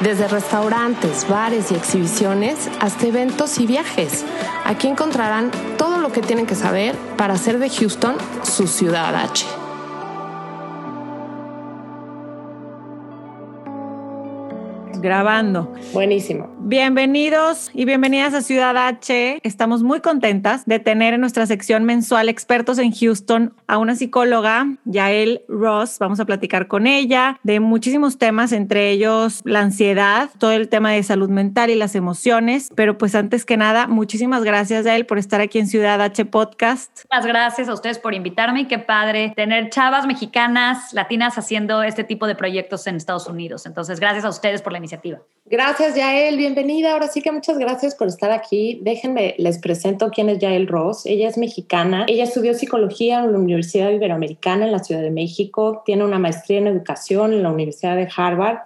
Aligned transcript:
Desde 0.00 0.28
restaurantes, 0.28 1.26
bares 1.26 1.72
y 1.72 1.74
exhibiciones 1.74 2.68
hasta 2.80 3.06
eventos 3.06 3.58
y 3.58 3.66
viajes. 3.66 4.24
Aquí 4.64 4.88
encontrarán 4.88 5.50
todo 5.78 5.98
lo 5.98 6.12
que 6.12 6.20
tienen 6.20 6.46
que 6.46 6.54
saber 6.54 6.94
para 7.16 7.34
hacer 7.34 7.58
de 7.58 7.70
Houston 7.70 8.16
su 8.42 8.66
ciudad 8.66 9.14
H. 9.14 9.46
Grabando. 15.06 15.72
Buenísimo. 15.92 16.52
Bienvenidos 16.58 17.70
y 17.72 17.84
bienvenidas 17.84 18.34
a 18.34 18.42
Ciudad 18.42 18.76
H. 18.76 19.38
Estamos 19.44 19.84
muy 19.84 20.00
contentas 20.00 20.66
de 20.66 20.80
tener 20.80 21.14
en 21.14 21.20
nuestra 21.20 21.46
sección 21.46 21.84
mensual 21.84 22.28
Expertos 22.28 22.80
en 22.80 22.90
Houston 22.90 23.54
a 23.68 23.78
una 23.78 23.94
psicóloga, 23.94 24.66
Yael 24.84 25.42
Ross. 25.46 26.00
Vamos 26.00 26.18
a 26.18 26.24
platicar 26.24 26.66
con 26.66 26.88
ella 26.88 27.38
de 27.44 27.60
muchísimos 27.60 28.18
temas, 28.18 28.50
entre 28.50 28.90
ellos 28.90 29.42
la 29.44 29.60
ansiedad, 29.60 30.28
todo 30.40 30.50
el 30.50 30.68
tema 30.68 30.90
de 30.90 31.04
salud 31.04 31.30
mental 31.30 31.70
y 31.70 31.76
las 31.76 31.94
emociones. 31.94 32.72
Pero 32.74 32.98
pues 32.98 33.14
antes 33.14 33.44
que 33.44 33.56
nada, 33.56 33.86
muchísimas 33.86 34.42
gracias, 34.42 34.86
Yael, 34.86 35.06
por 35.06 35.18
estar 35.18 35.40
aquí 35.40 35.60
en 35.60 35.68
Ciudad 35.68 36.02
H 36.02 36.24
Podcast. 36.24 37.04
Muchas 37.12 37.26
gracias 37.26 37.68
a 37.68 37.74
ustedes 37.74 38.00
por 38.00 38.12
invitarme 38.12 38.62
y 38.62 38.64
qué 38.64 38.80
padre 38.80 39.32
tener 39.36 39.70
chavas 39.70 40.04
mexicanas, 40.04 40.92
latinas 40.92 41.38
haciendo 41.38 41.84
este 41.84 42.02
tipo 42.02 42.26
de 42.26 42.34
proyectos 42.34 42.88
en 42.88 42.96
Estados 42.96 43.28
Unidos. 43.28 43.66
Entonces, 43.66 44.00
gracias 44.00 44.24
a 44.24 44.30
ustedes 44.30 44.62
por 44.62 44.72
la 44.72 44.78
iniciativa. 44.78 44.95
Gracias, 45.48 45.94
Yael. 45.94 46.36
Bienvenida. 46.36 46.92
Ahora 46.92 47.06
sí 47.06 47.22
que 47.22 47.30
muchas 47.30 47.56
gracias 47.56 47.94
por 47.94 48.08
estar 48.08 48.32
aquí. 48.32 48.80
Déjenme, 48.82 49.36
les 49.38 49.58
presento 49.58 50.10
quién 50.10 50.28
es 50.28 50.40
Yael 50.40 50.66
Ross. 50.66 51.06
Ella 51.06 51.28
es 51.28 51.38
mexicana. 51.38 52.04
Ella 52.08 52.24
estudió 52.24 52.52
psicología 52.52 53.20
en 53.20 53.30
la 53.30 53.38
Universidad 53.38 53.90
Iberoamericana 53.90 54.66
en 54.66 54.72
la 54.72 54.80
Ciudad 54.80 55.02
de 55.02 55.12
México. 55.12 55.82
Tiene 55.86 56.04
una 56.04 56.18
maestría 56.18 56.58
en 56.58 56.66
educación 56.66 57.32
en 57.32 57.44
la 57.44 57.52
Universidad 57.52 57.94
de 57.94 58.08
Harvard. 58.16 58.58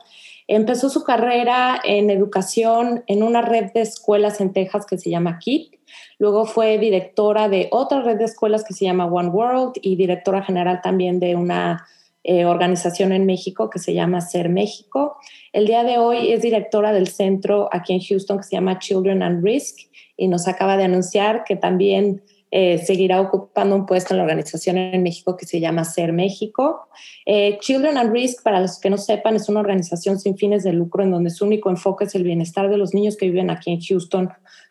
Empezó 0.48 0.88
su 0.88 1.04
carrera 1.04 1.78
en 1.84 2.08
educación 2.08 3.04
en 3.06 3.22
una 3.22 3.42
red 3.42 3.72
de 3.74 3.82
escuelas 3.82 4.40
en 4.40 4.54
Texas 4.54 4.86
que 4.86 4.96
se 4.96 5.10
llama 5.10 5.38
KIT. 5.38 5.74
Luego 6.18 6.46
fue 6.46 6.78
directora 6.78 7.50
de 7.50 7.68
otra 7.72 8.00
red 8.00 8.16
de 8.16 8.24
escuelas 8.24 8.64
que 8.64 8.72
se 8.72 8.86
llama 8.86 9.04
One 9.04 9.28
World 9.28 9.74
y 9.82 9.96
directora 9.96 10.42
general 10.42 10.80
también 10.82 11.20
de 11.20 11.36
una 11.36 11.86
eh, 12.22 12.44
organización 12.44 13.12
en 13.12 13.24
México 13.24 13.70
que 13.70 13.78
se 13.78 13.94
llama 13.94 14.20
Ser 14.20 14.48
México. 14.48 15.16
El 15.52 15.66
día 15.66 15.84
de 15.84 15.98
hoy 15.98 16.32
es 16.32 16.42
directora 16.42 16.92
del 16.92 17.08
centro 17.08 17.68
aquí 17.72 17.94
en 17.94 18.00
Houston 18.00 18.38
que 18.38 18.44
se 18.44 18.56
llama 18.56 18.78
Children 18.78 19.22
and 19.22 19.44
Risk 19.44 19.90
y 20.16 20.28
nos 20.28 20.46
acaba 20.46 20.76
de 20.76 20.84
anunciar 20.84 21.44
que 21.44 21.56
también 21.56 22.22
eh, 22.52 22.78
seguirá 22.78 23.20
ocupando 23.20 23.76
un 23.76 23.86
puesto 23.86 24.12
en 24.12 24.18
la 24.18 24.24
organización 24.24 24.76
en 24.76 25.02
México 25.04 25.36
que 25.36 25.46
se 25.46 25.60
llama 25.60 25.84
Ser 25.84 26.12
México. 26.12 26.88
Eh, 27.24 27.58
Children 27.60 27.96
and 27.96 28.12
Risk, 28.12 28.42
para 28.42 28.60
los 28.60 28.80
que 28.80 28.90
no 28.90 28.98
sepan, 28.98 29.36
es 29.36 29.48
una 29.48 29.60
organización 29.60 30.18
sin 30.18 30.36
fines 30.36 30.64
de 30.64 30.72
lucro 30.72 31.04
en 31.04 31.12
donde 31.12 31.30
su 31.30 31.44
único 31.44 31.70
enfoque 31.70 32.04
es 32.04 32.14
el 32.16 32.24
bienestar 32.24 32.68
de 32.68 32.76
los 32.76 32.92
niños 32.92 33.16
que 33.16 33.26
viven 33.26 33.50
aquí 33.50 33.70
en 33.70 33.80
Houston 33.80 34.30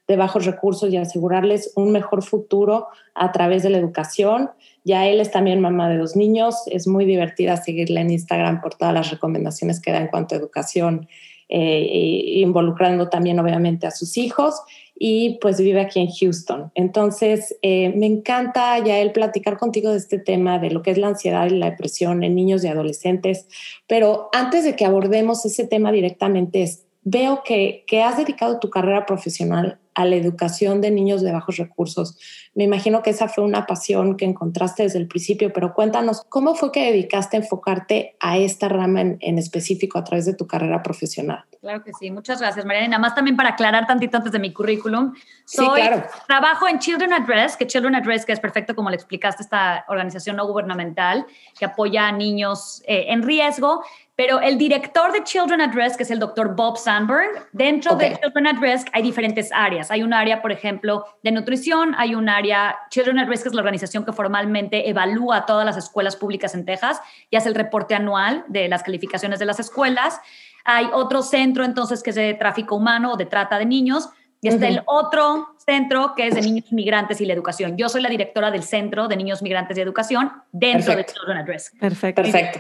de 0.10 0.18
bajos 0.18 0.46
recursos 0.46 0.92
y 0.92 0.98
asegurarles 0.98 1.72
un 1.76 1.92
mejor 1.92 2.24
futuro 2.24 2.88
a 3.14 3.32
través 3.32 3.64
de 3.64 3.70
la 3.70 3.78
educación. 3.78 4.50
Ya 4.90 5.06
él 5.06 5.22
es 5.22 5.30
también 5.30 5.62
mamá 5.62 5.88
de 5.88 6.00
dos 6.00 6.16
niños, 6.16 6.64
es 6.66 6.88
muy 6.88 7.06
divertida 7.06 7.58
seguirla 7.58 8.02
en 8.02 8.10
Instagram 8.10 8.60
por 8.60 8.74
todas 8.74 8.92
las 8.92 9.12
recomendaciones 9.12 9.80
que 9.80 9.92
da 9.92 10.00
en 10.00 10.08
cuanto 10.08 10.34
a 10.34 10.40
educación, 10.40 11.08
eh, 11.48 12.32
involucrando 12.38 13.08
también 13.08 13.38
obviamente 13.40 13.86
a 13.86 13.92
sus 13.92 14.18
hijos. 14.18 14.56
Y 14.98 15.38
pues 15.42 15.62
vive 15.62 15.80
aquí 15.80 16.00
en 16.00 16.10
Houston. 16.10 16.72
Entonces, 16.74 17.56
eh, 17.62 17.94
me 17.96 18.08
encanta 18.08 18.80
ya 18.80 18.98
él 18.98 19.12
platicar 19.12 19.60
contigo 19.60 19.92
de 19.92 19.98
este 19.98 20.18
tema, 20.18 20.58
de 20.58 20.72
lo 20.72 20.82
que 20.82 20.90
es 20.90 20.98
la 20.98 21.10
ansiedad 21.10 21.46
y 21.46 21.52
la 21.52 21.70
depresión 21.70 22.24
en 22.24 22.34
niños 22.34 22.64
y 22.64 22.68
adolescentes, 22.68 23.48
pero 23.86 24.30
antes 24.34 24.64
de 24.64 24.76
que 24.76 24.86
abordemos 24.86 25.46
ese 25.46 25.68
tema 25.68 25.92
directamente, 25.92 26.68
veo 27.04 27.44
que, 27.46 27.84
que 27.86 28.02
has 28.02 28.18
dedicado 28.18 28.60
tu 28.60 28.72
carrera 28.72 29.06
profesional 29.06 29.78
a 29.94 30.06
la 30.06 30.16
educación 30.16 30.82
de 30.82 30.92
niños 30.92 31.22
de 31.22 31.32
bajos 31.32 31.58
recursos. 31.58 32.18
Me 32.56 32.64
imagino 32.64 33.02
que 33.02 33.10
esa 33.10 33.28
fue 33.28 33.44
una 33.44 33.66
pasión 33.66 34.18
que 34.18 34.26
encontraste 34.26 34.84
desde 34.84 35.00
el 35.00 35.08
principio, 35.08 35.52
pero 35.54 35.74
cuéntanos, 35.74 36.24
¿cómo 36.30 36.56
fue 36.56 36.72
que 36.72 36.86
dedicaste 36.92 37.38
a 37.38 37.42
enfocarte 37.42 38.16
a 38.20 38.38
esta 38.38 38.70
rama 38.70 39.02
en, 39.02 39.38
específico 39.38 39.98
a 39.98 40.04
través 40.04 40.26
de 40.26 40.34
tu 40.34 40.48
carrera 40.48 40.82
profesional? 40.84 41.44
Claro 41.62 41.84
que 41.84 41.92
sí, 41.94 42.10
muchas 42.12 42.40
gracias, 42.40 42.66
Mariana. 42.66 42.88
Nada 42.90 43.02
más 43.02 43.16
también 43.16 43.36
para 43.36 43.50
aclarar 43.50 43.86
tantito 43.86 44.18
antes 44.18 44.32
de 44.32 44.40
mi 44.40 44.54
currículum, 44.54 45.14
soy, 45.46 45.66
sí, 45.66 45.72
claro. 45.76 46.04
trabajo 46.28 46.68
en 46.68 46.80
Children 46.80 47.14
at 47.14 47.28
Risk, 47.28 47.60
que 47.60 47.68
Children 47.68 47.96
at 47.96 48.06
Risk 48.06 48.30
es 48.30 48.40
perfecto, 48.40 48.76
como 48.76 48.90
le 48.90 48.96
explicaste, 48.96 49.44
esta 49.44 49.86
organización 49.90 50.38
no 50.38 50.48
gubernamental 50.48 51.26
que 51.58 51.66
apoya 51.66 52.08
a 52.08 52.12
niños 52.12 52.82
eh, 52.88 53.06
en 53.10 53.24
riesgo 53.24 53.82
pero 54.20 54.42
el 54.42 54.58
director 54.58 55.14
de 55.14 55.24
Children 55.24 55.62
at 55.62 55.74
Risk, 55.74 55.96
que 55.96 56.04
es 56.04 56.12
el 56.12 56.20
doctor 56.20 56.54
Bob 56.54 56.78
Sandberg, 56.78 57.48
dentro 57.54 57.96
de 57.96 58.20
Children 58.20 58.48
at 58.48 58.60
Risk 58.60 58.90
hay 58.92 59.02
diferentes 59.02 59.50
áreas. 59.54 59.79
Hay 59.90 60.04
un 60.04 60.14
área, 60.14 60.42
por 60.42 60.52
ejemplo, 60.52 61.06
de 61.24 61.32
nutrición, 61.32 61.96
hay 61.98 62.16
un 62.16 62.30
área, 62.30 62.78
Children 62.90 63.20
at 63.20 63.28
Risk 63.28 63.48
es 63.48 63.54
la 63.54 63.62
organización 63.62 64.06
que 64.06 64.12
formalmente 64.12 64.90
evalúa 64.90 65.46
todas 65.46 65.66
las 65.66 65.78
escuelas 65.78 66.16
públicas 66.16 66.54
en 66.56 66.66
Texas 66.66 67.00
y 67.30 67.38
hace 67.38 67.50
el 67.50 67.56
reporte 67.56 67.96
anual 67.96 68.46
de 68.48 68.68
las 68.68 68.84
calificaciones 68.84 69.40
de 69.40 69.46
las 69.46 69.60
escuelas. 69.60 70.20
Hay 70.66 70.88
otro 70.94 71.22
centro 71.22 71.64
entonces 71.64 72.04
que 72.04 72.10
es 72.12 72.16
de 72.16 72.34
tráfico 72.34 72.76
humano 72.76 73.14
o 73.14 73.18
de 73.18 73.26
trata 73.26 73.58
de 73.58 73.66
niños. 73.66 74.10
Y 74.42 74.48
está 74.48 74.70
el 74.70 74.82
otro 74.86 75.50
centro 75.58 76.14
que 76.16 76.28
es 76.28 76.36
de 76.36 76.42
niños 76.42 76.72
migrantes 76.72 77.20
y 77.20 77.26
la 77.26 77.34
educación. 77.34 77.76
Yo 77.76 77.90
soy 77.90 78.02
la 78.02 78.08
directora 78.08 78.52
del 78.52 78.64
Centro 78.64 79.10
de 79.10 79.18
Niños 79.18 79.42
Migrantes 79.42 79.78
y 79.78 79.82
Educación 79.82 80.32
dentro 80.54 80.96
de 80.96 81.06
Children 81.06 81.38
at 81.40 81.46
Risk. 81.46 81.78
Perfecto. 81.78 82.22
Perfecto. 82.22 82.60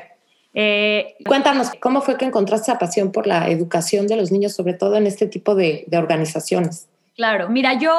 Eh, 0.53 1.15
Cuéntanos, 1.25 1.71
¿cómo 1.79 2.01
fue 2.01 2.17
que 2.17 2.25
encontraste 2.25 2.71
esa 2.71 2.79
pasión 2.79 3.13
por 3.13 3.27
la 3.27 3.49
educación 3.49 4.07
de 4.07 4.17
los 4.17 4.31
niños, 4.31 4.53
sobre 4.53 4.73
todo 4.73 4.95
en 4.95 5.07
este 5.07 5.27
tipo 5.27 5.55
de, 5.55 5.85
organizaciones? 5.93 6.88
Claro, 7.19 7.49
mira, 7.49 7.73
yo 7.73 7.93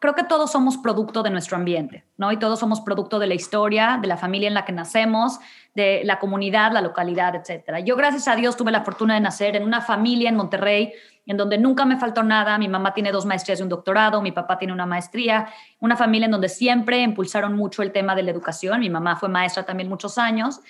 creo 0.00 0.14
que 0.14 0.22
todos 0.22 0.52
somos 0.52 0.76
producto 0.76 1.22
de 1.22 1.30
nuestro 1.30 1.56
ambiente, 1.56 2.04
¿no? 2.18 2.30
Y 2.30 2.38
todos 2.38 2.60
somos 2.60 2.82
producto 2.82 3.18
de 3.18 3.26
la 3.26 3.32
historia, 3.32 3.98
de 4.02 4.06
la 4.06 4.18
familia 4.18 4.48
en 4.48 4.52
la 4.52 4.66
que 4.66 4.72
nacemos, 4.72 5.38
de 5.74 6.02
la 6.04 6.18
comunidad, 6.18 6.72
la 6.72 6.82
localidad, 6.82 7.34
etcétera. 7.34 7.80
Yo, 7.80 7.96
gracias 7.96 8.28
a 8.28 8.36
Dios, 8.36 8.54
tuve 8.54 8.70
la 8.70 8.84
fortuna 8.84 9.14
de 9.14 9.20
nacer 9.20 9.56
en 9.56 9.62
una 9.62 9.80
familia 9.80 10.28
en 10.28 10.36
Monterrey, 10.36 10.92
en 11.24 11.38
donde 11.38 11.56
nunca 11.56 11.86
me 11.86 11.96
faltó 11.96 12.22
nada. 12.22 12.58
Mi 12.58 12.68
mamá 12.68 12.92
tiene 12.92 13.12
dos 13.12 13.24
maestrías 13.24 13.60
y 13.60 13.62
un 13.62 13.70
doctorado, 13.70 14.20
mi 14.20 14.32
papá 14.32 14.58
tiene 14.58 14.74
una 14.74 14.84
maestría, 14.84 15.48
una 15.80 15.96
familia 15.96 16.26
en 16.26 16.32
donde 16.32 16.50
siempre 16.50 17.00
impulsaron 17.00 17.56
mucho 17.56 17.80
el 17.82 17.92
tema 17.92 18.14
de 18.14 18.24
la 18.24 18.30
educación. 18.30 18.80
Mi 18.80 18.90
mamá 18.90 19.16
fue 19.16 19.30
maestra 19.30 19.64
también 19.64 19.88
muchos 19.88 20.18
años 20.18 20.60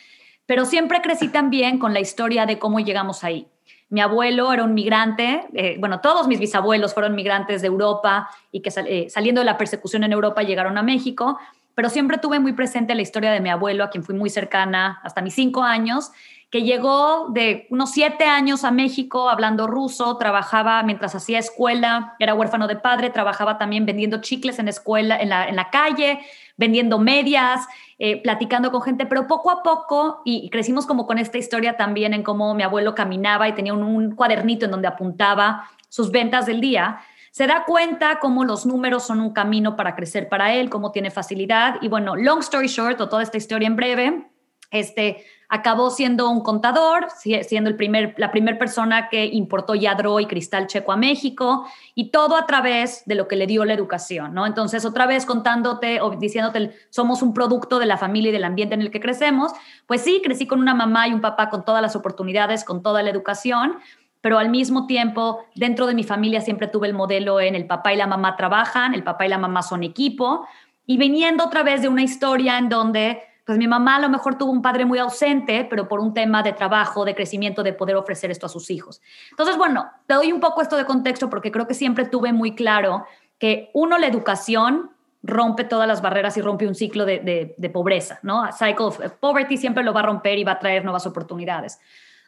pero 0.47 0.65
siempre 0.65 1.03
crecí 1.03 1.29
también 1.29 1.79
con 1.79 1.93
la 1.93 2.01
historia 2.01 2.47
de 2.47 2.59
cómo 2.59 2.79
llegamos 2.79 3.25
ahí. 3.25 3.49
Mi 3.89 4.01
abuelo 4.01 4.53
era 4.53 4.65
un 4.65 4.75
migrante, 4.75 5.47
eh, 5.55 5.77
bueno, 5.79 6.01
todos 6.01 6.27
mis 6.27 6.41
bisabuelos 6.41 6.93
fueron 6.93 7.15
migrantes 7.15 7.63
de 7.63 7.69
Europa 7.69 8.29
y 8.51 8.61
que 8.61 8.73
eh, 8.87 9.09
saliendo 9.09 9.41
de 9.41 9.45
la 9.45 9.57
persecución 9.57 10.03
en 10.03 10.13
Europa 10.13 10.43
llegaron 10.43 10.77
a 10.77 10.83
México, 10.83 11.39
pero 11.77 11.89
siempre 11.89 12.19
tuve 12.19 12.41
muy 12.41 12.53
presente 12.53 12.95
la 12.95 13.03
historia 13.03 13.31
de 13.31 13.41
mi 13.41 13.49
abuelo, 13.49 13.85
a 13.85 13.91
quien 13.91 14.03
fui 14.03 14.15
muy 14.15 14.31
cercana 14.31 14.99
hasta 15.05 15.23
mis 15.23 15.35
cinco 15.35 15.63
años, 15.63 16.11
que 16.51 16.63
llegó 16.63 17.29
de 17.31 17.67
unos 17.71 17.93
siete 17.93 18.25
años 18.25 18.65
a 18.65 18.71
México 18.71 19.29
hablando 19.29 19.67
ruso, 19.67 20.17
trabajaba 20.17 20.83
mientras 20.83 21.15
hacía 21.15 21.39
escuela, 21.39 22.15
era 22.19 22.35
huérfano 22.35 22.67
de 22.67 22.77
padre, 22.77 23.11
trabajaba 23.11 23.59
también 23.59 23.85
vendiendo 23.85 24.21
chicles 24.21 24.59
en, 24.59 24.69
escuela, 24.69 25.17
en, 25.17 25.29
la, 25.29 25.49
en 25.49 25.55
la 25.55 25.71
calle, 25.71 26.21
vendiendo 26.57 26.99
medias, 26.99 27.67
eh, 27.99 28.21
platicando 28.23 28.71
con 28.71 28.83
gente, 28.83 29.07
pero 29.07 29.27
poco 29.27 29.51
a 29.51 29.63
poco, 29.63 30.21
y, 30.25 30.51
crecimos 30.51 30.85
como 30.85 31.07
con 31.07 31.17
esta 31.17 31.39
historia 31.39 31.79
también 31.79 32.13
en 32.13 32.23
cómo 32.23 32.53
mi 32.55 32.63
abuelo 32.63 32.95
caminaba 32.95 33.49
y 33.49 33.55
tenía 33.55 33.73
un, 33.73 34.15
cuadernito 34.15 34.67
en 34.67 34.71
donde 34.71 34.87
apuntaba 34.87 35.71
sus 35.89 36.11
ventas 36.11 36.45
del 36.45 36.61
día, 36.61 37.01
se 37.31 37.47
da 37.47 37.65
cuenta 37.65 38.19
cómo 38.19 38.45
los 38.45 38.67
números 38.67 39.07
son 39.07 39.21
un 39.21 39.33
camino 39.33 39.77
para 39.77 39.95
crecer 39.95 40.29
para 40.29 40.55
él, 40.55 40.69
cómo 40.69 40.93
tiene 40.93 41.11
facilidad. 41.11 41.77
Y 41.81 41.89
bueno, 41.89 42.17
long 42.17 42.41
story 42.41 42.67
short, 42.67 43.01
o 43.01 43.09
toda 43.09 43.23
esta 43.23 43.39
historia 43.39 43.67
en 43.67 43.77
breve, 43.77 44.27
este, 44.71 45.25
acabó 45.49 45.91
siendo 45.91 46.29
un 46.31 46.41
contador, 46.41 47.07
siendo 47.13 47.71
el 47.71 47.77
primer, 47.77 48.15
la 48.19 48.31
primera 48.31 48.59
persona 48.59 49.09
que 49.09 49.27
importó 49.27 49.75
yadro 49.75 50.19
y 50.21 50.27
cristal 50.27 50.67
checo 50.67 50.93
a 50.93 50.97
México, 50.97 51.67
y 51.95 52.11
todo 52.11 52.37
a 52.37 52.47
través 52.47 53.05
de 53.07 53.15
lo 53.15 53.29
que 53.29 53.37
le 53.37 53.47
dio 53.47 53.65
la 53.65 53.75
educación, 53.75 54.35
¿no? 54.35 54.47
Entonces, 54.47 54.85
otra 54.85 55.07
vez 55.07 55.25
contándote 55.27 56.01
o 56.01 56.11
diciéndote, 56.11 56.73
somos 56.91 57.23
un 57.23 57.33
producto 57.33 57.79
de 57.79 57.87
la 57.87 57.97
familia 57.97 58.31
y 58.31 58.33
del 58.33 58.45
ambiente 58.45 58.75
en 58.75 58.83
el 58.83 58.91
que 58.91 59.01
crecemos, 59.01 59.53
pues 59.87 60.03
sí, 60.03 60.21
crecí 60.23 60.47
con 60.47 60.61
una 60.61 60.75
mamá 60.75 61.09
y 61.09 61.13
un 61.13 61.21
papá 61.21 61.49
con 61.49 61.65
todas 61.65 61.83
las 61.83 61.97
oportunidades, 61.97 62.65
con 62.65 62.83
toda 62.83 63.03
la 63.03 63.11
educación, 63.11 63.77
pero 64.21 64.39
al 64.39 64.49
mismo 64.49 64.87
tiempo 64.87 65.45
dentro 65.55 65.87
de 65.87 65.95
mi 65.95 66.03
familia 66.03 66.41
siempre 66.41 66.67
tuve 66.67 66.89
el 66.89 66.95
modelo 66.95 67.41
en 67.41 67.55
el 67.55 67.67
papá 67.67 67.93
y 67.93 67.97
la 67.97 68.09
mamá 68.09 68.35
trabajan, 68.35 68.95
el 68.95 69.05
papá 69.05 69.27
y 69.27 69.29
la 69.29 69.39
mamá 69.39 69.63
son 69.63 69.85
equipo, 69.85 70.47
y 70.85 70.99
viniendo 70.99 71.45
otra 71.45 71.63
vez 71.63 71.83
de 71.83 71.89
una 71.89 72.03
historia 72.03 72.59
en 72.59 72.69
donde 72.69 73.23
pues 73.47 73.59
mi 73.59 73.69
mamá 73.69 73.97
a 73.97 74.01
lo 74.01 74.09
mejor 74.09 74.37
tuvo 74.37 74.51
un 74.51 74.61
padre 74.61 74.85
muy 74.85 74.99
ausente, 74.99 75.65
pero 75.71 75.87
por 75.87 76.01
un 76.01 76.13
tema 76.13 76.43
de 76.43 76.53
trabajo, 76.53 77.05
de 77.05 77.15
crecimiento, 77.15 77.63
de 77.63 77.73
poder 77.73 77.95
ofrecer 77.95 78.31
esto 78.31 78.47
a 78.47 78.49
sus 78.49 78.71
hijos. 78.71 79.01
Entonces, 79.31 79.57
bueno, 79.57 79.89
te 80.07 80.15
doy 80.15 80.33
un 80.33 80.41
poco 80.41 80.63
esto 80.63 80.77
de 80.77 80.85
contexto 80.85 81.31
porque 81.31 81.53
creo 81.53 81.69
que 81.69 81.75
siempre 81.75 82.07
tuve 82.07 82.33
muy 82.33 82.57
claro 82.57 83.07
que 83.39 83.71
uno, 83.73 83.99
la 83.99 84.09
educación 84.09 84.91
rompe 85.23 85.65
todas 85.65 85.87
las 85.87 86.03
barreras 86.03 86.37
y 86.37 86.41
rompe 86.41 86.67
un 86.67 86.75
ciclo 86.75 87.05
de, 87.05 87.71
pobreza, 87.73 88.19
¿no? 88.23 88.51
cycle 88.53 88.87
of 88.87 89.01
poverty 89.21 89.57
siempre 89.57 89.85
lo 89.85 89.93
va 89.93 90.01
a 90.01 90.05
romper 90.05 90.39
y 90.39 90.45
va 90.45 90.53
a 90.53 90.59
traer 90.59 90.85
nuevas 90.85 91.07
oportunidades. 91.07 91.79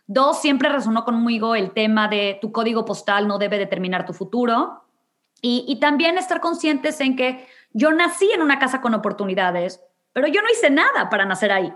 Dos, 0.06 0.40
siempre 0.40 0.68
resonó 0.68 1.04
conmigo 1.04 1.54
el 1.54 1.72
tema 1.72 2.08
de 2.08 2.38
tu 2.40 2.50
código 2.50 2.84
postal 2.84 3.28
no 3.28 3.38
debe 3.38 3.58
determinar 3.58 4.06
tu 4.06 4.14
futuro. 4.14 4.84
Y, 5.40 5.78
también 5.80 6.18
estar 6.18 6.40
conscientes 6.40 7.00
en 7.00 7.14
que 7.14 7.46
yo 7.72 7.92
nací 7.92 8.28
en 8.32 8.42
una 8.42 8.58
casa 8.58 8.80
con 8.80 8.94
oportunidades, 8.94 9.80
pero 10.18 10.26
yo 10.26 10.42
no 10.42 10.48
hice 10.52 10.68
nada 10.68 11.08
para 11.10 11.24
nacer 11.26 11.52
ahí, 11.52 11.72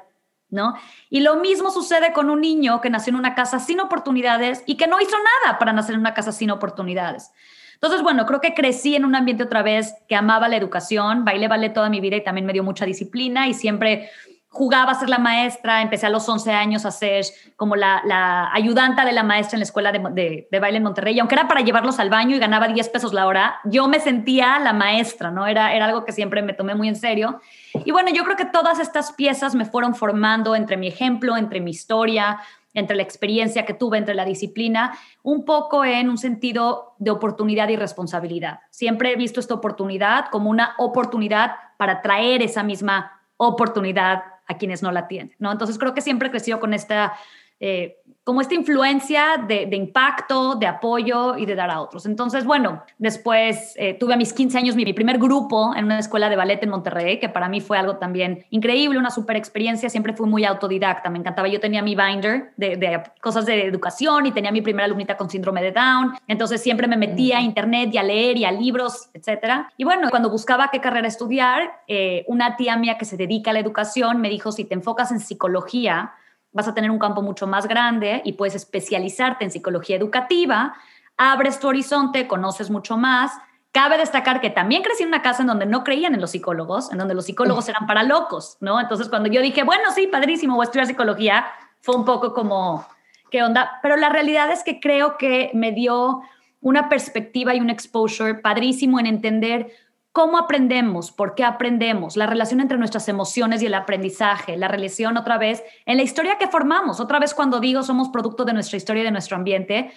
¿no? 0.51 0.75
Y 1.11 1.21
lo 1.21 1.37
mismo 1.37 1.71
sucede 1.71 2.13
con 2.13 2.29
un 2.29 2.41
niño 2.41 2.81
que 2.81 2.91
nació 2.91 3.13
en 3.13 3.21
una 3.21 3.37
casa 3.37 3.61
sin 3.61 3.79
oportunidades 3.79 4.65
y 4.67 4.77
que 4.77 4.89
no 4.89 5.01
hizo 5.01 5.15
nada 5.17 5.61
para 5.61 5.73
nacer 5.73 5.95
en 5.95 6.01
una 6.01 6.13
casa 6.13 6.33
sin 6.33 6.51
oportunidades. 6.51 7.31
Entonces, 7.75 8.03
bueno, 8.03 8.27
creo 8.27 8.41
que 8.41 8.53
crecí 8.53 8.97
en 8.97 9.05
un 9.05 9.15
ambiente 9.15 9.45
otra 9.45 9.63
vez 9.63 9.95
que 10.09 10.17
amaba 10.17 10.49
la 10.49 10.57
educación, 10.57 11.25
bailé 11.25 11.47
ballet 11.47 11.73
toda 11.73 11.89
mi 11.89 12.01
vida 12.01 12.17
y 12.17 12.25
también 12.25 12.45
me 12.45 12.53
dio 12.53 12.65
mucha 12.65 12.85
disciplina 12.85 13.47
y 13.47 13.55
siempre 13.55 14.11
jugaba 14.49 14.91
a 14.91 14.95
ser 14.97 15.09
la 15.09 15.19
maestra, 15.19 15.81
empecé 15.81 16.07
a 16.07 16.11
los 16.11 16.29
11 16.29 16.51
años 16.51 16.85
a 16.85 16.91
ser 16.91 17.25
como 17.55 17.77
la, 17.77 18.51
ayudanta 18.53 19.05
de 19.05 19.13
la 19.13 19.23
maestra 19.23 19.57
en 19.57 19.61
la 19.61 19.65
escuela 19.67 19.93
de, 19.93 20.49
de, 20.51 20.61
baile 20.61 20.79
en 20.79 20.83
Monterrey, 20.83 21.15
y 21.15 21.21
aunque 21.21 21.37
era 21.37 21.47
para 21.47 21.61
llevarlos 21.61 22.01
al 22.01 22.11
baño 22.11 22.35
y 22.35 22.41
ganaba 22.41 22.67
10 22.67 22.89
pesos 22.89 23.15
la 23.15 23.29
hora, 23.29 23.61
yo 23.65 23.87
me 23.87 24.01
sentía 24.01 24.59
la 24.59 24.73
maestra, 24.73 25.31
¿no? 25.31 25.47
Era, 25.47 25.75
era 25.75 25.87
algo 25.87 26.05
que 26.05 26.11
siempre 26.11 26.43
me 26.43 26.53
tomé 26.53 26.75
muy 26.75 26.89
en 26.89 26.97
serio. 26.97 27.41
Y 27.75 27.91
bueno, 27.91 28.11
yo 28.11 28.25
creo 28.25 28.37
que 28.37 28.45
todas 28.45 28.79
estas 28.79 29.13
piezas 29.13 29.55
me 29.55 29.65
fueron 29.65 29.95
formando 29.95 30.55
entre 30.55 30.77
mi 30.77 30.89
ejemplo, 30.89 31.37
entre 31.37 31.61
mi 31.61 31.71
historia, 31.71 32.41
entre 32.75 32.97
la 32.97 33.03
experiencia 33.03 33.65
que 33.65 33.75
tuve, 33.75 33.99
entre 33.99 34.15
la 34.15 34.25
disciplina, 34.25 34.99
un 35.23 35.45
poco 35.45 35.85
en 35.85 36.09
un 36.09 36.19
sentido 36.19 36.95
de 36.99 37.11
oportunidad 37.11 37.69
y 37.69 37.77
responsabilidad. 37.77 38.61
Siempre 38.71 39.13
he 39.13 39.17
visto 39.17 39.41
esta 39.41 39.55
oportunidad 39.55 40.27
como 40.31 40.51
una 40.51 40.75
oportunidad 40.79 41.53
para 41.77 42.01
traer 42.01 42.43
esa 42.43 42.63
misma 42.63 43.21
oportunidad 43.37 44.23
a 44.47 44.57
quienes 44.57 44.83
no 44.83 44.93
la 44.93 45.09
tienen, 45.09 45.35
¿no? 45.39 45.53
Entonces 45.53 45.79
creo 45.79 45.95
que 45.95 46.01
siempre 46.01 46.29
he 46.29 46.31
crecido 46.31 46.61
con 46.61 46.75
esta 46.75 47.15
eh, 47.65 48.03
como 48.25 48.41
esta 48.41 48.55
influencia 48.55 49.45
de, 49.49 49.69
impacto, 49.75 50.57
de 50.57 50.67
apoyo 50.67 51.37
y 51.37 51.47
de 51.47 51.55
dar 51.55 51.71
a 51.71 51.81
otros. 51.81 52.07
Entonces, 52.07 52.45
bueno, 52.45 52.83
después 52.99 53.75
eh, 53.77 53.95
tuve 53.95 54.15
a 54.15 54.17
mis 54.17 54.33
15 54.33 54.59
años 54.59 54.77
mi, 54.77 54.93
primer 54.93 55.19
grupo 55.19 55.73
en 55.75 55.85
una 55.85 55.99
escuela 55.99 56.29
de 56.29 56.35
ballet 56.35 56.63
en 56.63 56.71
Monterrey, 56.71 57.19
que 57.19 57.29
para 57.29 57.49
mí 57.49 57.61
fue 57.61 57.79
algo 57.79 57.97
también 57.99 58.45
increíble, 58.51 58.99
una 58.99 59.11
super 59.11 59.37
experiencia. 59.37 59.89
Siempre 59.91 60.13
fui 60.13 60.29
muy 60.29 60.45
autodidacta, 60.45 61.09
me 61.09 61.19
encantaba. 61.19 61.47
Yo 61.49 61.61
tenía 61.61 61.83
mi 61.83 61.97
binder 61.97 62.53
de, 62.57 63.03
cosas 63.21 63.47
de 63.47 63.65
educación 63.65 64.27
y 64.27 64.33
tenía 64.33 64.51
mi 64.51 64.63
primera 64.63 64.87
alumnita 64.87 65.17
con 65.17 65.31
síndrome 65.31 65.63
de 65.63 65.71
Down. 65.71 66.15
Entonces, 66.27 66.61
siempre 66.61 66.89
me 66.89 66.97
metía 66.97 67.39
a 67.39 67.43
internet 67.43 67.91
y 67.93 67.99
a 67.99 68.03
leer 68.03 68.37
y 68.39 68.45
a 68.45 68.53
libros, 68.53 69.09
etcétera. 69.15 69.73
Y 69.77 69.85
bueno, 69.85 70.11
cuando 70.11 70.31
buscaba 70.31 70.69
qué 70.73 70.81
carrera 70.81 71.09
estudiar, 71.09 71.73
eh, 71.89 72.25
una 72.27 72.57
tía 72.57 72.77
mía 72.77 72.99
que 72.99 73.05
se 73.05 73.17
dedica 73.17 73.51
a 73.51 73.55
la 73.55 73.61
educación 73.61 74.21
me 74.21 74.29
dijo, 74.29 74.51
si 74.51 74.65
te 74.65 74.75
enfocas 74.75 75.11
en 75.11 75.19
psicología, 75.19 76.13
vas 76.53 76.69
a 76.69 76.75
tener 76.75 76.91
un 76.91 76.99
campo 76.99 77.23
mucho 77.23 77.47
más 77.47 77.67
grande 77.67 78.23
y 78.25 78.35
puedes 78.35 78.55
especializarte 78.55 79.45
en 79.45 79.51
psicología 79.51 79.97
educativa, 79.97 80.75
abres 81.17 81.59
tu 81.59 81.69
horizonte, 81.69 82.27
conoces 82.27 82.71
mucho 82.71 82.97
más. 82.97 83.33
Cabe 83.73 83.97
destacar 83.97 84.43
que 84.43 84.51
también 84.51 84.83
crecí 84.83 85.03
en 85.03 85.09
una 85.09 85.23
casa 85.23 85.43
en 85.43 85.49
donde 85.49 85.65
no 85.65 85.83
creían 85.83 86.13
en 86.13 86.21
los 86.21 86.33
psicólogos, 86.33 86.93
en 86.93 86.99
donde 86.99 87.15
los 87.15 87.25
psicólogos 87.25 87.69
eran 87.71 87.87
para 87.87 88.03
locos, 88.03 88.59
¿no? 88.61 88.79
Entonces 88.79 89.09
cuando 89.09 89.31
yo 89.31 89.41
dije, 89.41 89.63
bueno, 89.63 89.91
sí, 89.95 90.07
padrísimo, 90.07 90.57
voy 90.57 90.65
a 90.65 90.67
estudiar 90.67 90.87
psicología, 90.87 91.47
fue 91.81 91.97
un 91.97 92.05
poco 92.05 92.35
como, 92.35 92.87
¿qué 93.31 93.43
onda? 93.43 93.79
Pero 93.81 93.97
la 93.97 94.11
realidad 94.11 94.51
es 94.51 94.63
que 94.63 94.79
creo 94.79 95.17
que 95.17 95.51
me 95.55 95.73
dio 95.73 96.21
una 96.61 96.91
perspectiva 96.91 97.55
y 97.55 97.61
un 97.61 97.71
exposure 97.71 98.35
padrísimo 98.35 99.01
en 99.01 99.07
entender 99.07 99.73
¿Cómo 100.13 100.37
aprendemos? 100.37 101.11
¿Por 101.11 101.35
qué 101.35 101.43
aprendemos? 101.43 102.17
La 102.19 102.27
relación 102.27 102.61
entre 102.61 102.77
nuestras 102.77 103.09
emociones 103.09 103.63
y 103.63 103.67
el 103.67 103.75
aprendizaje, 103.75 104.59
la 104.59 104.69
relación 104.69 105.17
otra 105.17 105.39
vez 105.39 105.65
en 105.87 105.97
la 105.97 106.03
historia 106.03 106.37
que 106.37 106.49
formamos. 106.49 107.01
Otra 107.01 107.19
vez 107.19 107.33
cuando 107.33 107.61
digo 107.61 107.83
somos 107.83 108.11
producto 108.11 108.45
de 108.45 108.53
nuestra 108.53 108.77
historia 108.77 109.01
y 109.01 109.05
de 109.05 109.11
nuestro 109.11 109.39
ambiente, 109.39 109.91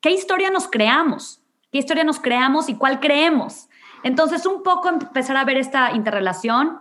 ¿qué 0.00 0.10
historia 0.10 0.50
nos 0.50 0.66
creamos? 0.66 1.40
¿Qué 1.70 1.78
historia 1.78 2.02
nos 2.02 2.18
creamos 2.18 2.68
y 2.68 2.74
cuál 2.74 2.98
creemos? 2.98 3.68
Entonces, 4.02 4.44
un 4.44 4.64
poco 4.64 4.88
empezar 4.88 5.36
a 5.36 5.44
ver 5.44 5.56
esta 5.56 5.92
interrelación. 5.92 6.80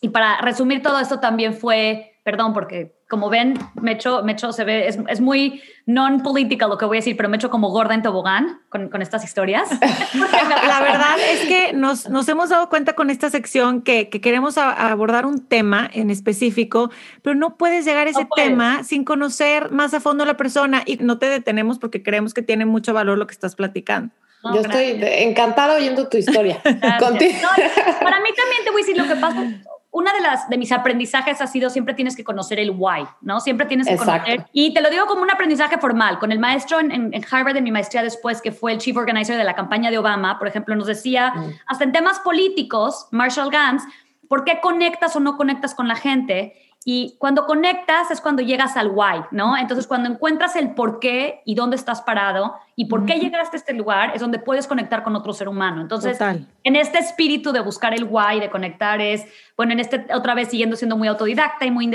Y 0.00 0.08
para 0.08 0.40
resumir 0.40 0.82
todo 0.82 0.98
esto 0.98 1.20
también 1.20 1.52
fue, 1.52 2.18
perdón, 2.24 2.54
porque 2.54 2.99
como 3.10 3.28
ven, 3.28 3.58
me 3.74 3.92
echo, 3.92 4.22
me 4.22 4.32
echo, 4.32 4.52
se 4.52 4.62
ve, 4.62 4.86
es, 4.86 4.96
es 5.08 5.20
muy 5.20 5.60
non-political 5.84 6.70
lo 6.70 6.78
que 6.78 6.84
voy 6.84 6.98
a 6.98 7.00
decir, 7.00 7.16
pero 7.16 7.28
me 7.28 7.38
echo 7.38 7.50
como 7.50 7.70
gorda 7.70 7.92
en 7.92 8.02
tobogán 8.02 8.60
con, 8.68 8.88
con 8.88 9.02
estas 9.02 9.24
historias. 9.24 9.68
la 10.14 10.80
verdad 10.80 11.16
es 11.28 11.40
que 11.40 11.72
nos, 11.72 12.08
nos, 12.08 12.28
hemos 12.28 12.50
dado 12.50 12.68
cuenta 12.68 12.92
con 12.92 13.10
esta 13.10 13.28
sección 13.28 13.82
que, 13.82 14.08
que 14.10 14.20
queremos 14.20 14.58
abordar 14.58 15.26
un 15.26 15.44
tema 15.44 15.90
en 15.92 16.08
específico, 16.08 16.92
pero 17.22 17.34
no 17.34 17.56
puedes 17.56 17.84
llegar 17.84 18.06
a 18.06 18.10
ese 18.10 18.28
tema 18.36 18.84
sin 18.84 19.02
conocer 19.02 19.72
más 19.72 19.92
a 19.92 19.98
fondo 19.98 20.22
a 20.22 20.26
la 20.28 20.36
persona 20.36 20.84
y 20.86 20.98
no 20.98 21.18
te 21.18 21.28
detenemos 21.28 21.80
porque 21.80 22.04
creemos 22.04 22.32
que 22.32 22.42
tiene 22.42 22.64
mucho 22.64 22.94
valor 22.94 23.18
lo 23.18 23.26
que 23.26 23.34
estás 23.34 23.56
platicando. 23.56 24.14
Yo 24.54 24.60
estoy 24.60 25.00
encantada 25.02 25.74
oyendo 25.74 26.08
tu 26.08 26.16
historia. 26.16 26.62
para 26.62 27.10
mí 27.10 28.30
también 28.36 28.64
te 28.64 28.70
voy 28.70 28.82
a 28.82 28.86
decir 28.86 28.96
lo 28.96 29.08
que 29.08 29.16
pasa 29.16 29.60
una 29.92 30.12
de 30.12 30.20
las 30.20 30.48
de 30.48 30.56
mis 30.56 30.70
aprendizajes 30.70 31.40
ha 31.40 31.46
sido 31.46 31.68
siempre 31.68 31.94
tienes 31.94 32.14
que 32.14 32.22
conocer 32.22 32.60
el 32.60 32.70
why, 32.70 33.06
¿no? 33.22 33.40
Siempre 33.40 33.66
tienes 33.66 33.88
que 33.88 33.96
conocer. 33.96 34.46
Y 34.52 34.72
te 34.72 34.80
lo 34.80 34.88
digo 34.88 35.06
como 35.06 35.22
un 35.22 35.30
aprendizaje 35.30 35.78
formal. 35.78 36.18
Con 36.18 36.30
el 36.30 36.38
maestro 36.38 36.78
en, 36.78 36.92
en, 36.92 37.24
Harvard 37.28 37.54
de 37.54 37.62
mi 37.62 37.72
maestría 37.72 38.02
después, 38.02 38.40
que 38.40 38.52
fue 38.52 38.72
el 38.72 38.78
chief 38.78 38.96
organizer 38.96 39.36
de 39.36 39.44
la 39.44 39.54
campaña 39.54 39.90
de 39.90 39.98
Obama, 39.98 40.38
por 40.38 40.46
ejemplo, 40.46 40.76
nos 40.76 40.86
decía, 40.86 41.32
mm. 41.34 41.52
hasta 41.66 41.84
en 41.84 41.92
temas 41.92 42.20
políticos, 42.20 43.08
Marshall 43.10 43.50
Gantz, 43.50 43.82
¿por 44.28 44.44
qué 44.44 44.60
conectas 44.60 45.16
o 45.16 45.20
no 45.20 45.36
conectas 45.36 45.74
con 45.74 45.88
la 45.88 45.96
gente? 45.96 46.54
Y 46.82 47.16
cuando 47.18 47.44
conectas 47.44 48.10
es 48.10 48.22
cuando 48.22 48.42
llegas 48.42 48.74
al 48.78 48.88
why, 48.88 49.24
¿no? 49.32 49.54
Entonces, 49.56 49.86
cuando 49.86 50.08
encuentras 50.08 50.56
el 50.56 50.70
por 50.74 50.98
qué 50.98 51.42
y 51.44 51.54
dónde 51.54 51.76
estás 51.76 52.00
parado 52.00 52.54
y 52.74 52.86
por 52.86 53.04
qué 53.04 53.18
llegaste 53.18 53.56
a 53.56 53.60
este 53.60 53.74
lugar, 53.74 54.12
es 54.14 54.22
donde 54.22 54.38
puedes 54.38 54.66
conectar 54.66 55.02
con 55.02 55.14
otro 55.14 55.34
ser 55.34 55.48
humano. 55.48 55.82
Entonces, 55.82 56.18
en 56.20 56.76
este 56.76 56.98
espíritu 56.98 57.52
de 57.52 57.60
buscar 57.60 57.92
el 57.92 58.04
why, 58.04 58.40
de 58.40 58.48
conectar, 58.48 58.98
es, 59.02 59.26
bueno, 59.58 59.72
en 59.72 59.80
este, 59.80 60.06
otra 60.14 60.34
vez 60.34 60.48
siguiendo 60.48 60.74
siendo 60.74 60.96
muy 60.96 61.08
autodidacta 61.08 61.66
y 61.66 61.70
muy... 61.70 61.86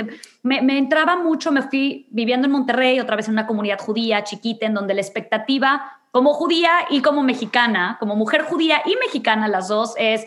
Me, 0.44 0.62
me 0.62 0.78
entraba 0.78 1.16
mucho, 1.16 1.50
me 1.50 1.62
fui 1.62 2.06
viviendo 2.10 2.46
en 2.46 2.52
Monterrey, 2.52 3.00
otra 3.00 3.16
vez 3.16 3.26
en 3.26 3.34
una 3.34 3.48
comunidad 3.48 3.80
judía 3.80 4.22
chiquita, 4.22 4.66
en 4.66 4.74
donde 4.74 4.94
la 4.94 5.00
expectativa 5.00 5.96
como 6.16 6.32
judía 6.32 6.70
y 6.88 7.02
como 7.02 7.22
mexicana, 7.22 7.98
como 8.00 8.16
mujer 8.16 8.42
judía 8.44 8.80
y 8.86 8.96
mexicana, 8.96 9.48
las 9.48 9.68
dos, 9.68 9.92
es 9.98 10.26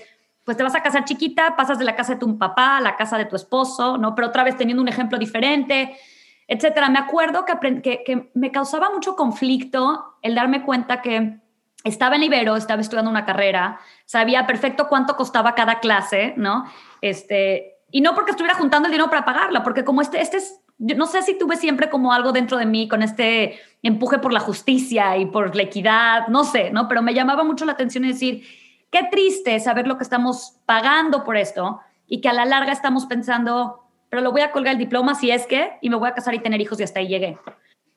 pues 0.49 0.57
te 0.57 0.63
vas 0.63 0.73
a 0.73 0.81
casar 0.81 1.05
chiquita, 1.05 1.55
pasas 1.55 1.77
de 1.77 1.85
la 1.85 1.95
casa 1.95 2.13
de 2.13 2.19
tu 2.19 2.37
papá 2.39 2.77
a 2.77 2.81
la 2.81 2.95
casa 2.95 3.19
de 3.19 3.25
tu 3.25 3.35
esposo, 3.35 3.99
¿no? 3.99 4.15
Pero 4.15 4.29
otra 4.29 4.43
vez 4.43 4.57
teniendo 4.57 4.81
un 4.81 4.87
ejemplo 4.87 5.19
diferente, 5.19 5.95
etcétera. 6.47 6.89
Me 6.89 6.97
acuerdo 6.97 7.45
que, 7.45 7.83
que, 7.83 8.03
que 8.03 8.31
me 8.33 8.51
causaba 8.51 8.89
mucho 8.89 9.15
conflicto 9.15 10.15
el 10.23 10.33
darme 10.33 10.63
cuenta 10.63 11.03
que 11.03 11.37
estaba 11.83 12.15
en 12.15 12.23
Ibero, 12.23 12.55
estaba 12.55 12.81
estudiando 12.81 13.11
una 13.11 13.25
carrera, 13.25 13.79
sabía 14.05 14.47
perfecto 14.47 14.87
cuánto 14.89 15.15
costaba 15.15 15.53
cada 15.53 15.79
clase, 15.79 16.33
¿no? 16.35 16.65
Este, 17.01 17.75
y 17.91 18.01
no 18.01 18.15
porque 18.15 18.31
estuviera 18.31 18.57
juntando 18.57 18.87
el 18.87 18.91
dinero 18.91 19.11
para 19.11 19.25
pagarla, 19.25 19.61
porque 19.61 19.83
como 19.83 20.01
este, 20.01 20.19
este 20.19 20.37
es, 20.37 20.61
no 20.79 21.05
sé 21.05 21.21
si 21.21 21.37
tuve 21.37 21.57
siempre 21.57 21.91
como 21.91 22.11
algo 22.11 22.31
dentro 22.31 22.57
de 22.57 22.65
mí 22.65 22.87
con 22.87 23.03
este 23.03 23.59
empuje 23.83 24.17
por 24.17 24.33
la 24.33 24.39
justicia 24.39 25.15
y 25.15 25.27
por 25.27 25.55
la 25.55 25.61
equidad, 25.61 26.27
no 26.27 26.43
sé, 26.43 26.71
¿no? 26.71 26.87
Pero 26.87 27.03
me 27.03 27.13
llamaba 27.13 27.43
mucho 27.43 27.65
la 27.65 27.73
atención 27.73 28.03
decir, 28.03 28.43
Qué 28.91 29.07
triste 29.11 29.59
saber 29.59 29.87
lo 29.87 29.97
que 29.97 30.03
estamos 30.03 30.57
pagando 30.65 31.23
por 31.23 31.37
esto 31.37 31.79
y 32.07 32.21
que 32.21 32.29
a 32.29 32.33
la 32.33 32.45
larga 32.45 32.71
estamos 32.71 33.05
pensando, 33.05 33.83
pero 34.09 34.21
lo 34.21 34.31
voy 34.31 34.41
a 34.41 34.51
colgar 34.51 34.73
el 34.73 34.79
diploma 34.79 35.15
si 35.15 35.31
es 35.31 35.45
que, 35.45 35.77
y 35.81 35.89
me 35.89 35.95
voy 35.95 36.09
a 36.09 36.13
casar 36.13 36.33
y 36.33 36.39
tener 36.39 36.59
hijos 36.59 36.79
y 36.79 36.83
hasta 36.83 36.99
ahí 36.99 37.07
llegué. 37.07 37.37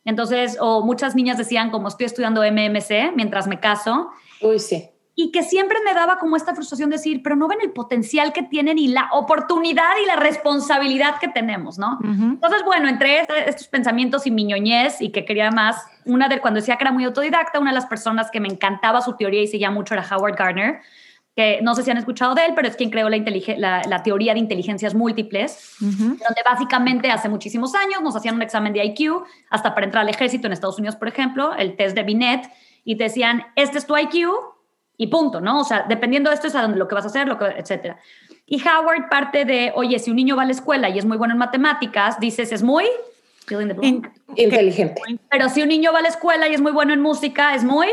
Entonces, 0.04 0.58
o 0.60 0.84
muchas 0.84 1.14
niñas 1.14 1.38
decían, 1.38 1.70
como 1.70 1.88
estoy 1.88 2.06
estudiando 2.06 2.42
MMC 2.42 3.14
mientras 3.14 3.46
me 3.46 3.60
caso. 3.60 4.10
Uy, 4.40 4.58
sí 4.58 4.91
y 5.14 5.30
que 5.30 5.42
siempre 5.42 5.78
me 5.84 5.92
daba 5.92 6.18
como 6.18 6.36
esta 6.36 6.54
frustración 6.54 6.88
de 6.88 6.96
decir, 6.96 7.22
pero 7.22 7.36
no 7.36 7.46
ven 7.46 7.58
el 7.60 7.70
potencial 7.72 8.32
que 8.32 8.42
tienen 8.42 8.78
y 8.78 8.88
la 8.88 9.10
oportunidad 9.12 9.90
y 10.02 10.06
la 10.06 10.16
responsabilidad 10.16 11.18
que 11.20 11.28
tenemos, 11.28 11.78
¿no? 11.78 11.98
Entonces, 12.02 12.62
bueno, 12.64 12.88
entre 12.88 13.26
estos 13.46 13.68
pensamientos 13.68 14.26
y 14.26 14.30
miñoñez 14.30 15.02
y 15.02 15.10
que 15.10 15.26
quería 15.26 15.50
más, 15.50 15.84
una 16.06 16.28
de 16.28 16.40
cuando 16.40 16.60
decía 16.60 16.76
que 16.76 16.84
era 16.84 16.92
muy 16.92 17.04
autodidacta, 17.04 17.58
una 17.58 17.72
de 17.72 17.74
las 17.74 17.86
personas 17.86 18.30
que 18.30 18.40
me 18.40 18.48
encantaba 18.48 19.02
su 19.02 19.14
teoría 19.14 19.42
y 19.42 19.46
seguía 19.48 19.70
mucho 19.70 19.92
era 19.92 20.06
Howard 20.10 20.34
Gardner. 20.34 20.80
que 21.36 21.60
no 21.62 21.74
sé 21.74 21.82
si 21.82 21.90
han 21.90 21.98
escuchado 21.98 22.34
de 22.34 22.46
él, 22.46 22.52
pero 22.54 22.68
es 22.68 22.76
quien 22.76 22.88
creó 22.90 23.08
la, 23.10 23.18
la, 23.58 23.82
la 23.86 24.02
teoría 24.02 24.32
de 24.32 24.38
inteligencias 24.38 24.94
múltiples, 24.94 25.76
donde 25.78 26.42
básicamente 26.44 27.10
hace 27.10 27.28
muchísimos 27.28 27.74
años 27.74 28.00
nos 28.02 28.16
hacían 28.16 28.36
un 28.36 28.42
examen 28.42 28.72
de 28.72 28.82
IQ, 28.84 29.24
hasta 29.50 29.74
para 29.74 29.86
entrar 29.86 30.02
al 30.02 30.08
ejército 30.08 30.46
en 30.46 30.54
Estados 30.54 30.78
Unidos, 30.78 30.96
por 30.96 31.08
ejemplo, 31.08 31.54
el 31.54 31.76
test 31.76 31.94
de 31.96 32.02
Binet, 32.02 32.50
y 32.84 32.96
te 32.96 33.04
decían, 33.04 33.44
este 33.56 33.78
es 33.78 33.86
tu 33.86 33.96
IQ 33.96 34.28
y 34.96 35.06
punto, 35.08 35.40
¿no? 35.40 35.60
O 35.60 35.64
sea, 35.64 35.84
dependiendo 35.88 36.30
de 36.30 36.34
esto 36.34 36.46
es 36.46 36.54
a 36.54 36.66
lo 36.68 36.88
que 36.88 36.94
vas 36.94 37.04
a 37.04 37.08
hacer, 37.08 37.26
lo 37.26 37.38
que, 37.38 37.46
etcétera. 37.46 37.98
Y 38.46 38.60
Howard 38.62 39.08
parte 39.08 39.44
de, 39.44 39.72
oye, 39.74 39.98
si 39.98 40.10
un 40.10 40.16
niño 40.16 40.36
va 40.36 40.42
a 40.42 40.46
la 40.46 40.52
escuela 40.52 40.88
y 40.88 40.98
es 40.98 41.04
muy 41.04 41.16
bueno 41.16 41.32
en 41.32 41.38
matemáticas, 41.38 42.20
dices, 42.20 42.52
es 42.52 42.62
muy 42.62 42.84
inteligente. 44.36 45.00
Pero 45.30 45.48
si 45.48 45.62
un 45.62 45.68
niño 45.68 45.92
va 45.92 46.00
a 46.00 46.02
la 46.02 46.08
escuela 46.08 46.48
y 46.48 46.54
es 46.54 46.60
muy 46.60 46.72
bueno 46.72 46.92
en 46.92 47.00
música, 47.00 47.54
es 47.54 47.64
muy 47.64 47.88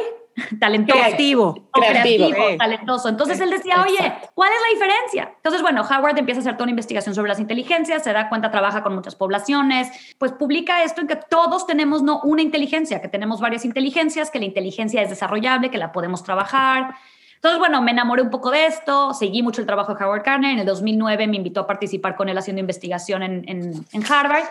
talentoso. 0.60 1.00
Creativo. 1.00 1.70
creativo, 1.72 2.58
talentoso. 2.58 3.10
Entonces 3.10 3.40
él 3.40 3.50
decía, 3.50 3.84
oye, 3.84 4.14
¿cuál 4.34 4.52
es 4.52 4.60
la 4.62 4.74
diferencia? 4.74 5.34
Entonces, 5.36 5.62
bueno, 5.62 5.82
Howard 5.82 6.18
empieza 6.18 6.40
a 6.40 6.42
hacer 6.42 6.54
toda 6.54 6.64
una 6.66 6.72
investigación 6.72 7.16
sobre 7.16 7.30
las 7.30 7.40
inteligencias, 7.40 8.04
se 8.04 8.14
da 8.14 8.30
cuenta, 8.30 8.52
trabaja 8.52 8.84
con 8.84 8.96
muchas 8.96 9.16
poblaciones, 9.16 9.90
pues 10.18 10.32
publica 10.32 10.84
esto 10.84 11.02
en 11.02 11.08
que 11.08 11.16
todos 11.16 11.68
tenemos 11.68 12.02
no 12.04 12.22
una 12.22 12.42
inteligencia, 12.42 13.02
que 13.02 13.08
tenemos 13.08 13.40
varias 13.42 13.66
inteligencias, 13.66 14.30
que 14.32 14.40
la 14.40 14.46
inteligencia 14.46 15.02
es 15.02 15.10
desarrollable, 15.10 15.70
que 15.72 15.78
la 15.78 15.92
podemos 15.92 16.24
trabajar. 16.24 16.96
Entonces, 17.36 17.60
bueno, 17.60 17.82
me 17.82 17.92
enamoré 17.92 18.22
un 18.22 18.30
poco 18.30 18.52
de 18.52 18.66
esto, 18.66 19.14
seguí 19.14 19.42
mucho 19.42 19.62
el 19.62 19.68
trabajo 19.68 19.94
de 19.94 20.04
Howard 20.04 20.24
Carner, 20.24 20.52
en 20.52 20.60
el 20.60 20.66
2009 20.66 21.28
me 21.28 21.38
invitó 21.38 21.62
a 21.62 21.68
participar 21.68 22.16
con 22.18 22.28
él 22.28 22.38
haciendo 22.38 22.60
investigación 22.60 23.24
en, 23.24 23.48
en, 23.48 23.86
en 23.94 24.12
Harvard 24.12 24.44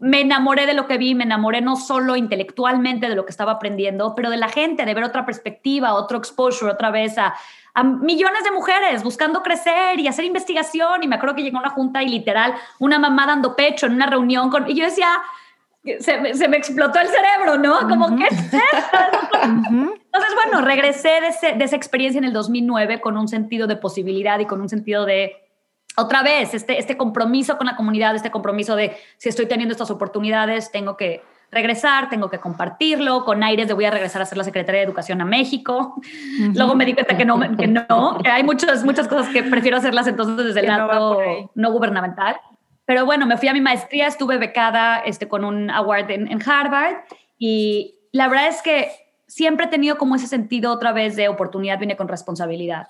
me 0.00 0.20
enamoré 0.20 0.66
de 0.66 0.74
lo 0.74 0.86
que 0.86 0.98
vi, 0.98 1.14
me 1.14 1.24
enamoré 1.24 1.60
no 1.60 1.76
solo 1.76 2.16
intelectualmente 2.16 3.08
de 3.08 3.16
lo 3.16 3.24
que 3.24 3.30
estaba 3.30 3.52
aprendiendo, 3.52 4.14
pero 4.14 4.30
de 4.30 4.36
la 4.36 4.48
gente, 4.48 4.84
de 4.84 4.94
ver 4.94 5.04
otra 5.04 5.26
perspectiva, 5.26 5.94
otro 5.94 6.18
exposure, 6.18 6.70
otra 6.70 6.90
vez 6.90 7.18
a, 7.18 7.34
millones 7.84 8.42
de 8.42 8.50
mujeres 8.50 9.04
buscando 9.04 9.40
crecer 9.40 10.00
y 10.00 10.08
hacer 10.08 10.24
investigación. 10.24 11.02
Y 11.02 11.08
me 11.08 11.16
acuerdo 11.16 11.36
que 11.36 11.42
llegó 11.42 11.58
a 11.58 11.60
una 11.60 11.70
junta 11.70 12.02
y 12.02 12.08
literal, 12.08 12.54
una 12.80 12.98
mamá 12.98 13.26
dando 13.26 13.54
pecho 13.54 13.86
en 13.86 13.92
una 13.92 14.06
reunión 14.06 14.50
con... 14.50 14.68
Y 14.68 14.74
yo 14.74 14.84
decía, 14.84 15.08
se 16.00 16.18
me, 16.18 16.34
se 16.34 16.48
me 16.48 16.56
explotó 16.56 16.98
el 16.98 17.06
cerebro, 17.06 17.56
¿no? 17.56 17.88
Como, 17.88 18.16
¿qué 18.16 18.24
es 18.24 18.52
Entonces, 19.44 20.34
bueno, 20.34 20.60
regresé 20.62 21.20
de, 21.20 21.52
de 21.54 21.64
esa 21.64 21.76
experiencia 21.76 22.18
en 22.18 22.24
el 22.24 22.32
2009 22.32 23.00
con 23.00 23.16
un 23.16 23.28
sentido 23.28 23.68
de 23.68 23.76
posibilidad 23.76 24.40
y 24.40 24.46
con 24.46 24.60
un 24.60 24.68
sentido 24.68 25.04
de 25.04 25.47
otra 25.98 26.22
vez, 26.22 26.54
este, 26.54 26.78
este 26.78 26.96
compromiso 26.96 27.58
con 27.58 27.66
la 27.66 27.76
comunidad, 27.76 28.14
este 28.14 28.30
compromiso 28.30 28.76
de 28.76 28.96
si 29.16 29.28
estoy 29.28 29.46
teniendo 29.46 29.72
estas 29.72 29.90
oportunidades, 29.90 30.70
tengo 30.70 30.96
que 30.96 31.22
regresar, 31.50 32.08
tengo 32.08 32.30
que 32.30 32.38
compartirlo. 32.38 33.24
Con 33.24 33.42
aires 33.42 33.66
de 33.68 33.74
voy 33.74 33.84
a 33.84 33.90
regresar 33.90 34.22
a 34.22 34.24
ser 34.24 34.38
la 34.38 34.44
Secretaría 34.44 34.80
de 34.80 34.86
Educación 34.86 35.20
a 35.20 35.24
México. 35.24 36.00
Luego 36.54 36.74
me 36.74 36.84
di 36.84 36.94
cuenta 36.94 37.16
que 37.16 37.24
no, 37.24 37.40
que 37.56 37.66
no, 37.66 38.18
que 38.22 38.30
hay 38.30 38.44
muchas, 38.44 38.84
muchas 38.84 39.08
cosas 39.08 39.28
que 39.28 39.42
prefiero 39.42 39.76
hacerlas 39.76 40.06
entonces 40.06 40.46
desde 40.46 40.60
el 40.60 40.66
lado 40.66 41.18
no, 41.54 41.72
gubernamental. 41.72 42.36
Pero 42.84 43.04
bueno, 43.04 43.26
me 43.26 43.36
fui 43.36 43.48
a 43.48 43.52
mi 43.52 43.60
maestría, 43.60 44.06
estuve 44.06 44.38
becada 44.38 45.00
este, 45.00 45.28
con 45.28 45.44
un 45.44 45.68
award 45.70 46.10
en, 46.10 46.30
en 46.30 46.40
Harvard 46.48 47.04
y 47.38 47.96
la 48.12 48.28
verdad 48.28 48.48
es 48.48 48.62
que 48.62 48.88
siempre 49.26 49.66
he 49.66 49.68
tenido 49.68 49.98
como 49.98 50.16
ese 50.16 50.26
sentido 50.26 50.72
otra 50.72 50.92
vez 50.92 51.14
de 51.16 51.28
oportunidad 51.28 51.78
viene 51.78 51.96
con 51.96 52.08
responsabilidad. 52.08 52.88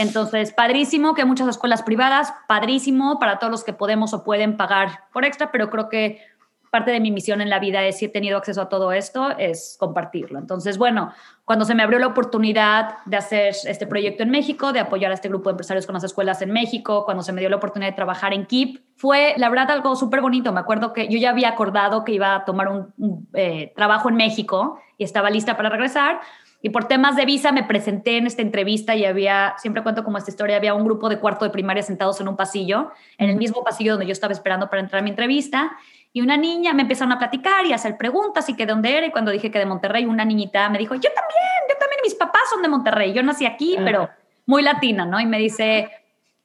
Entonces, 0.00 0.54
padrísimo 0.54 1.12
que 1.12 1.26
muchas 1.26 1.46
escuelas 1.46 1.82
privadas, 1.82 2.32
padrísimo 2.48 3.18
para 3.18 3.38
todos 3.38 3.50
los 3.50 3.64
que 3.64 3.74
podemos 3.74 4.14
o 4.14 4.24
pueden 4.24 4.56
pagar 4.56 5.04
por 5.12 5.26
extra, 5.26 5.52
pero 5.52 5.68
creo 5.68 5.90
que 5.90 6.22
parte 6.70 6.90
de 6.90 7.00
mi 7.00 7.10
misión 7.10 7.42
en 7.42 7.50
la 7.50 7.58
vida 7.58 7.84
es, 7.84 7.98
si 7.98 8.06
he 8.06 8.08
tenido 8.08 8.38
acceso 8.38 8.62
a 8.62 8.70
todo 8.70 8.92
esto, 8.92 9.36
es 9.36 9.76
compartirlo. 9.78 10.38
Entonces, 10.38 10.78
bueno, 10.78 11.12
cuando 11.44 11.66
se 11.66 11.74
me 11.74 11.82
abrió 11.82 11.98
la 11.98 12.06
oportunidad 12.06 12.94
de 13.04 13.18
hacer 13.18 13.54
este 13.66 13.86
proyecto 13.86 14.22
en 14.22 14.30
México, 14.30 14.72
de 14.72 14.80
apoyar 14.80 15.10
a 15.10 15.14
este 15.14 15.28
grupo 15.28 15.50
de 15.50 15.52
empresarios 15.52 15.84
con 15.84 15.92
las 15.92 16.04
escuelas 16.04 16.40
en 16.40 16.50
México, 16.50 17.04
cuando 17.04 17.22
se 17.22 17.34
me 17.34 17.40
dio 17.40 17.50
la 17.50 17.56
oportunidad 17.56 17.90
de 17.90 17.96
trabajar 17.96 18.32
en 18.32 18.46
KIP, 18.46 18.80
fue 18.96 19.34
la 19.36 19.50
verdad 19.50 19.70
algo 19.70 19.96
súper 19.96 20.22
bonito. 20.22 20.50
Me 20.50 20.60
acuerdo 20.60 20.94
que 20.94 21.08
yo 21.08 21.18
ya 21.18 21.28
había 21.28 21.50
acordado 21.50 22.06
que 22.06 22.12
iba 22.12 22.36
a 22.36 22.44
tomar 22.46 22.68
un, 22.68 23.28
eh, 23.34 23.74
trabajo 23.76 24.08
en 24.08 24.14
México 24.14 24.80
y 24.96 25.04
estaba 25.04 25.28
lista 25.28 25.58
para 25.58 25.68
regresar, 25.68 26.20
y 26.62 26.70
por 26.70 26.84
temas 26.84 27.16
de 27.16 27.24
visa 27.24 27.52
me 27.52 27.64
presenté 27.64 28.18
en 28.18 28.26
esta 28.26 28.42
entrevista 28.42 28.94
y 28.94 29.06
había, 29.06 29.54
siempre 29.58 29.82
cuento 29.82 30.04
como 30.04 30.18
esta 30.18 30.30
historia, 30.30 30.56
había 30.56 30.74
un 30.74 30.84
grupo 30.84 31.08
de 31.08 31.18
cuarto 31.18 31.46
de 31.46 31.50
primaria 31.50 31.82
sentados 31.82 32.20
en 32.20 32.28
un 32.28 32.36
pasillo, 32.36 32.92
en 33.16 33.30
el 33.30 33.36
mismo 33.36 33.64
pasillo 33.64 33.92
donde 33.92 34.06
yo 34.06 34.12
estaba 34.12 34.32
esperando 34.32 34.68
para 34.68 34.82
entrar 34.82 35.00
a 35.00 35.02
mi 35.02 35.10
entrevista. 35.10 35.72
Y 36.12 36.20
una 36.20 36.36
niña 36.36 36.74
me 36.74 36.82
empezaron 36.82 37.12
a 37.12 37.18
platicar 37.18 37.64
y 37.64 37.72
a 37.72 37.76
hacer 37.76 37.96
preguntas 37.96 38.48
y 38.48 38.56
que 38.56 38.66
de 38.66 38.72
dónde 38.72 38.94
era. 38.94 39.06
Y 39.06 39.10
cuando 39.10 39.30
dije 39.30 39.50
que 39.50 39.58
de 39.58 39.64
Monterrey, 39.64 40.04
una 40.04 40.24
niñita 40.24 40.68
me 40.68 40.76
dijo, 40.76 40.94
yo 40.94 41.08
también, 41.14 41.40
yo 41.68 41.78
también, 41.78 42.00
mis 42.02 42.14
papás 42.14 42.42
son 42.50 42.62
de 42.62 42.68
Monterrey. 42.68 43.12
Yo 43.12 43.22
nací 43.22 43.46
aquí, 43.46 43.76
pero 43.82 44.10
muy 44.44 44.62
latina, 44.62 45.06
¿no? 45.06 45.20
Y 45.20 45.26
me 45.26 45.38
dice, 45.38 45.88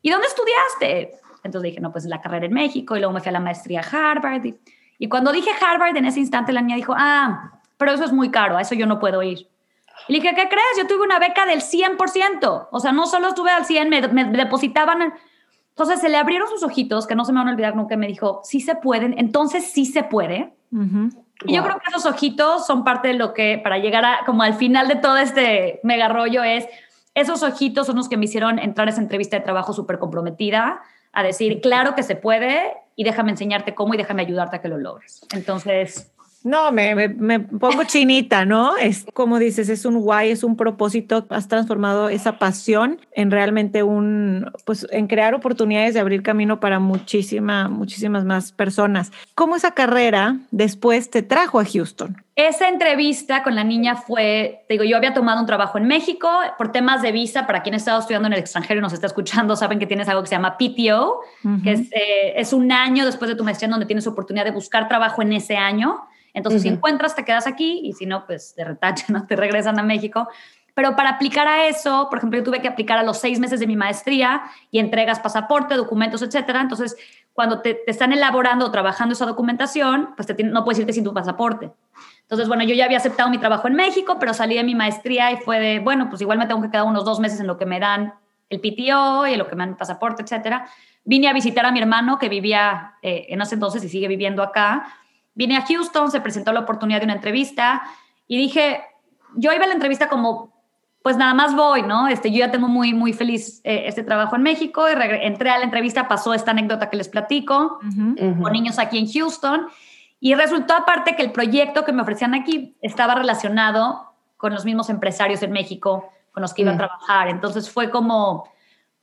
¿y 0.01 0.11
dónde 0.11 0.27
estudiaste? 0.27 1.19
Entonces 1.43 1.71
dije, 1.71 1.81
no, 1.81 1.91
pues 1.91 2.05
la 2.05 2.21
carrera 2.21 2.45
en 2.45 2.53
México. 2.53 2.95
Y 2.95 2.99
luego 2.99 3.11
me 3.11 3.19
fui 3.19 3.29
a 3.29 3.33
la 3.33 3.39
maestría 3.39 3.81
a 3.81 4.11
Harvard. 4.11 4.45
Y, 4.45 4.55
y 4.99 5.09
cuando 5.09 5.31
dije 5.33 5.49
Harvard, 5.59 5.97
en 5.97 6.05
ese 6.05 6.19
instante 6.19 6.53
la 6.53 6.61
niña 6.61 6.75
dijo, 6.75 6.93
ah, 6.95 7.59
pero 7.77 7.91
eso 7.91 8.05
es 8.05 8.13
muy 8.13 8.29
caro, 8.29 8.55
a 8.55 8.61
eso 8.61 8.75
yo 8.75 8.85
no 8.85 8.99
puedo 8.99 9.21
ir. 9.23 9.49
Y 10.07 10.13
le 10.13 10.19
dije, 10.19 10.35
¿qué 10.35 10.47
crees? 10.47 10.77
Yo 10.77 10.87
tuve 10.87 11.03
una 11.03 11.19
beca 11.19 11.45
del 11.45 11.61
100%. 11.61 12.67
O 12.71 12.79
sea, 12.79 12.91
no 12.91 13.07
solo 13.07 13.29
estuve 13.29 13.49
al 13.49 13.65
100, 13.65 13.89
me, 13.89 14.07
me 14.07 14.25
depositaban. 14.25 15.13
Entonces 15.69 15.99
se 15.99 16.09
le 16.09 16.17
abrieron 16.17 16.47
sus 16.47 16.63
ojitos, 16.63 17.05
que 17.05 17.15
no 17.15 17.25
se 17.25 17.33
me 17.33 17.39
van 17.39 17.49
a 17.49 17.51
olvidar 17.51 17.75
nunca, 17.75 17.97
me 17.97 18.07
dijo, 18.07 18.39
sí 18.43 18.61
se 18.61 18.75
pueden, 18.75 19.13
entonces 19.17 19.65
sí 19.65 19.85
se 19.85 20.03
puede. 20.03 20.53
Y 21.45 21.53
yo 21.53 21.63
creo 21.63 21.79
que 21.79 21.89
esos 21.89 22.05
ojitos 22.05 22.65
son 22.65 22.85
parte 22.85 23.09
de 23.09 23.15
lo 23.15 23.33
que, 23.33 23.59
para 23.61 23.77
llegar 23.77 24.05
a, 24.05 24.19
como 24.25 24.43
al 24.43 24.53
final 24.53 24.87
de 24.87 24.95
todo 24.95 25.17
este 25.17 25.81
mega 25.83 26.07
rollo, 26.07 26.43
es, 26.43 26.65
esos 27.13 27.43
ojitos 27.43 27.87
son 27.87 27.97
los 27.97 28.07
que 28.07 28.15
me 28.15 28.23
hicieron 28.23 28.57
entrar 28.57 28.87
a 28.87 28.91
esa 28.91 29.01
entrevista 29.01 29.37
de 29.37 29.43
trabajo 29.43 29.73
súper 29.73 29.99
comprometida, 29.99 30.81
a 31.11 31.23
decir, 31.23 31.59
claro 31.59 31.93
que 31.93 32.03
se 32.03 32.15
puede, 32.15 32.73
y 32.95 33.03
déjame 33.03 33.31
enseñarte 33.31 33.75
cómo 33.75 33.93
y 33.93 33.97
déjame 33.97 34.21
ayudarte 34.21 34.55
a 34.55 34.61
que 34.61 34.69
lo 34.69 34.77
logres. 34.77 35.25
Entonces, 35.33 36.14
no, 36.45 36.71
me, 36.71 36.93
me, 37.09 37.39
pongo 37.39 37.85
chinita, 37.85 38.45
¿no? 38.45 38.77
Es 38.77 39.03
como 39.15 39.39
dices, 39.39 39.67
es 39.67 39.83
un 39.83 39.99
guay, 39.99 40.29
es 40.29 40.43
un 40.43 40.55
propósito. 40.55 41.25
Has 41.29 41.47
transformado 41.47 42.07
esa 42.07 42.37
pasión 42.37 42.99
en 43.13 43.31
realmente 43.31 43.81
un, 43.81 44.51
pues 44.63 44.85
en 44.91 45.07
crear 45.07 45.33
oportunidades 45.33 45.95
de 45.95 46.01
abrir 46.01 46.21
camino 46.21 46.59
para 46.59 46.77
muchísima, 46.79 47.67
muchísimas 47.67 48.25
más 48.25 48.51
personas. 48.51 49.11
¿Cómo 49.33 49.55
esa 49.55 49.71
carrera 49.71 50.37
después 50.51 51.09
te 51.09 51.23
trajo 51.23 51.59
a 51.59 51.65
Houston? 51.65 52.15
Esa 52.35 52.67
entrevista 52.67 53.41
con 53.41 53.55
la 53.55 53.63
niña 53.63 53.95
fue, 53.95 54.65
te 54.67 54.75
digo, 54.75 54.83
yo 54.83 54.97
había 54.97 55.15
tomado 55.15 55.39
un 55.39 55.47
trabajo 55.47 55.79
en 55.79 55.87
México 55.87 56.29
por 56.59 56.71
temas 56.71 57.01
de 57.01 57.11
visa. 57.11 57.47
Para 57.47 57.63
quien 57.63 57.73
ha 57.73 57.77
estado 57.77 57.99
estudiando 57.99 58.27
en 58.27 58.33
el 58.33 58.39
extranjero 58.39 58.77
y 58.79 58.83
nos 58.83 58.93
está 58.93 59.07
escuchando, 59.07 59.55
saben 59.55 59.79
que 59.79 59.87
tienes 59.87 60.07
algo 60.09 60.21
que 60.21 60.29
se 60.29 60.35
llama 60.35 60.59
PTO, 60.59 61.21
que 61.63 61.71
es, 61.71 61.91
eh, 61.91 62.33
es 62.35 62.53
un 62.53 62.71
año 62.71 63.03
después 63.03 63.29
de 63.29 63.35
tu 63.35 63.43
maestría 63.43 63.65
en 63.65 63.71
donde 63.71 63.87
tienes 63.87 64.05
oportunidad 64.05 64.45
de 64.45 64.51
buscar 64.51 64.87
trabajo 64.87 65.23
en 65.23 65.33
ese 65.33 65.57
año. 65.57 66.07
Entonces, 66.35 66.61
si 66.61 66.67
encuentras, 66.67 67.15
te 67.15 67.23
quedas 67.23 67.47
aquí 67.47 67.79
y 67.83 67.93
si 67.93 68.05
no, 68.05 68.25
pues 68.25 68.53
te 68.55 68.63
retachan, 68.63 69.15
¿no? 69.15 69.25
te 69.27 69.35
regresan 69.35 69.79
a 69.79 69.83
México. 69.83 70.27
Pero 70.75 70.97
para 70.97 71.11
aplicar 71.11 71.47
a 71.47 71.67
eso, 71.67 72.07
por 72.09 72.17
ejemplo, 72.17 72.37
yo 72.37 72.43
tuve 72.43 72.61
que 72.61 72.67
aplicar 72.67 72.97
a 72.99 73.03
los 73.03 73.17
seis 73.17 73.39
meses 73.39 73.61
de 73.61 73.67
mi 73.67 73.77
maestría 73.77 74.43
y 74.69 74.79
entregas 74.79 75.21
pasaporte, 75.21 75.75
documentos, 75.75 76.21
etcétera. 76.21 76.59
Entonces, 76.59 76.97
cuando 77.31 77.61
te, 77.61 77.89
están 77.89 78.11
elaborando 78.11 78.65
o 78.65 78.71
trabajando 78.71 79.13
esa 79.13 79.25
documentación, 79.25 80.09
pues 80.17 80.27
te, 80.27 80.43
no 80.43 80.65
puedes 80.65 80.79
irte 80.79 80.91
sin 80.91 81.05
tu 81.05 81.13
pasaporte. 81.13 81.71
Entonces, 82.23 82.49
bueno, 82.49 82.65
yo 82.65 82.75
ya 82.75 82.83
había 82.83 82.97
aceptado 82.97 83.29
mi 83.29 83.37
trabajo 83.37 83.69
en 83.69 83.75
México, 83.75 84.17
pero 84.19 84.33
salí 84.33 84.55
de 84.55 84.65
mi 84.65 84.75
maestría 84.75 85.31
y 85.31 85.37
fue 85.37 85.61
de, 85.61 85.79
bueno, 85.79 86.09
pues 86.09 86.21
igual 86.21 86.37
me 86.37 86.45
tengo 86.45 86.61
que 86.61 86.69
quedar 86.69 86.83
unos 86.83 87.05
dos 87.05 87.21
meses 87.21 87.39
en 87.39 87.47
lo 87.47 87.57
que 87.57 87.65
me 87.65 87.79
dan 87.79 88.13
el 88.49 88.59
PTO 88.59 89.27
y 89.27 89.33
en 89.33 89.39
lo 89.39 89.47
que 89.47 89.55
me 89.55 89.61
dan 89.61 89.69
el 89.69 89.77
pasaporte, 89.77 90.23
etcétera. 90.23 90.67
Vine 91.05 91.29
a 91.29 91.33
visitar 91.33 91.65
a 91.65 91.71
mi 91.71 91.79
hermano 91.79 92.19
que 92.19 92.27
vivía 92.27 92.95
eh, 93.01 93.27
en 93.29 93.41
ese 93.41 93.55
entonces 93.55 93.81
y 93.85 93.87
sigue 93.87 94.09
viviendo 94.09 94.43
acá 94.43 94.87
Vine 95.35 95.57
a 95.57 95.65
Houston, 95.65 96.09
se 96.09 96.21
presentó 96.21 96.51
la 96.51 96.61
oportunidad 96.61 96.99
de 96.99 97.05
una 97.05 97.13
entrevista 97.13 97.83
y 98.27 98.37
dije, 98.37 98.81
yo 99.35 99.51
iba 99.53 99.65
a 99.65 99.67
la 99.67 99.73
entrevista 99.73 100.09
como, 100.09 100.53
pues 101.03 101.17
nada 101.17 101.33
más 101.33 101.55
voy, 101.55 101.83
¿no? 101.83 102.07
Este, 102.07 102.31
yo 102.31 102.39
ya 102.39 102.51
tengo 102.51 102.67
muy, 102.67 102.93
muy 102.93 103.13
feliz 103.13 103.61
eh, 103.63 103.83
este 103.85 104.03
trabajo 104.03 104.35
en 104.35 104.41
México 104.41 104.87
y 104.89 104.93
entré 105.21 105.51
a 105.51 105.59
la 105.59 105.65
entrevista, 105.65 106.07
pasó 106.07 106.33
esta 106.33 106.51
anécdota 106.51 106.89
que 106.89 106.97
les 106.97 107.09
platico 107.09 107.79
con 108.41 108.53
niños 108.53 108.79
aquí 108.79 108.97
en 108.97 109.11
Houston 109.11 109.67
y 110.19 110.33
resultó 110.33 110.73
aparte 110.73 111.15
que 111.15 111.21
el 111.21 111.31
proyecto 111.31 111.85
que 111.85 111.91
me 111.91 112.01
ofrecían 112.01 112.33
aquí 112.33 112.75
estaba 112.81 113.13
relacionado 113.13 114.13
con 114.37 114.53
los 114.53 114.65
mismos 114.65 114.89
empresarios 114.89 115.43
en 115.43 115.51
México 115.51 116.09
con 116.31 116.41
los 116.41 116.53
que 116.53 116.63
iba 116.63 116.71
a 116.71 116.77
trabajar. 116.77 117.27
Entonces 117.29 117.69
fue 117.69 117.89
como, 117.89 118.49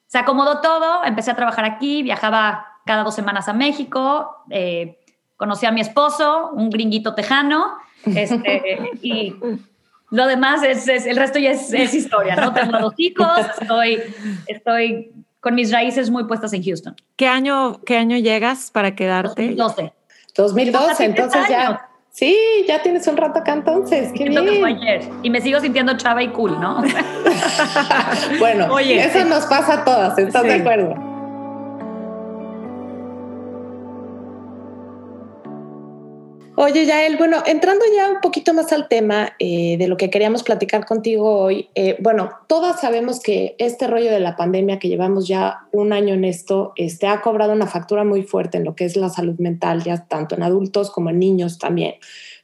se 0.06 0.18
acomodó 0.18 0.60
todo, 0.60 1.04
empecé 1.04 1.30
a 1.30 1.36
trabajar 1.36 1.64
aquí, 1.64 2.02
viajaba 2.02 2.66
cada 2.84 3.04
dos 3.04 3.14
semanas 3.14 3.48
a 3.48 3.52
México. 3.52 4.44
Eh, 4.50 5.01
conocí 5.36 5.66
a 5.66 5.72
mi 5.72 5.80
esposo, 5.80 6.50
un 6.52 6.70
gringuito 6.70 7.14
tejano, 7.14 7.76
este, 8.04 8.78
y 9.02 9.34
lo 10.10 10.26
demás 10.26 10.62
es, 10.62 10.86
el 10.88 11.16
resto 11.16 11.38
ya 11.38 11.50
es, 11.52 11.72
historia, 11.94 12.36
¿no? 12.36 12.52
Tengo 12.52 12.78
dos 12.78 12.94
hijos, 12.98 13.28
estoy, 13.60 14.02
estoy 14.46 15.12
con 15.40 15.54
mis 15.54 15.72
raíces 15.72 16.10
muy 16.10 16.24
puestas 16.24 16.52
en 16.52 16.62
Houston. 16.62 16.94
¿Qué 17.16 17.26
año, 17.26 17.80
qué 17.84 17.96
año 17.96 18.16
llegas 18.16 18.70
para 18.70 18.94
quedarte? 18.94 19.42
2012. 19.54 19.92
2012, 20.36 21.04
entonces 21.04 21.48
ya. 21.48 21.88
Sí, 22.10 22.36
ya 22.68 22.82
tienes 22.82 23.06
un 23.06 23.16
rato 23.16 23.38
acá 23.38 23.54
entonces. 23.54 24.12
Qué 24.14 24.28
bien. 24.28 24.44
que 24.44 24.60
fue 24.60 24.68
ayer. 24.68 25.08
Y 25.22 25.30
me 25.30 25.40
sigo 25.40 25.58
sintiendo 25.60 25.96
chava 25.96 26.22
y 26.22 26.28
cool, 26.28 26.60
¿no? 26.60 26.82
bueno, 28.38 28.66
Oye, 28.70 29.02
eso 29.02 29.20
sí. 29.20 29.28
nos 29.28 29.46
pasa 29.46 29.74
a 29.80 29.84
todas, 29.84 30.18
¿estás 30.18 30.42
Sí. 30.42 30.48
de 30.48 30.54
acuerdo? 30.54 31.11
Oye, 36.64 36.86
Yael, 36.86 37.16
bueno, 37.16 37.42
entrando 37.44 37.84
ya 37.92 38.08
un 38.08 38.20
poquito 38.20 38.54
más 38.54 38.72
al 38.72 38.86
tema 38.86 39.32
eh, 39.40 39.76
de 39.78 39.88
lo 39.88 39.96
que 39.96 40.10
queríamos 40.10 40.44
platicar 40.44 40.86
contigo 40.86 41.36
hoy, 41.40 41.68
eh, 41.74 41.96
bueno, 41.98 42.30
todas 42.46 42.80
sabemos 42.80 43.18
que 43.18 43.56
este 43.58 43.88
rollo 43.88 44.12
de 44.12 44.20
la 44.20 44.36
pandemia 44.36 44.78
que 44.78 44.86
llevamos 44.86 45.26
ya 45.26 45.66
un 45.72 45.92
año 45.92 46.14
en 46.14 46.24
esto, 46.24 46.72
este, 46.76 47.08
ha 47.08 47.20
cobrado 47.20 47.52
una 47.52 47.66
factura 47.66 48.04
muy 48.04 48.22
fuerte 48.22 48.58
en 48.58 48.64
lo 48.64 48.76
que 48.76 48.84
es 48.84 48.96
la 48.96 49.08
salud 49.08 49.40
mental, 49.40 49.82
ya 49.82 50.06
tanto 50.06 50.36
en 50.36 50.44
adultos 50.44 50.92
como 50.92 51.10
en 51.10 51.18
niños 51.18 51.58
también. 51.58 51.96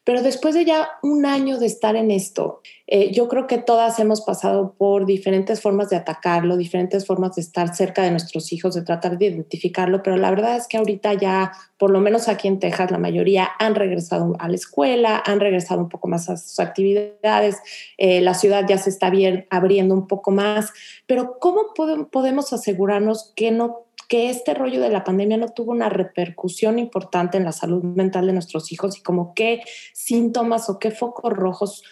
Pero 0.08 0.22
después 0.22 0.54
de 0.54 0.64
ya 0.64 0.88
un 1.02 1.26
año 1.26 1.58
de 1.58 1.66
estar 1.66 1.94
en 1.94 2.10
esto, 2.10 2.62
eh, 2.86 3.12
yo 3.12 3.28
creo 3.28 3.46
que 3.46 3.58
todas 3.58 3.98
hemos 3.98 4.22
pasado 4.22 4.72
por 4.78 5.04
diferentes 5.04 5.60
formas 5.60 5.90
de 5.90 5.96
atacarlo, 5.96 6.56
diferentes 6.56 7.04
formas 7.04 7.34
de 7.34 7.42
estar 7.42 7.76
cerca 7.76 8.00
de 8.00 8.10
nuestros 8.10 8.50
hijos, 8.50 8.74
de 8.74 8.80
tratar 8.80 9.18
de 9.18 9.26
identificarlo, 9.26 10.02
pero 10.02 10.16
la 10.16 10.30
verdad 10.30 10.56
es 10.56 10.66
que 10.66 10.78
ahorita 10.78 11.12
ya, 11.12 11.52
por 11.76 11.90
lo 11.90 12.00
menos 12.00 12.26
aquí 12.28 12.48
en 12.48 12.58
Texas, 12.58 12.90
la 12.90 12.96
mayoría 12.96 13.50
han 13.58 13.74
regresado 13.74 14.34
a 14.38 14.48
la 14.48 14.54
escuela, 14.54 15.22
han 15.26 15.40
regresado 15.40 15.82
un 15.82 15.90
poco 15.90 16.08
más 16.08 16.30
a 16.30 16.38
sus 16.38 16.58
actividades, 16.58 17.58
eh, 17.98 18.22
la 18.22 18.32
ciudad 18.32 18.64
ya 18.66 18.78
se 18.78 18.88
está 18.88 19.12
abriendo 19.50 19.94
un 19.94 20.06
poco 20.06 20.30
más, 20.30 20.72
pero 21.06 21.36
¿cómo 21.38 21.74
podemos 22.10 22.54
asegurarnos 22.54 23.34
que 23.36 23.50
no 23.50 23.87
que 24.08 24.30
este 24.30 24.54
rollo 24.54 24.80
de 24.80 24.88
la 24.88 25.04
pandemia 25.04 25.36
no 25.36 25.50
tuvo 25.50 25.72
una 25.72 25.90
repercusión 25.90 26.78
importante 26.78 27.36
en 27.36 27.44
la 27.44 27.52
salud 27.52 27.84
mental 27.84 28.26
de 28.26 28.32
nuestros 28.32 28.72
hijos 28.72 28.98
y 28.98 29.02
como 29.02 29.34
qué 29.34 29.62
síntomas 29.92 30.70
o 30.70 30.78
qué 30.78 30.90
focos 30.90 31.32
rojos 31.34 31.84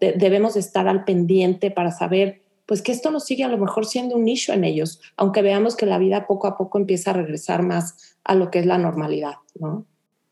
debemos 0.00 0.56
estar 0.56 0.88
al 0.88 1.04
pendiente 1.04 1.70
para 1.70 1.92
saber 1.92 2.42
pues 2.64 2.82
que 2.82 2.92
esto 2.92 3.10
no 3.10 3.18
sigue 3.18 3.44
a 3.44 3.48
lo 3.48 3.56
mejor 3.56 3.86
siendo 3.86 4.16
un 4.16 4.26
nicho 4.26 4.52
en 4.52 4.62
ellos, 4.62 5.00
aunque 5.16 5.40
veamos 5.40 5.74
que 5.74 5.86
la 5.86 5.96
vida 5.96 6.26
poco 6.26 6.46
a 6.46 6.58
poco 6.58 6.78
empieza 6.78 7.10
a 7.10 7.14
regresar 7.14 7.62
más 7.62 8.18
a 8.24 8.34
lo 8.34 8.50
que 8.50 8.58
es 8.58 8.66
la 8.66 8.76
normalidad, 8.76 9.36
¿no? 9.58 9.86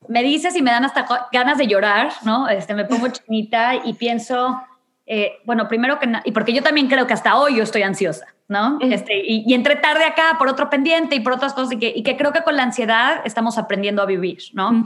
Me 0.06 0.22
dices 0.22 0.54
y 0.54 0.60
me 0.60 0.70
dan 0.70 0.84
hasta 0.84 1.06
ganas 1.32 1.56
de 1.56 1.66
llorar, 1.66 2.12
¿no? 2.24 2.46
Este, 2.48 2.74
me 2.74 2.84
pongo 2.84 3.08
chinita 3.08 3.76
y 3.82 3.94
pienso, 3.94 4.60
eh, 5.06 5.32
bueno, 5.46 5.66
primero 5.66 5.98
que 5.98 6.06
nada, 6.06 6.22
y 6.26 6.32
porque 6.32 6.52
yo 6.52 6.62
también 6.62 6.88
creo 6.88 7.06
que 7.06 7.14
hasta 7.14 7.38
hoy 7.38 7.56
yo 7.56 7.62
estoy 7.62 7.82
ansiosa, 7.82 8.26
¿no? 8.48 8.78
Este, 8.80 9.18
y, 9.26 9.44
y 9.46 9.54
entré 9.54 9.76
tarde 9.76 10.04
acá 10.04 10.36
por 10.38 10.48
otro 10.48 10.70
pendiente 10.70 11.16
y 11.16 11.20
por 11.20 11.32
otras 11.32 11.52
cosas 11.52 11.72
y 11.72 11.78
que, 11.78 11.92
y 11.94 12.02
que 12.02 12.16
creo 12.16 12.32
que 12.32 12.42
con 12.42 12.56
la 12.56 12.62
ansiedad 12.62 13.20
estamos 13.24 13.58
aprendiendo 13.58 14.02
a 14.02 14.06
vivir, 14.06 14.38
¿no? 14.52 14.84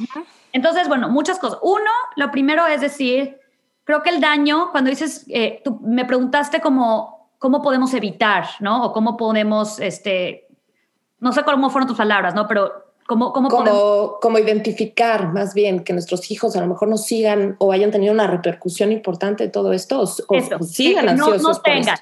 Entonces, 0.52 0.88
bueno, 0.88 1.08
muchas 1.08 1.38
cosas. 1.38 1.58
Uno, 1.62 1.90
lo 2.16 2.30
primero 2.30 2.66
es 2.66 2.80
decir, 2.80 3.38
creo 3.84 4.02
que 4.02 4.10
el 4.10 4.20
daño, 4.20 4.70
cuando 4.70 4.90
dices, 4.90 5.26
eh, 5.28 5.60
tú 5.64 5.78
me 5.82 6.04
preguntaste 6.04 6.60
cómo, 6.60 7.30
cómo 7.38 7.60
podemos 7.62 7.92
evitar, 7.94 8.46
¿no? 8.60 8.84
O 8.84 8.92
cómo 8.92 9.16
podemos, 9.16 9.78
este, 9.78 10.48
no 11.18 11.32
sé 11.32 11.42
cómo 11.44 11.68
fueron 11.70 11.86
tus 11.86 11.98
palabras, 11.98 12.34
¿no? 12.34 12.48
Pero 12.48 12.72
cómo, 13.06 13.32
cómo 13.32 13.48
podemos... 13.48 13.70
Como, 13.78 14.20
como 14.20 14.38
identificar 14.38 15.32
más 15.32 15.52
bien 15.54 15.84
que 15.84 15.92
nuestros 15.92 16.30
hijos 16.30 16.56
a 16.56 16.60
lo 16.60 16.66
mejor 16.66 16.88
no 16.88 16.96
sigan 16.96 17.56
o 17.58 17.72
hayan 17.72 17.90
tenido 17.90 18.12
una 18.14 18.26
repercusión 18.26 18.90
importante 18.90 19.44
de 19.44 19.50
todo 19.50 19.72
esto 19.72 20.00
o, 20.00 20.04
o 20.04 20.62
sigan 20.64 21.06
que 21.06 21.12
no- 21.14 21.26
ansiosos 21.26 21.42
no 21.42 21.52
por 21.52 21.62
tengan. 21.62 21.98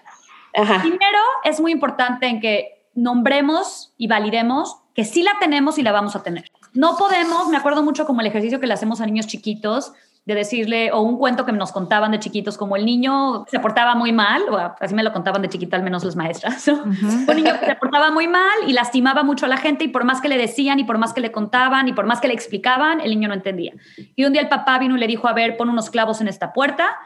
Ajá. 0.58 0.80
Primero, 0.80 1.18
es 1.44 1.60
muy 1.60 1.72
importante 1.72 2.26
en 2.26 2.40
que 2.40 2.86
nombremos 2.94 3.92
y 3.96 4.08
validemos 4.08 4.76
que 4.94 5.04
sí 5.04 5.22
la 5.22 5.38
tenemos 5.38 5.78
y 5.78 5.82
la 5.82 5.92
vamos 5.92 6.16
a 6.16 6.22
tener. 6.22 6.50
No 6.74 6.96
podemos, 6.96 7.48
me 7.48 7.56
acuerdo 7.56 7.82
mucho 7.82 8.04
como 8.06 8.20
el 8.20 8.26
ejercicio 8.26 8.58
que 8.58 8.66
le 8.66 8.74
hacemos 8.74 9.00
a 9.00 9.06
niños 9.06 9.26
chiquitos, 9.26 9.92
de 10.28 10.34
decirle, 10.34 10.92
o 10.92 11.00
un 11.00 11.16
cuento 11.16 11.46
que 11.46 11.52
nos 11.52 11.72
contaban 11.72 12.10
de 12.10 12.18
chiquitos, 12.18 12.58
como 12.58 12.76
el 12.76 12.84
niño 12.84 13.46
se 13.48 13.60
portaba 13.60 13.94
muy 13.94 14.12
mal, 14.12 14.42
o 14.50 14.58
así 14.78 14.94
me 14.94 15.02
lo 15.02 15.10
contaban 15.10 15.40
de 15.40 15.48
chiquita, 15.48 15.74
al 15.74 15.82
menos 15.82 16.04
las 16.04 16.16
maestras, 16.16 16.68
¿no? 16.68 16.82
Un 16.82 17.34
niño 17.34 17.58
que 17.58 17.64
se 17.64 17.74
portaba 17.76 18.10
muy 18.10 18.28
mal 18.28 18.58
y 18.66 18.74
lastimaba 18.74 19.22
mucho 19.22 19.46
a 19.46 19.48
la 19.48 19.56
gente 19.56 19.84
y 19.84 19.88
por 19.88 20.04
más 20.04 20.20
que 20.20 20.28
le 20.28 20.36
decían 20.36 20.80
y 20.80 20.84
por 20.84 20.98
más 20.98 21.14
que 21.14 21.22
le 21.22 21.32
contaban 21.32 21.88
y 21.88 21.94
por 21.94 22.04
más 22.04 22.20
que 22.20 22.28
le 22.28 22.34
explicaban, 22.34 23.00
el 23.00 23.08
niño 23.08 23.28
no 23.28 23.34
entendía. 23.34 23.72
Y 24.16 24.26
un 24.26 24.34
día 24.34 24.42
el 24.42 24.48
papá 24.50 24.78
vino 24.78 24.98
y 24.98 25.00
le 25.00 25.06
dijo, 25.06 25.28
a 25.28 25.32
ver, 25.32 25.56
pon 25.56 25.70
unos 25.70 25.88
clavos 25.88 26.20
en 26.20 26.28
esta 26.28 26.52
puerta 26.52 26.98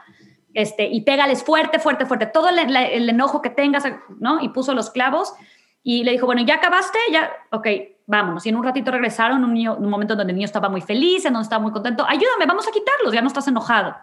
este, 0.53 0.87
y 0.87 1.01
pégales 1.01 1.43
fuerte, 1.43 1.79
fuerte, 1.79 2.05
fuerte, 2.05 2.25
todo 2.27 2.49
el, 2.49 3.09
enojo 3.09 3.41
que 3.41 3.49
tengas, 3.49 3.83
¿no? 4.19 4.41
Y 4.41 4.49
puso 4.49 4.73
los 4.73 4.89
clavos 4.89 5.33
y 5.81 6.03
le 6.03 6.11
dijo, 6.11 6.25
bueno, 6.25 6.41
¿ya 6.43 6.55
acabaste? 6.55 6.97
Ya, 7.11 7.31
ok, 7.51 7.67
vámonos. 8.05 8.45
Y 8.45 8.49
en 8.49 8.55
un 8.55 8.63
ratito 8.63 8.91
regresaron, 8.91 9.43
un, 9.43 9.53
niño, 9.53 9.75
un 9.75 9.89
momento 9.89 10.15
donde 10.15 10.31
el 10.31 10.37
niño 10.37 10.45
estaba 10.45 10.69
muy 10.69 10.81
feliz, 10.81 11.25
en 11.25 11.33
donde 11.33 11.43
estaba 11.43 11.61
muy 11.61 11.71
contento. 11.71 12.05
Ayúdame, 12.07 12.45
vamos 12.45 12.67
a 12.67 12.71
quitarlos, 12.71 13.13
ya 13.13 13.21
no 13.21 13.27
estás 13.27 13.47
enojado. 13.47 13.95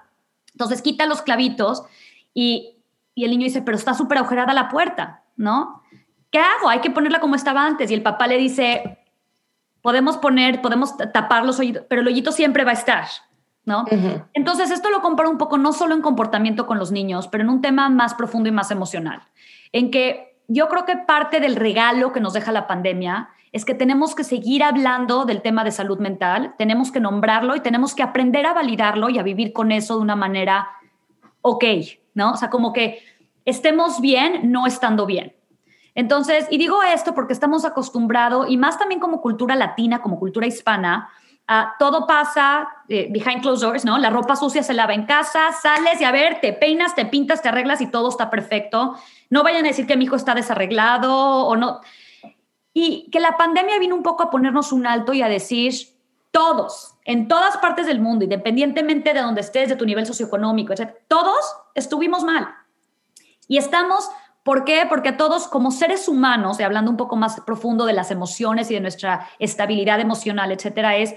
Entonces 0.53 0.83
quita 0.83 1.07
los 1.07 1.23
clavitos 1.23 1.85
y, 2.35 2.77
y 3.15 3.25
el 3.25 3.31
niño 3.31 3.45
dice, 3.45 3.63
pero 3.63 3.77
está 3.77 3.95
súper 3.95 4.19
agujerada 4.19 4.53
la 4.53 4.69
puerta, 4.69 5.23
¿no? 5.37 5.83
¿Qué 6.31 6.39
hago? 6.39 6.69
Hay 6.69 6.81
que 6.81 6.91
ponerla 6.91 7.21
como 7.21 7.35
estaba 7.35 7.65
antes. 7.65 7.91
Y 7.91 7.95
el 7.95 8.03
papá 8.03 8.27
le 8.27 8.37
dice, 8.37 8.99
podemos 9.83 10.17
poner, 10.17 10.61
podemos 10.61 10.97
tapar 10.97 11.45
los 11.45 11.59
hoyitos, 11.59 11.85
pero 11.89 12.03
el 12.03 12.09
hoyito 12.09 12.33
siempre 12.33 12.65
va 12.65 12.71
a 12.73 12.75
estar, 12.75 13.07
¿no? 13.71 13.85
Ujú. 13.85 14.23
Entonces, 14.35 14.71
esto 14.71 14.91
lo 14.91 15.01
comparo 15.01 15.31
un 15.31 15.39
poco 15.39 15.57
no 15.57 15.73
solo 15.73 15.95
en 15.95 16.03
comportamiento 16.03 16.67
con 16.67 16.79
los 16.79 16.91
niños, 16.91 17.29
pero 17.29 17.45
en 17.45 17.51
un 17.51 17.63
tema 17.63 17.89
más 17.89 18.15
profundo 18.15 18.49
y 18.49 18.53
más 18.53 18.71
emocional, 18.71 19.23
en 19.73 19.91
que 19.91 20.37
yo 20.49 20.69
creo 20.69 20.85
que 20.85 20.97
parte 20.97 21.39
del 21.39 21.55
regalo 21.57 22.13
que 22.13 22.21
nos 22.21 22.33
deja 22.33 22.51
la 22.51 22.67
pandemia 22.67 23.31
es 23.53 23.65
que 23.65 23.75
tenemos 23.75 24.15
que 24.15 24.25
seguir 24.25 24.63
hablando 24.63 25.25
del 25.25 25.43
tema 25.43 25.65
de 25.65 25.71
salud 25.71 25.99
mental, 25.99 26.55
tenemos 26.59 26.91
que 26.91 27.01
nombrarlo 27.01 27.55
y 27.55 27.61
tenemos 27.61 27.95
que 27.95 28.03
aprender 28.03 28.47
a 28.47 28.53
validarlo 28.53 29.09
y 29.09 29.19
a 29.19 29.23
vivir 29.23 29.53
con 29.53 29.71
eso 29.73 29.97
de 29.97 30.03
una 30.03 30.17
manera 30.17 30.69
ok, 31.43 31.65
¿no? 32.15 32.33
O 32.33 32.37
sea, 32.37 32.51
como 32.51 32.73
que 32.73 33.01
estemos 33.45 34.01
bien 34.01 34.51
no 34.51 34.67
estando 34.67 35.07
bien. 35.07 35.35
Entonces, 35.95 36.47
y 36.51 36.59
digo 36.59 36.83
esto 36.83 37.15
porque 37.15 37.33
estamos 37.33 37.65
acostumbrados, 37.65 38.49
y 38.49 38.57
más 38.57 38.79
también 38.79 39.01
como 39.01 39.21
cultura 39.21 39.55
latina, 39.55 40.01
como 40.03 40.19
cultura 40.19 40.47
hispana, 40.47 41.09
a 41.53 41.75
todo 41.81 42.07
pasa 42.07 42.69
eh, 42.89 43.09
behind 43.11 43.43
closed 43.43 43.67
doors, 43.67 43.85
¿no? 43.85 43.99
La 43.99 44.09
ropa 44.09 44.37
sucia 44.37 44.63
se 44.63 44.73
lava 44.73 44.95
en 44.95 45.05
casa, 45.05 45.51
sales 45.61 46.01
y 46.01 46.05
a 46.05 46.13
ver, 46.13 46.41
te 46.41 46.53
peinas, 46.53 46.95
te 46.95 47.05
pintas, 47.07 47.43
te 47.43 47.49
arreglas 47.49 47.81
y 47.81 47.89
todo 47.89 48.09
está 48.09 48.31
perfecto. 48.31 48.95
No 49.31 49.43
vayan 49.43 49.65
a 49.65 49.69
decir 49.69 49.85
que 49.85 49.97
mi 49.97 50.05
hijo 50.05 50.15
está 50.15 50.37
desarreglado 50.37 51.13
o 51.13 51.57
no. 51.57 51.81
Y 52.73 53.11
que 53.11 53.19
la 53.19 53.37
pandemia 53.37 53.81
vino 53.81 53.97
un 53.97 54.05
poco 54.05 54.23
a 54.23 54.31
ponernos 54.31 54.71
un 54.71 54.87
alto 54.87 55.13
y 55.13 55.23
a 55.23 55.29
decir, 55.29 55.75
todos, 56.31 56.95
en 57.05 57.27
todas 57.27 57.57
partes 57.57 57.89
del 57.89 57.99
mundo, 57.99 58.23
independientemente 58.23 59.13
de 59.13 59.21
donde 59.21 59.41
estés, 59.41 59.69
de 59.69 59.75
tu 59.75 59.87
nivel 59.87 60.07
socioeconómico, 60.07 60.73
etc., 60.73 60.93
todos 61.09 61.41
estuvimos 61.75 62.23
mal. 62.23 62.47
Y 63.49 63.59
estamos, 63.59 64.09
¿por 64.45 64.65
qué? 64.65 64.87
Porque 64.89 65.11
todos 65.11 65.49
como 65.49 65.73
seres 65.73 66.07
humanos, 66.07 66.61
y 66.61 66.63
hablando 66.63 66.93
un 66.93 66.97
poco 66.97 67.17
más 67.17 67.41
profundo 67.41 67.87
de 67.87 67.93
las 67.93 68.13
emociones 68.13 68.71
y 68.71 68.75
de 68.75 68.81
nuestra 68.81 69.29
estabilidad 69.41 69.99
emocional, 69.99 70.53
etcétera, 70.53 70.95
es 70.95 71.17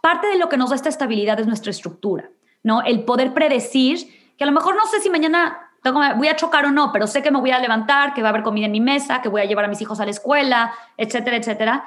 parte 0.00 0.26
de 0.28 0.38
lo 0.38 0.48
que 0.48 0.56
nos 0.56 0.70
da 0.70 0.76
esta 0.76 0.88
estabilidad 0.88 1.38
es 1.40 1.46
nuestra 1.46 1.70
estructura, 1.70 2.30
¿no? 2.62 2.82
El 2.82 3.04
poder 3.04 3.32
predecir 3.32 4.34
que 4.36 4.44
a 4.44 4.46
lo 4.46 4.52
mejor 4.52 4.74
no 4.74 4.86
sé 4.86 5.00
si 5.00 5.10
mañana 5.10 5.70
voy 6.16 6.28
a 6.28 6.36
chocar 6.36 6.66
o 6.66 6.70
no, 6.70 6.92
pero 6.92 7.06
sé 7.06 7.22
que 7.22 7.30
me 7.30 7.40
voy 7.40 7.50
a 7.50 7.58
levantar, 7.58 8.14
que 8.14 8.22
va 8.22 8.28
a 8.28 8.30
haber 8.30 8.42
comida 8.42 8.66
en 8.66 8.72
mi 8.72 8.80
mesa, 8.80 9.22
que 9.22 9.28
voy 9.28 9.42
a 9.42 9.44
llevar 9.44 9.64
a 9.64 9.68
mis 9.68 9.80
hijos 9.80 10.00
a 10.00 10.04
la 10.04 10.10
escuela, 10.10 10.72
etcétera, 10.96 11.36
etcétera. 11.36 11.84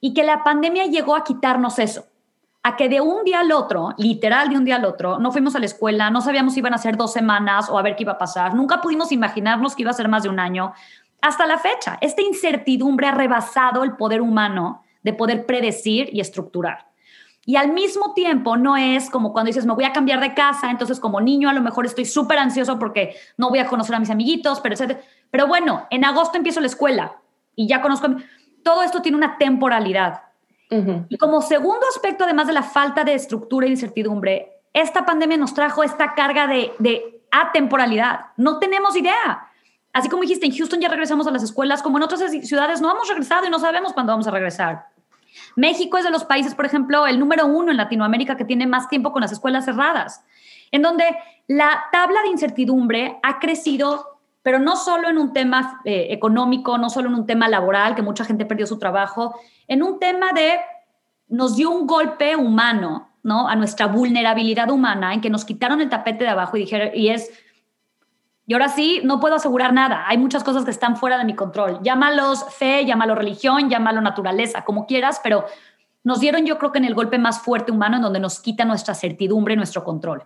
Y 0.00 0.14
que 0.14 0.22
la 0.22 0.42
pandemia 0.42 0.86
llegó 0.86 1.16
a 1.16 1.24
quitarnos 1.24 1.78
eso 1.78 2.06
a 2.66 2.76
que 2.76 2.88
de 2.88 3.02
un 3.02 3.24
día 3.24 3.40
al 3.40 3.52
otro, 3.52 3.94
literal 3.98 4.48
de 4.48 4.56
un 4.56 4.64
día 4.64 4.76
al 4.76 4.86
otro, 4.86 5.18
no 5.18 5.30
fuimos 5.30 5.54
a 5.54 5.58
la 5.58 5.66
escuela, 5.66 6.08
no 6.08 6.22
sabíamos 6.22 6.54
si 6.54 6.60
iban 6.60 6.72
a 6.72 6.78
ser 6.78 6.96
dos 6.96 7.12
semanas 7.12 7.68
o 7.68 7.78
a 7.78 7.82
ver 7.82 7.94
qué 7.94 8.04
iba 8.04 8.12
a 8.12 8.18
pasar, 8.18 8.54
nunca 8.54 8.80
pudimos 8.80 9.12
imaginarnos 9.12 9.76
que 9.76 9.82
iba 9.82 9.90
a 9.90 9.94
ser 9.94 10.08
más 10.08 10.22
de 10.22 10.30
un 10.30 10.40
año. 10.40 10.72
Hasta 11.20 11.46
la 11.46 11.58
fecha, 11.58 11.98
esta 12.00 12.22
incertidumbre 12.22 13.06
ha 13.06 13.12
rebasado 13.12 13.84
el 13.84 13.96
poder 13.96 14.22
humano 14.22 14.82
de 15.02 15.12
poder 15.12 15.44
predecir 15.44 16.08
y 16.10 16.20
estructurar. 16.20 16.86
Y 17.46 17.56
al 17.56 17.72
mismo 17.72 18.14
tiempo 18.14 18.56
no 18.56 18.76
es 18.76 19.10
como 19.10 19.32
cuando 19.32 19.48
dices, 19.48 19.66
me 19.66 19.74
voy 19.74 19.84
a 19.84 19.92
cambiar 19.92 20.20
de 20.20 20.34
casa, 20.34 20.70
entonces 20.70 20.98
como 20.98 21.20
niño 21.20 21.48
a 21.48 21.52
lo 21.52 21.60
mejor 21.60 21.84
estoy 21.84 22.04
súper 22.04 22.38
ansioso 22.38 22.78
porque 22.78 23.16
no 23.36 23.50
voy 23.50 23.58
a 23.58 23.66
conocer 23.66 23.94
a 23.94 23.98
mis 23.98 24.10
amiguitos, 24.10 24.60
pero, 24.60 24.76
pero 25.30 25.46
bueno, 25.46 25.86
en 25.90 26.04
agosto 26.04 26.38
empiezo 26.38 26.60
la 26.60 26.66
escuela 26.66 27.16
y 27.54 27.68
ya 27.68 27.82
conozco, 27.82 28.06
a 28.06 28.16
todo 28.62 28.82
esto 28.82 29.02
tiene 29.02 29.18
una 29.18 29.36
temporalidad. 29.36 30.22
Ujú. 30.70 31.04
Y 31.08 31.18
como 31.18 31.42
segundo 31.42 31.86
aspecto, 31.94 32.24
además 32.24 32.46
de 32.46 32.54
la 32.54 32.62
falta 32.62 33.04
de 33.04 33.14
estructura 33.14 33.66
e 33.66 33.70
incertidumbre, 33.70 34.62
esta 34.72 35.04
pandemia 35.04 35.36
nos 35.36 35.54
trajo 35.54 35.84
esta 35.84 36.14
carga 36.14 36.46
de, 36.46 36.72
de 36.78 37.22
atemporalidad. 37.30 38.26
No 38.36 38.58
tenemos 38.58 38.96
idea. 38.96 39.48
Así 39.92 40.08
como 40.08 40.22
dijiste, 40.22 40.46
en 40.46 40.56
Houston 40.56 40.80
ya 40.80 40.88
regresamos 40.88 41.26
a 41.26 41.30
las 41.30 41.42
escuelas, 41.42 41.82
como 41.82 41.98
en 41.98 42.02
otras 42.02 42.20
ciudades 42.44 42.80
no 42.80 42.90
hemos 42.90 43.08
regresado 43.08 43.46
y 43.46 43.50
no 43.50 43.60
sabemos 43.60 43.92
cuándo 43.92 44.12
vamos 44.12 44.26
a 44.26 44.32
regresar. 44.32 44.86
México 45.56 45.98
es 45.98 46.04
de 46.04 46.10
los 46.10 46.24
países, 46.24 46.54
por 46.54 46.66
ejemplo, 46.66 47.06
el 47.06 47.18
número 47.18 47.46
uno 47.46 47.70
en 47.70 47.76
Latinoamérica 47.76 48.36
que 48.36 48.44
tiene 48.44 48.66
más 48.66 48.88
tiempo 48.88 49.12
con 49.12 49.22
las 49.22 49.32
escuelas 49.32 49.64
cerradas, 49.64 50.24
en 50.70 50.82
donde 50.82 51.04
la 51.46 51.84
tabla 51.92 52.22
de 52.22 52.28
incertidumbre 52.28 53.18
ha 53.22 53.38
crecido, 53.38 54.20
pero 54.42 54.58
no 54.58 54.76
solo 54.76 55.08
en 55.08 55.18
un 55.18 55.32
tema 55.32 55.80
eh, 55.84 56.08
económico, 56.10 56.78
no 56.78 56.90
solo 56.90 57.08
en 57.08 57.14
un 57.14 57.26
tema 57.26 57.48
laboral, 57.48 57.94
que 57.94 58.02
mucha 58.02 58.24
gente 58.24 58.46
perdió 58.46 58.66
su 58.66 58.78
trabajo, 58.78 59.38
en 59.68 59.82
un 59.82 59.98
tema 59.98 60.32
de 60.32 60.58
nos 61.28 61.56
dio 61.56 61.70
un 61.70 61.86
golpe 61.86 62.36
humano 62.36 63.14
¿no? 63.24 63.48
A 63.48 63.56
nuestra 63.56 63.86
vulnerabilidad 63.86 64.70
humana 64.70 65.14
en 65.14 65.20
que 65.20 65.30
nos 65.30 65.44
quitaron 65.44 65.80
el 65.80 65.88
tapete 65.88 66.24
de 66.24 66.30
abajo 66.30 66.56
y 66.56 66.60
dijeron, 66.60 66.90
y 66.94 67.08
es, 67.08 67.32
y 68.46 68.52
ahora 68.52 68.68
sí, 68.68 69.00
no 69.04 69.20
puedo 69.20 69.36
asegurar 69.36 69.72
nada. 69.72 70.04
Hay 70.06 70.18
muchas 70.18 70.44
cosas 70.44 70.64
que 70.64 70.70
están 70.70 70.96
fuera 70.96 71.16
de 71.16 71.24
mi 71.24 71.34
control. 71.34 71.80
Llámalos 71.82 72.44
fe, 72.54 72.84
llámalo 72.84 73.14
religión, 73.14 73.70
llámalo 73.70 74.02
naturaleza, 74.02 74.64
como 74.64 74.86
quieras, 74.86 75.20
pero 75.22 75.46
nos 76.02 76.20
dieron 76.20 76.44
yo 76.44 76.58
creo 76.58 76.70
que 76.70 76.78
en 76.78 76.84
el 76.84 76.94
golpe 76.94 77.18
más 77.18 77.40
fuerte 77.40 77.72
humano 77.72 77.96
en 77.96 78.02
donde 78.02 78.20
nos 78.20 78.40
quita 78.40 78.66
nuestra 78.66 78.94
certidumbre 78.94 79.56
nuestro 79.56 79.82
control. 79.82 80.24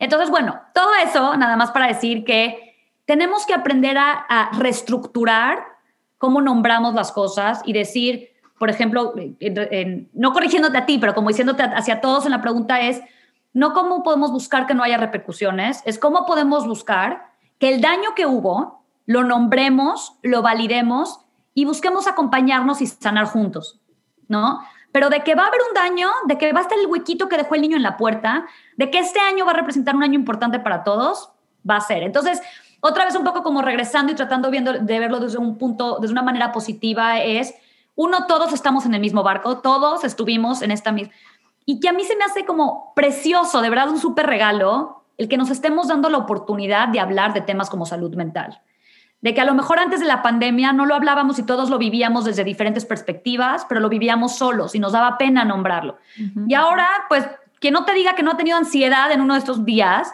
Entonces, 0.00 0.30
bueno, 0.30 0.60
todo 0.74 0.90
eso 1.04 1.36
nada 1.36 1.56
más 1.56 1.70
para 1.70 1.86
decir 1.86 2.24
que 2.24 2.74
tenemos 3.04 3.46
que 3.46 3.54
aprender 3.54 3.96
a, 3.98 4.50
reestructurar 4.58 5.60
cómo 6.18 6.40
nombramos 6.40 6.94
las 6.94 7.12
cosas 7.12 7.62
y 7.64 7.72
decir, 7.72 8.30
por 8.58 8.68
ejemplo, 8.68 9.14
no 10.12 10.32
corrigiéndote 10.32 10.78
a 10.78 10.86
ti, 10.86 10.98
pero 10.98 11.14
como 11.14 11.28
diciéndote 11.28 11.62
hacia 11.62 12.00
todos 12.00 12.24
en 12.24 12.32
la 12.32 12.40
pregunta 12.40 12.80
es, 12.80 13.00
no 13.54 13.72
cómo 13.72 14.02
podemos 14.02 14.32
buscar 14.32 14.66
que 14.66 14.74
no 14.74 14.82
haya 14.82 14.96
repercusiones, 14.96 15.82
es 15.84 15.98
cómo 15.98 16.26
podemos 16.26 16.66
buscar 16.66 17.32
que 17.58 17.72
el 17.72 17.80
daño 17.80 18.14
que 18.14 18.26
hubo 18.26 18.84
lo 19.06 19.24
nombremos, 19.24 20.16
lo 20.22 20.42
validemos 20.42 21.20
y 21.54 21.64
busquemos 21.64 22.06
acompañarnos 22.06 22.80
y 22.80 22.86
sanar 22.86 23.26
juntos, 23.26 23.80
¿no? 24.28 24.60
Pero 24.90 25.10
de 25.10 25.22
que 25.22 25.34
va 25.34 25.44
a 25.44 25.46
haber 25.48 25.60
un 25.68 25.74
daño, 25.74 26.10
de 26.26 26.38
que 26.38 26.52
va 26.52 26.60
a 26.60 26.62
estar 26.62 26.78
el 26.78 26.86
huequito 26.86 27.28
que 27.28 27.36
dejó 27.36 27.54
el 27.54 27.62
niño 27.62 27.76
en 27.76 27.82
la 27.82 27.96
puerta, 27.96 28.46
de 28.76 28.90
que 28.90 28.98
este 28.98 29.20
año 29.20 29.44
va 29.44 29.52
a 29.52 29.56
representar 29.56 29.96
un 29.96 30.02
año 30.02 30.14
importante 30.14 30.58
para 30.60 30.84
todos, 30.84 31.30
va 31.68 31.76
a 31.76 31.80
ser. 31.80 32.02
Entonces, 32.02 32.40
otra 32.80 33.04
vez 33.04 33.14
un 33.14 33.24
poco 33.24 33.42
como 33.42 33.62
regresando 33.62 34.12
y 34.12 34.14
tratando 34.14 34.50
viendo, 34.50 34.72
de 34.72 34.98
verlo 34.98 35.20
desde 35.20 35.38
un 35.38 35.56
punto, 35.56 35.98
desde 36.00 36.12
una 36.12 36.22
manera 36.22 36.52
positiva, 36.52 37.20
es, 37.20 37.54
uno, 37.94 38.26
todos 38.26 38.52
estamos 38.52 38.86
en 38.86 38.94
el 38.94 39.00
mismo 39.00 39.22
barco, 39.22 39.58
todos 39.58 40.04
estuvimos 40.04 40.62
en 40.62 40.70
esta 40.70 40.92
misma 40.92 41.14
y 41.64 41.80
que 41.80 41.88
a 41.88 41.92
mí 41.92 42.04
se 42.04 42.16
me 42.16 42.24
hace 42.24 42.44
como 42.44 42.92
precioso, 42.94 43.60
de 43.62 43.70
verdad 43.70 43.90
un 43.90 43.98
súper 43.98 44.26
regalo, 44.26 45.04
el 45.18 45.28
que 45.28 45.36
nos 45.36 45.50
estemos 45.50 45.88
dando 45.88 46.08
la 46.08 46.18
oportunidad 46.18 46.88
de 46.88 47.00
hablar 47.00 47.32
de 47.32 47.40
temas 47.40 47.70
como 47.70 47.86
salud 47.86 48.14
mental. 48.14 48.60
De 49.20 49.34
que 49.34 49.40
a 49.40 49.44
lo 49.44 49.54
mejor 49.54 49.78
antes 49.78 50.00
de 50.00 50.06
la 50.06 50.22
pandemia 50.22 50.72
no 50.72 50.84
lo 50.84 50.96
hablábamos 50.96 51.38
y 51.38 51.44
todos 51.44 51.70
lo 51.70 51.78
vivíamos 51.78 52.24
desde 52.24 52.42
diferentes 52.42 52.84
perspectivas, 52.84 53.64
pero 53.68 53.80
lo 53.80 53.88
vivíamos 53.88 54.36
solos 54.36 54.74
y 54.74 54.80
nos 54.80 54.92
daba 54.92 55.16
pena 55.16 55.44
nombrarlo. 55.44 55.98
Y 56.48 56.54
ahora, 56.54 56.88
pues, 57.08 57.28
que 57.60 57.70
no 57.70 57.84
te 57.84 57.94
diga 57.94 58.16
que 58.16 58.24
no 58.24 58.32
ha 58.32 58.36
tenido 58.36 58.56
ansiedad 58.56 59.12
en 59.12 59.20
uno 59.20 59.34
de 59.34 59.38
estos 59.38 59.64
días, 59.64 60.12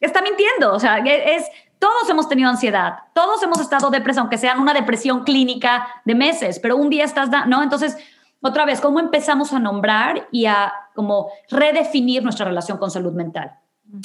está 0.00 0.22
mintiendo. 0.22 0.72
O 0.72 0.80
sea, 0.80 0.96
es, 0.98 1.44
todos 1.78 2.08
hemos 2.08 2.26
tenido 2.26 2.48
ansiedad, 2.48 3.00
todos 3.12 3.42
hemos 3.42 3.60
estado 3.60 3.90
depresa, 3.90 4.20
aunque 4.22 4.38
sea 4.38 4.56
una 4.58 4.72
depresión 4.72 5.24
clínica 5.24 5.86
de 6.06 6.14
meses, 6.14 6.58
pero 6.58 6.76
un 6.76 6.88
día 6.88 7.04
estás, 7.04 7.28
¿no? 7.46 7.62
Entonces, 7.62 7.98
otra 8.42 8.64
vez, 8.64 8.80
cómo 8.80 9.00
empezamos 9.00 9.52
a 9.52 9.58
nombrar 9.58 10.28
y 10.30 10.46
a 10.46 10.72
como 10.94 11.28
redefinir 11.50 12.22
nuestra 12.22 12.46
relación 12.46 12.78
con 12.78 12.90
salud 12.90 13.12
mental. 13.12 13.58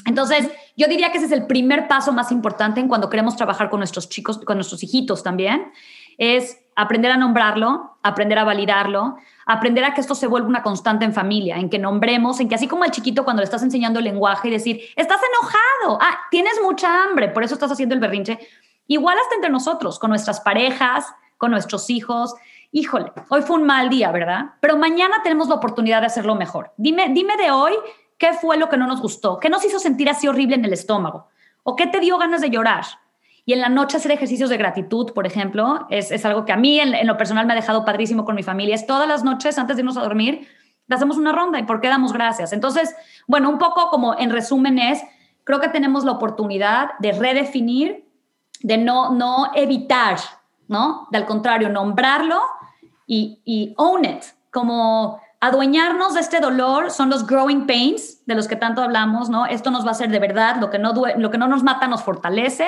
Entonces, 0.05 0.49
yo 0.77 0.87
diría 0.87 1.11
que 1.11 1.17
ese 1.17 1.25
es 1.25 1.31
el 1.31 1.47
primer 1.47 1.87
paso 1.87 2.13
más 2.13 2.31
importante 2.31 2.79
en 2.79 2.87
cuando 2.87 3.09
queremos 3.09 3.35
trabajar 3.35 3.69
con 3.69 3.79
nuestros 3.79 4.09
chicos, 4.09 4.39
con 4.39 4.57
nuestros 4.57 4.83
hijitos 4.83 5.23
también, 5.23 5.71
es 6.17 6.59
aprender 6.75 7.11
a 7.11 7.17
nombrarlo, 7.17 7.97
aprender 8.03 8.37
a 8.37 8.43
validarlo, 8.43 9.17
aprender 9.45 9.83
a 9.83 9.93
que 9.93 10.01
esto 10.01 10.15
se 10.15 10.27
vuelva 10.27 10.47
una 10.47 10.61
constante 10.63 11.03
en 11.03 11.13
familia, 11.13 11.57
en 11.57 11.69
que 11.69 11.79
nombremos, 11.79 12.39
en 12.39 12.47
que 12.47 12.55
así 12.55 12.67
como 12.67 12.83
al 12.83 12.91
chiquito 12.91 13.23
cuando 13.23 13.41
le 13.41 13.45
estás 13.45 13.63
enseñando 13.63 13.99
el 13.99 14.05
lenguaje 14.05 14.47
y 14.47 14.51
decir, 14.51 14.81
estás 14.95 15.19
enojado, 15.19 15.99
ah, 16.01 16.19
tienes 16.29 16.53
mucha 16.63 17.03
hambre, 17.03 17.29
por 17.29 17.43
eso 17.43 17.55
estás 17.55 17.71
haciendo 17.71 17.95
el 17.95 18.01
berrinche, 18.01 18.39
igual 18.87 19.17
hasta 19.17 19.35
entre 19.35 19.49
nosotros, 19.49 19.99
con 19.99 20.09
nuestras 20.11 20.41
parejas, 20.41 21.07
con 21.37 21.51
nuestros 21.51 21.89
hijos, 21.89 22.35
híjole, 22.71 23.12
hoy 23.29 23.41
fue 23.41 23.57
un 23.57 23.65
mal 23.65 23.89
día, 23.89 24.12
¿verdad? 24.12 24.51
Pero 24.60 24.77
mañana 24.77 25.17
tenemos 25.23 25.47
la 25.47 25.55
oportunidad 25.55 26.01
de 26.01 26.07
hacerlo 26.07 26.36
mejor. 26.36 26.73
Dime, 26.77 27.10
dime 27.10 27.38
de 27.38 27.51
hoy 27.51 27.73
qué 28.17 28.34
fue 28.34 28.57
lo 28.57 28.69
que 28.69 28.77
no 28.77 28.88
nos 28.88 29.01
gustó, 29.01 29.39
qué 29.39 29.49
nos 29.49 29.65
hizo 29.65 29.79
sentir 29.79 30.10
así 30.10 30.27
horrible 30.27 30.55
en 30.55 30.65
el 30.65 30.73
estómago 30.73 31.27
o 31.63 31.75
qué 31.75 31.88
te 31.88 31.99
dio 31.99 32.17
ganas 32.17 32.41
de 32.41 32.49
llorar. 32.49 32.86
Y 33.45 33.53
en 33.53 33.62
la 33.62 33.69
noche 33.69 33.97
hacer 33.97 34.12
ejercicios 34.12 34.49
de 34.49 34.57
gratitud, 34.57 35.13
por 35.13 35.25
ejemplo, 35.25 35.88
es, 35.89 36.25
algo 36.25 36.45
que 36.45 36.51
a 36.51 36.57
mí 36.57 36.79
en, 36.79 37.07
lo 37.07 37.17
personal 37.17 37.45
me 37.45 37.53
ha 37.53 37.55
dejado 37.55 37.84
padrísimo 37.84 38.23
con 38.23 38.36
mi 38.36 38.43
familia. 38.43 38.75
Es 38.75 38.86
todas 38.86 39.07
las 39.07 39.23
noches 39.23 39.57
antes 39.57 39.75
de 39.75 39.81
irnos 39.81 39.97
a 39.97 40.01
dormir, 40.01 40.47
hacemos 40.89 41.17
una 41.17 41.31
ronda 41.31 41.60
y 41.60 41.63
por 41.63 41.81
qué 41.81 41.88
damos 41.88 42.13
gracias. 42.13 42.53
Entonces, 42.53 42.95
bueno, 43.27 43.49
un 43.49 43.57
poco 43.57 43.89
como 43.89 44.17
en 44.17 44.29
resumen 44.29 44.77
es, 44.77 45.01
creo 45.43 45.60
que 45.60 45.69
tenemos 45.69 46.03
la 46.03 46.12
oportunidad 46.12 46.91
de 46.99 47.13
redefinir, 47.13 48.05
de 48.62 48.77
no, 48.77 49.12
no 49.12 49.51
evitar, 49.55 50.17
¿no? 50.67 51.07
De 51.12 51.17
al 51.17 51.25
contrario, 51.25 51.69
nombrarlo 51.69 52.41
y, 53.13 53.74
own 53.78 54.06
it, 54.06 54.24
como 54.52 55.19
adueñarnos 55.41 56.13
de 56.13 56.21
este 56.21 56.39
dolor 56.39 56.91
son 56.91 57.10
los 57.10 57.28
growing 57.28 57.65
pains 57.65 58.26
de 58.26 58.36
los 58.36 58.47
que 58.47 58.56
tanto 58.56 58.82
hablamos, 58.82 59.30
¿no? 59.30 59.45
Esto 59.45 59.71
nos 59.71 59.84
va 59.84 59.89
a 59.89 59.91
hacer 59.91 60.10
de 60.10 60.19
verdad, 60.19 60.58
lo 60.62 60.69
que 60.69 60.80
no, 60.80 60.93
lo 60.93 61.32
que 61.32 61.38
no 61.38 61.47
nos 61.47 61.63
mata 61.63 61.88
nos 61.88 62.04
fortalece. 62.04 62.67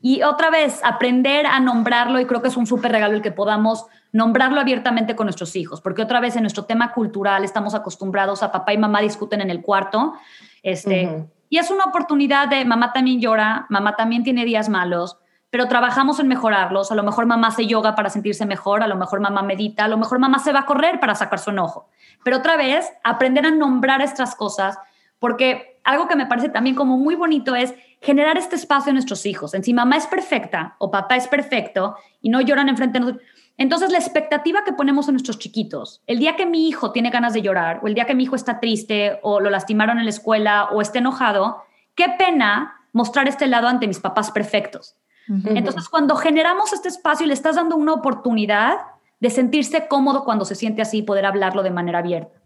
Y 0.00 0.22
otra 0.22 0.50
vez, 0.50 0.80
aprender 0.84 1.46
a 1.46 1.58
nombrarlo, 1.58 2.20
y 2.20 2.26
creo 2.26 2.40
que 2.40 2.48
es 2.48 2.56
un 2.56 2.66
súper 2.66 2.92
regalo 2.92 3.16
el 3.16 3.22
que 3.22 3.32
podamos 3.32 3.86
nombrarlo 4.12 4.60
abiertamente 4.60 5.16
con 5.16 5.26
nuestros 5.26 5.56
hijos, 5.56 5.80
porque 5.80 6.02
otra 6.02 6.20
vez 6.20 6.36
en 6.36 6.42
nuestro 6.42 6.64
tema 6.64 6.92
cultural 6.92 7.42
estamos 7.44 7.74
acostumbrados 7.74 8.42
a 8.42 8.52
papá 8.52 8.72
y 8.72 8.78
mamá 8.78 9.00
discuten 9.00 9.40
en 9.40 9.50
el 9.50 9.60
cuarto, 9.60 10.14
este, 10.62 11.26
y 11.50 11.58
es 11.58 11.70
una 11.70 11.84
oportunidad 11.84 12.48
de 12.48 12.64
mamá 12.64 12.92
también 12.92 13.20
llora, 13.20 13.66
mamá 13.70 13.96
también 13.96 14.22
tiene 14.22 14.44
días 14.44 14.68
malos, 14.68 15.18
pero 15.50 15.68
trabajamos 15.68 16.20
en 16.20 16.28
mejorarlos. 16.28 16.92
A 16.92 16.94
lo 16.94 17.02
mejor 17.02 17.26
mamá 17.26 17.48
hace 17.48 17.66
yoga 17.66 17.94
para 17.94 18.10
sentirse 18.10 18.46
mejor, 18.46 18.82
a 18.82 18.86
lo 18.86 18.96
mejor 18.96 19.20
mamá 19.20 19.42
medita, 19.42 19.84
a 19.84 19.88
lo 19.88 19.96
mejor 19.96 20.18
mamá 20.18 20.38
se 20.38 20.52
va 20.52 20.60
a 20.60 20.66
correr 20.66 21.00
para 21.00 21.14
sacar 21.14 21.38
su 21.38 21.50
enojo. 21.50 21.88
Pero 22.24 22.38
otra 22.38 22.56
vez, 22.56 22.90
aprender 23.04 23.46
a 23.46 23.50
nombrar 23.50 24.02
estas 24.02 24.34
cosas, 24.34 24.78
porque 25.18 25.80
algo 25.84 26.06
que 26.06 26.16
me 26.16 26.26
parece 26.26 26.50
también 26.50 26.76
como 26.76 26.98
muy 26.98 27.14
bonito 27.14 27.56
es 27.56 27.74
generar 28.00 28.36
este 28.36 28.56
espacio 28.56 28.90
en 28.90 28.94
nuestros 28.94 29.24
hijos. 29.26 29.54
En 29.54 29.64
si 29.64 29.72
mamá 29.72 29.96
es 29.96 30.06
perfecta 30.06 30.76
o 30.78 30.90
papá 30.90 31.16
es 31.16 31.28
perfecto 31.28 31.96
y 32.20 32.28
no 32.28 32.40
lloran 32.40 32.68
enfrente 32.68 32.98
de 32.98 33.04
nosotros, 33.04 33.26
entonces 33.56 33.90
la 33.90 33.98
expectativa 33.98 34.62
que 34.64 34.72
ponemos 34.72 35.08
en 35.08 35.14
nuestros 35.14 35.38
chiquitos, 35.38 36.02
el 36.06 36.20
día 36.20 36.36
que 36.36 36.46
mi 36.46 36.68
hijo 36.68 36.92
tiene 36.92 37.10
ganas 37.10 37.32
de 37.32 37.42
llorar 37.42 37.80
o 37.82 37.88
el 37.88 37.94
día 37.94 38.04
que 38.04 38.14
mi 38.14 38.22
hijo 38.22 38.36
está 38.36 38.60
triste 38.60 39.18
o 39.22 39.40
lo 39.40 39.50
lastimaron 39.50 39.98
en 39.98 40.04
la 40.04 40.10
escuela 40.10 40.68
o 40.70 40.80
esté 40.80 40.98
enojado, 40.98 41.64
qué 41.96 42.06
pena 42.16 42.86
mostrar 42.92 43.26
este 43.26 43.48
lado 43.48 43.66
ante 43.66 43.88
mis 43.88 43.98
papás 43.98 44.30
perfectos. 44.30 44.97
Entonces, 45.28 45.88
cuando 45.88 46.16
generamos 46.16 46.72
este 46.72 46.88
espacio 46.88 47.24
y 47.24 47.28
le 47.28 47.34
estás 47.34 47.56
dando 47.56 47.76
una 47.76 47.92
oportunidad 47.92 48.78
de 49.20 49.30
sentirse 49.30 49.88
cómodo 49.88 50.24
cuando 50.24 50.44
se 50.44 50.54
siente 50.54 50.80
así, 50.80 51.02
poder 51.02 51.26
hablarlo 51.26 51.62
de 51.62 51.70
manera 51.70 51.98
abierta. 51.98 52.38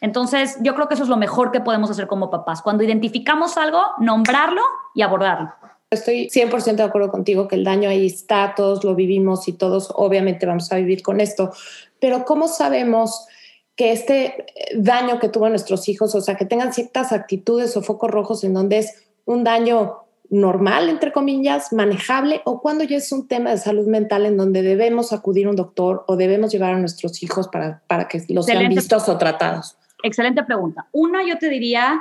Entonces, 0.00 0.56
yo 0.60 0.74
creo 0.74 0.88
que 0.88 0.94
eso 0.94 1.02
es 1.02 1.08
lo 1.08 1.16
mejor 1.16 1.50
que 1.50 1.60
podemos 1.60 1.90
hacer 1.90 2.06
como 2.06 2.30
papás. 2.30 2.62
Cuando 2.62 2.84
identificamos 2.84 3.56
algo, 3.56 3.82
nombrarlo 3.98 4.62
y 4.94 5.02
abordarlo. 5.02 5.52
Estoy 5.90 6.28
100% 6.28 6.76
de 6.76 6.82
acuerdo 6.82 7.10
contigo 7.10 7.48
que 7.48 7.56
el 7.56 7.64
daño 7.64 7.88
ahí 7.88 8.06
está, 8.06 8.54
todos 8.54 8.84
lo 8.84 8.94
vivimos 8.94 9.48
y 9.48 9.54
todos 9.54 9.90
obviamente 9.94 10.44
vamos 10.44 10.70
a 10.70 10.76
vivir 10.76 11.02
con 11.02 11.18
esto, 11.18 11.50
pero 11.98 12.26
¿cómo 12.26 12.46
sabemos 12.46 13.26
que 13.74 13.92
este 13.92 14.46
daño 14.76 15.18
que 15.18 15.30
tuvo 15.30 15.48
nuestros 15.48 15.88
hijos, 15.88 16.14
o 16.14 16.20
sea, 16.20 16.34
que 16.34 16.44
tengan 16.44 16.74
ciertas 16.74 17.12
actitudes 17.12 17.74
o 17.76 17.82
focos 17.82 18.10
rojos 18.10 18.44
en 18.44 18.52
donde 18.52 18.78
es 18.78 19.08
un 19.24 19.44
daño 19.44 20.07
normal, 20.30 20.88
entre 20.88 21.12
comillas, 21.12 21.72
manejable, 21.72 22.42
o 22.44 22.60
cuando 22.60 22.84
ya 22.84 22.96
es 22.96 23.12
un 23.12 23.26
tema 23.26 23.50
de 23.50 23.58
salud 23.58 23.86
mental 23.86 24.26
en 24.26 24.36
donde 24.36 24.62
debemos 24.62 25.12
acudir 25.12 25.46
a 25.46 25.50
un 25.50 25.56
doctor 25.56 26.04
o 26.06 26.16
debemos 26.16 26.52
llevar 26.52 26.74
a 26.74 26.78
nuestros 26.78 27.22
hijos 27.22 27.48
para, 27.48 27.82
para 27.86 28.08
que 28.08 28.22
los 28.28 28.46
sean 28.46 28.68
vistos 28.68 29.08
o 29.08 29.16
tratados? 29.16 29.76
Excelente 30.02 30.42
pregunta. 30.44 30.86
Una, 30.92 31.26
yo 31.26 31.38
te 31.38 31.48
diría, 31.48 32.00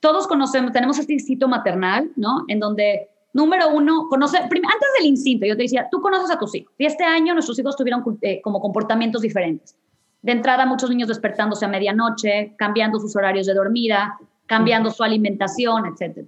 todos 0.00 0.26
conocemos, 0.26 0.72
tenemos 0.72 0.98
este 0.98 1.12
instinto 1.12 1.48
maternal, 1.48 2.10
¿no? 2.16 2.44
En 2.48 2.58
donde, 2.58 3.08
número 3.32 3.68
uno, 3.68 4.08
conoce, 4.10 4.38
antes 4.38 4.88
del 4.98 5.06
instinto, 5.06 5.46
yo 5.46 5.56
te 5.56 5.62
decía, 5.62 5.88
tú 5.90 6.00
conoces 6.00 6.30
a 6.30 6.38
tus 6.38 6.54
hijos. 6.54 6.72
Y 6.78 6.86
este 6.86 7.04
año 7.04 7.32
nuestros 7.32 7.58
hijos 7.58 7.76
tuvieron 7.76 8.02
eh, 8.22 8.40
como 8.42 8.60
comportamientos 8.60 9.22
diferentes. 9.22 9.76
De 10.20 10.32
entrada, 10.32 10.66
muchos 10.66 10.90
niños 10.90 11.08
despertándose 11.08 11.64
a 11.64 11.68
medianoche, 11.68 12.54
cambiando 12.56 12.98
sus 12.98 13.14
horarios 13.16 13.46
de 13.46 13.54
dormida, 13.54 14.18
cambiando 14.46 14.90
su 14.90 15.02
alimentación, 15.02 15.86
etcétera. 15.86 16.26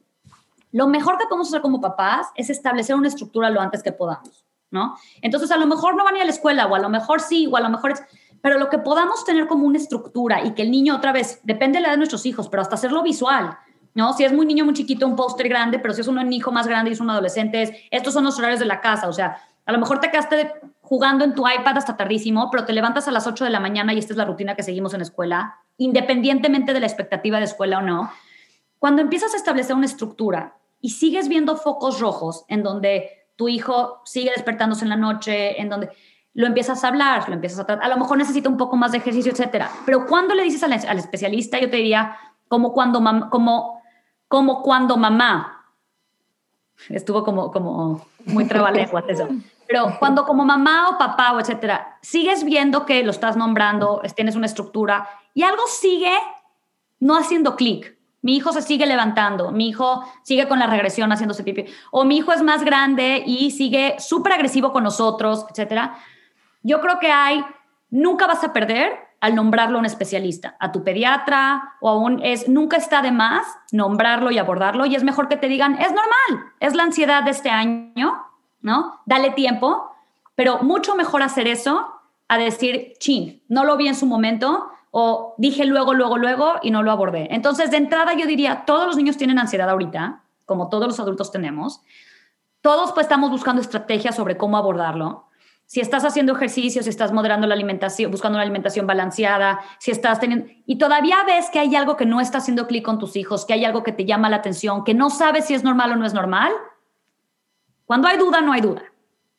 Lo 0.74 0.88
mejor 0.88 1.18
que 1.18 1.26
podemos 1.26 1.46
hacer 1.46 1.60
como 1.60 1.80
papás 1.80 2.26
es 2.34 2.50
establecer 2.50 2.96
una 2.96 3.06
estructura 3.06 3.48
lo 3.48 3.60
antes 3.60 3.80
que 3.80 3.92
podamos, 3.92 4.44
¿no? 4.72 4.96
Entonces, 5.22 5.52
a 5.52 5.56
lo 5.56 5.68
mejor 5.68 5.94
no 5.94 6.02
van 6.02 6.14
a 6.14 6.16
ir 6.16 6.22
a 6.22 6.26
la 6.26 6.32
escuela, 6.32 6.66
o 6.66 6.74
a 6.74 6.80
lo 6.80 6.88
mejor 6.88 7.20
sí, 7.20 7.46
o 7.46 7.56
a 7.56 7.60
lo 7.60 7.68
mejor 7.68 7.92
es... 7.92 8.02
Pero 8.42 8.58
lo 8.58 8.68
que 8.68 8.78
podamos 8.78 9.24
tener 9.24 9.46
como 9.46 9.68
una 9.68 9.78
estructura 9.78 10.44
y 10.44 10.50
que 10.50 10.62
el 10.62 10.72
niño, 10.72 10.96
otra 10.96 11.12
vez, 11.12 11.38
depende 11.44 11.78
de 11.78 11.82
la 11.82 11.92
de 11.92 11.96
nuestros 11.96 12.26
hijos, 12.26 12.48
pero 12.48 12.60
hasta 12.60 12.74
hacerlo 12.74 13.04
visual, 13.04 13.56
¿no? 13.94 14.14
Si 14.14 14.24
es 14.24 14.32
muy 14.32 14.46
niño, 14.46 14.64
muy 14.64 14.74
chiquito, 14.74 15.06
un 15.06 15.14
póster 15.14 15.48
grande, 15.48 15.78
pero 15.78 15.94
si 15.94 16.00
es 16.00 16.08
un 16.08 16.32
hijo 16.32 16.50
más 16.50 16.66
grande 16.66 16.90
y 16.90 16.94
es 16.94 17.00
un 17.00 17.08
adolescente, 17.08 17.62
es, 17.62 17.72
estos 17.92 18.12
son 18.12 18.24
los 18.24 18.36
horarios 18.40 18.58
de 18.58 18.66
la 18.66 18.80
casa, 18.80 19.08
o 19.08 19.12
sea, 19.12 19.38
a 19.66 19.72
lo 19.72 19.78
mejor 19.78 20.00
te 20.00 20.10
quedaste 20.10 20.54
jugando 20.80 21.24
en 21.24 21.36
tu 21.36 21.48
iPad 21.48 21.78
hasta 21.78 21.96
tardísimo, 21.96 22.50
pero 22.50 22.64
te 22.64 22.72
levantas 22.72 23.06
a 23.06 23.12
las 23.12 23.28
8 23.28 23.44
de 23.44 23.50
la 23.50 23.60
mañana 23.60 23.94
y 23.94 23.98
esta 23.98 24.12
es 24.12 24.16
la 24.16 24.24
rutina 24.24 24.56
que 24.56 24.64
seguimos 24.64 24.92
en 24.92 25.02
escuela, 25.02 25.60
independientemente 25.78 26.72
de 26.72 26.80
la 26.80 26.86
expectativa 26.86 27.38
de 27.38 27.44
escuela 27.44 27.78
o 27.78 27.82
no. 27.82 28.10
Cuando 28.80 29.02
empiezas 29.02 29.32
a 29.34 29.36
establecer 29.36 29.76
una 29.76 29.86
estructura 29.86 30.56
y 30.84 30.90
sigues 30.90 31.28
viendo 31.28 31.56
focos 31.56 31.98
rojos 31.98 32.44
en 32.46 32.62
donde 32.62 33.08
tu 33.36 33.48
hijo 33.48 34.02
sigue 34.04 34.30
despertándose 34.36 34.84
en 34.84 34.90
la 34.90 34.96
noche, 34.96 35.58
en 35.58 35.70
donde 35.70 35.88
lo 36.34 36.46
empiezas 36.46 36.84
a 36.84 36.88
hablar, 36.88 37.26
lo 37.26 37.36
empiezas 37.36 37.60
a 37.60 37.64
tratar, 37.64 37.82
a 37.82 37.88
lo 37.88 37.96
mejor 37.96 38.18
necesita 38.18 38.50
un 38.50 38.58
poco 38.58 38.76
más 38.76 38.92
de 38.92 38.98
ejercicio, 38.98 39.32
etcétera. 39.32 39.70
Pero 39.86 40.04
cuando 40.04 40.34
le 40.34 40.42
dices 40.42 40.62
al, 40.62 40.74
al 40.74 40.98
especialista, 40.98 41.58
yo 41.58 41.70
te 41.70 41.78
diría, 41.78 42.18
como 42.48 42.74
cuando, 42.74 43.02
como, 43.30 43.80
como 44.28 44.60
cuando 44.60 44.98
mamá, 44.98 45.72
estuvo 46.90 47.24
como, 47.24 47.50
como 47.50 48.06
muy 48.26 48.46
trabalenguas 48.46 49.04
eso, 49.08 49.26
pero 49.66 49.96
cuando 49.98 50.26
como 50.26 50.44
mamá 50.44 50.90
o 50.90 50.98
papá 50.98 51.32
o 51.32 51.40
etcétera, 51.40 51.96
sigues 52.02 52.44
viendo 52.44 52.84
que 52.84 53.02
lo 53.04 53.10
estás 53.10 53.38
nombrando, 53.38 54.02
tienes 54.14 54.36
una 54.36 54.44
estructura 54.44 55.08
y 55.32 55.44
algo 55.44 55.62
sigue 55.66 56.12
no 57.00 57.16
haciendo 57.16 57.56
clic. 57.56 57.93
Mi 58.24 58.36
hijo 58.36 58.52
se 58.52 58.62
sigue 58.62 58.86
levantando, 58.86 59.52
mi 59.52 59.68
hijo 59.68 60.02
sigue 60.22 60.48
con 60.48 60.58
la 60.58 60.66
regresión 60.66 61.12
haciéndose 61.12 61.44
pipi, 61.44 61.66
o 61.90 62.06
mi 62.06 62.16
hijo 62.16 62.32
es 62.32 62.42
más 62.42 62.64
grande 62.64 63.22
y 63.26 63.50
sigue 63.50 63.96
súper 63.98 64.32
agresivo 64.32 64.72
con 64.72 64.82
nosotros, 64.82 65.44
etcétera. 65.50 65.98
Yo 66.62 66.80
creo 66.80 66.98
que 66.98 67.12
hay, 67.12 67.44
nunca 67.90 68.26
vas 68.26 68.42
a 68.42 68.54
perder 68.54 68.94
al 69.20 69.34
nombrarlo 69.34 69.76
a 69.76 69.80
un 69.80 69.84
especialista, 69.84 70.56
a 70.58 70.72
tu 70.72 70.82
pediatra 70.82 71.74
o 71.82 71.90
aún 71.90 72.22
es, 72.24 72.48
nunca 72.48 72.78
está 72.78 73.02
de 73.02 73.12
más 73.12 73.46
nombrarlo 73.72 74.30
y 74.30 74.38
abordarlo 74.38 74.86
y 74.86 74.94
es 74.94 75.04
mejor 75.04 75.28
que 75.28 75.36
te 75.36 75.48
digan, 75.48 75.74
es 75.74 75.88
normal, 75.88 76.50
es 76.60 76.74
la 76.74 76.84
ansiedad 76.84 77.24
de 77.24 77.30
este 77.30 77.50
año, 77.50 78.24
¿no? 78.62 79.02
Dale 79.04 79.32
tiempo, 79.32 79.94
pero 80.34 80.62
mucho 80.62 80.94
mejor 80.94 81.22
hacer 81.22 81.46
eso 81.46 81.92
a 82.26 82.38
decir, 82.38 82.94
chin, 82.98 83.42
no 83.48 83.64
lo 83.64 83.76
vi 83.76 83.88
en 83.88 83.94
su 83.94 84.06
momento 84.06 84.70
o 84.96 85.34
dije 85.38 85.64
luego, 85.64 85.92
luego, 85.92 86.18
luego 86.18 86.54
y 86.62 86.70
no 86.70 86.84
lo 86.84 86.92
abordé. 86.92 87.26
Entonces, 87.32 87.72
de 87.72 87.78
entrada 87.78 88.14
yo 88.14 88.26
diría, 88.26 88.62
todos 88.64 88.86
los 88.86 88.96
niños 88.96 89.16
tienen 89.16 89.40
ansiedad 89.40 89.68
ahorita, 89.68 90.22
como 90.46 90.68
todos 90.68 90.86
los 90.86 91.00
adultos 91.00 91.32
tenemos. 91.32 91.82
Todos 92.60 92.92
pues 92.92 93.06
estamos 93.06 93.32
buscando 93.32 93.60
estrategias 93.60 94.14
sobre 94.14 94.36
cómo 94.36 94.56
abordarlo. 94.56 95.26
Si 95.66 95.80
estás 95.80 96.04
haciendo 96.04 96.32
ejercicio, 96.32 96.80
si 96.80 96.90
estás 96.90 97.10
moderando 97.10 97.48
la 97.48 97.54
alimentación, 97.54 98.12
buscando 98.12 98.36
una 98.36 98.44
alimentación 98.44 98.86
balanceada, 98.86 99.62
si 99.80 99.90
estás 99.90 100.20
teniendo... 100.20 100.46
Y 100.64 100.78
todavía 100.78 101.16
ves 101.26 101.50
que 101.50 101.58
hay 101.58 101.74
algo 101.74 101.96
que 101.96 102.06
no 102.06 102.20
está 102.20 102.38
haciendo 102.38 102.68
clic 102.68 102.84
con 102.84 103.00
tus 103.00 103.16
hijos, 103.16 103.44
que 103.46 103.52
hay 103.52 103.64
algo 103.64 103.82
que 103.82 103.90
te 103.90 104.04
llama 104.04 104.30
la 104.30 104.36
atención, 104.36 104.84
que 104.84 104.94
no 104.94 105.10
sabes 105.10 105.46
si 105.46 105.54
es 105.54 105.64
normal 105.64 105.90
o 105.90 105.96
no 105.96 106.06
es 106.06 106.14
normal, 106.14 106.52
cuando 107.84 108.06
hay 108.06 108.16
duda, 108.16 108.42
no 108.42 108.52
hay 108.52 108.60
duda, 108.60 108.82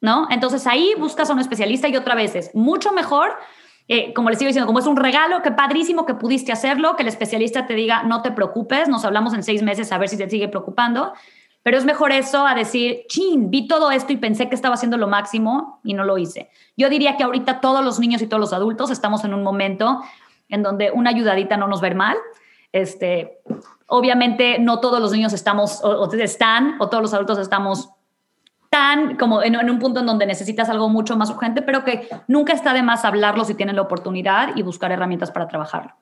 ¿no? 0.02 0.28
Entonces 0.30 0.68
ahí 0.68 0.96
buscas 1.00 1.30
a 1.30 1.34
un 1.34 1.40
especialista 1.40 1.88
y 1.88 1.96
otra 1.96 2.14
vez 2.14 2.36
es 2.36 2.54
mucho 2.54 2.92
mejor, 2.92 3.32
eh, 3.88 4.14
como 4.14 4.30
les 4.30 4.40
sigo 4.40 4.48
diciendo, 4.48 4.66
como 4.66 4.80
es 4.80 4.88
un 4.88 4.98
regalo, 4.98 5.42
que 5.42 5.52
padrísimo 5.52 6.06
que 6.06 6.16
pudiste 6.16 6.52
hacerlo, 6.52 6.96
que 6.96 7.04
el 7.04 7.08
especialista 7.08 7.68
te 7.68 7.76
diga, 7.76 8.04
no 8.04 8.22
te 8.22 8.32
preocupes, 8.32 8.90
nos 8.90 9.06
hablamos 9.06 9.34
en 9.34 9.44
seis 9.44 9.62
meses 9.62 9.92
a 9.92 9.98
ver 9.98 10.10
si 10.10 10.18
te 10.18 10.30
sigue 10.30 10.48
preocupando, 10.48 11.14
pero 11.62 11.78
es 11.78 11.86
mejor 11.86 12.12
eso 12.12 12.46
a 12.46 12.56
decir, 12.56 13.06
chin, 13.08 13.50
vi 13.50 13.68
todo 13.68 13.92
esto 13.92 14.14
y 14.14 14.18
pensé 14.18 14.50
que 14.50 14.56
estaba 14.56 14.76
haciendo 14.76 14.98
lo 14.98 15.08
máximo 15.08 15.80
y 15.84 15.94
no 15.94 16.04
lo 16.04 16.18
hice. 16.18 16.50
Yo 16.78 16.90
diría 16.90 17.18
que 17.18 17.24
ahorita 17.24 17.60
todos 17.60 17.84
los 17.84 18.00
niños 18.00 18.22
y 18.22 18.28
todos 18.28 18.40
los 18.40 18.54
adultos 18.54 18.92
estamos 18.92 19.24
en 19.24 19.34
un 19.34 19.44
momento 19.44 20.02
en 20.50 20.64
donde 20.64 20.92
una 20.92 21.10
ayudadita 21.10 21.58
no 21.58 21.68
nos 21.68 21.82
ver 21.82 21.96
mal. 21.96 22.18
Este, 22.72 23.40
obviamente 23.88 24.60
no 24.60 24.80
todos 24.80 25.00
los 25.00 25.12
niños 25.12 25.34
estamos 25.34 25.84
o 25.84 26.12
están 26.14 26.76
o 26.80 26.90
todos 26.90 27.02
los 27.02 27.14
adultos 27.14 27.40
estamos 27.40 27.90
como 29.20 29.44
en, 29.44 29.70
un 29.70 29.80
punto 29.80 30.00
en 30.00 30.06
donde 30.06 30.26
necesitas 30.26 30.70
algo 30.70 30.90
mucho 30.90 31.18
más 31.18 31.30
urgente, 31.30 31.62
pero 31.62 31.84
que 31.84 32.08
nunca 32.28 32.54
está 32.54 32.74
de 32.74 32.84
más 32.84 33.06
hablarlo 33.06 33.46
si 33.46 33.56
tienen 33.56 33.76
la 33.76 33.84
oportunidad 33.84 34.56
y 34.56 34.62
buscar 34.62 34.92
herramientas 34.92 35.32
para 35.32 35.48
trabajarlo. 35.48 35.94